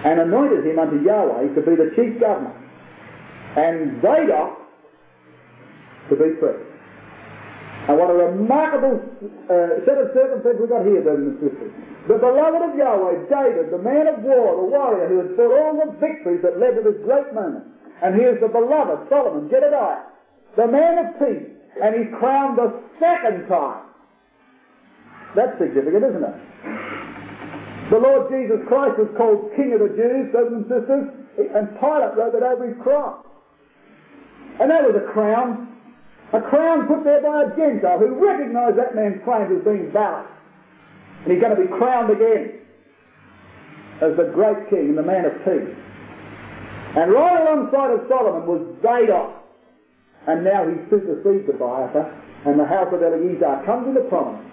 and 0.05 0.21
anointed 0.21 0.67
him 0.67 0.79
unto 0.79 1.03
Yahweh 1.05 1.55
to 1.55 1.61
be 1.63 1.75
the 1.77 1.93
chief 1.97 2.21
governor, 2.21 2.55
and 3.57 4.01
Zadok 4.03 4.64
to 6.09 6.17
be 6.17 6.37
priest. 6.37 6.65
And 7.89 7.99
what 7.99 8.09
a 8.09 8.15
remarkable 8.15 8.97
uh, 8.97 9.85
set 9.85 10.01
of 10.01 10.09
circumstances 10.17 10.57
we've 10.61 10.73
got 10.73 10.89
here, 10.89 11.03
brothers 11.05 11.37
and 11.37 11.39
sisters. 11.41 11.73
The 12.09 12.17
beloved 12.17 12.63
of 12.65 12.73
Yahweh, 12.77 13.29
David, 13.29 13.73
the 13.73 13.81
man 13.81 14.09
of 14.09 14.25
war, 14.25 14.57
the 14.57 14.69
warrior 14.73 15.09
who 15.09 15.19
had 15.21 15.37
fought 15.37 15.53
all 15.53 15.73
the 15.77 15.93
victories 16.01 16.41
that 16.43 16.59
led 16.59 16.77
to 16.77 16.83
this 16.83 17.01
great 17.05 17.33
moment. 17.35 17.65
And 18.03 18.15
here's 18.15 18.41
the 18.41 18.49
beloved 18.49 19.09
Solomon, 19.09 19.49
Jedediah, 19.49 20.05
the 20.57 20.67
man 20.67 20.99
of 20.99 21.19
peace, 21.21 21.49
and 21.83 21.95
he's 21.95 22.13
crowned 22.19 22.57
the 22.57 22.73
second 22.99 23.49
time 23.49 23.85
that's 25.35 25.59
significant, 25.59 26.05
isn't 26.05 26.23
it? 26.23 26.37
The 27.91 27.99
Lord 27.99 28.31
Jesus 28.31 28.61
Christ 28.67 28.99
was 28.99 29.11
called 29.17 29.51
King 29.57 29.75
of 29.75 29.81
the 29.81 29.93
Jews, 29.95 30.31
brothers 30.31 30.53
and 30.53 30.65
sisters, 30.71 31.05
and 31.55 31.69
Pilate 31.81 32.17
wrote 32.17 32.33
that 32.33 32.43
over 32.43 32.69
his 32.69 32.79
cross. 32.83 33.27
And 34.61 34.71
that 34.71 34.85
was 34.85 34.95
a 34.95 35.13
crown. 35.13 35.74
A 36.35 36.41
crown 36.43 36.89
put 36.89 37.05
there 37.05 37.23
by 37.23 37.45
a 37.47 37.57
Gentile 37.57 37.99
who 37.99 38.19
recognized 38.19 38.77
that 38.77 38.95
man's 38.95 39.23
claims 39.23 39.55
as 39.55 39.63
being 39.63 39.93
valid. 39.93 40.27
And 41.23 41.33
he's 41.33 41.41
going 41.41 41.55
to 41.55 41.63
be 41.63 41.69
crowned 41.69 42.11
again 42.11 42.59
as 44.03 44.17
the 44.19 44.35
great 44.35 44.69
king 44.69 44.91
and 44.91 44.99
the 44.99 45.07
man 45.07 45.25
of 45.27 45.33
peace. 45.47 45.71
And 46.99 47.13
right 47.13 47.41
alongside 47.41 47.91
of 47.95 48.09
Solomon 48.09 48.47
was 48.51 48.67
Zadok. 48.83 49.31
And 50.27 50.43
now 50.43 50.67
he 50.67 50.75
supersedes 50.91 51.49
Abiathar, 51.49 52.11
and 52.47 52.59
the 52.59 52.65
house 52.67 52.89
of 52.93 53.03
Eleazar 53.03 53.63
comes 53.65 53.87
into 53.89 54.01
prominence. 54.09 54.51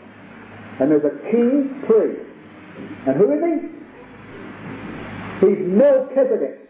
And 0.80 0.92
there's 0.92 1.06
a 1.06 1.18
king 1.32 1.82
priest. 1.88 2.22
And 3.08 3.18
who 3.18 3.32
is 3.34 3.42
he? 3.42 3.58
He's 5.42 5.66
Melchizedek, 5.66 6.62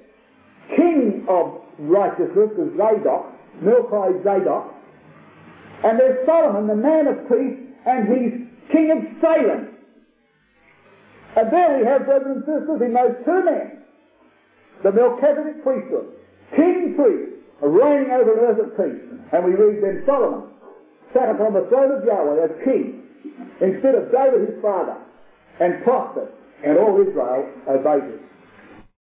king 0.78 1.26
of 1.28 1.59
righteousness, 1.80 2.51
is 2.55 2.78
Zadok, 2.78 3.26
Melchi 3.62 4.24
Zadok. 4.24 4.72
And 5.84 5.99
there's 5.99 6.25
Solomon, 6.25 6.67
the 6.67 6.75
man 6.75 7.07
of 7.07 7.27
peace, 7.27 7.57
and 7.86 8.07
he's 8.07 8.47
king 8.71 8.91
of 8.91 9.03
Salem. 9.19 9.69
And 11.36 11.51
there 11.51 11.79
we 11.79 11.86
have, 11.86 12.05
brothers 12.05 12.38
and 12.38 12.43
sisters, 12.45 12.82
in 12.82 12.93
those 12.93 13.15
two 13.25 13.45
men, 13.45 13.84
the 14.84 14.91
Melchizedek 14.91 15.63
priesthood, 15.63 16.13
king 16.55 16.95
priest, 16.95 17.32
reigning 17.61 18.11
over 18.11 18.36
the 18.36 18.41
earth 18.41 18.59
at 18.59 18.77
peace. 18.77 19.01
And 19.32 19.45
we 19.45 19.51
read 19.51 19.84
then 19.84 20.03
Solomon 20.05 20.49
sat 21.13 21.29
upon 21.29 21.53
the 21.53 21.65
throne 21.69 21.91
of 21.91 22.05
Yahweh 22.05 22.43
as 22.43 22.51
king 22.63 23.03
instead 23.61 23.95
of 23.95 24.11
David 24.11 24.49
his 24.49 24.61
father, 24.61 24.97
and 25.59 25.84
prospered, 25.84 26.29
and 26.63 26.77
all 26.77 26.99
Israel 26.99 27.47
obeyed 27.67 28.03
him. 28.03 28.19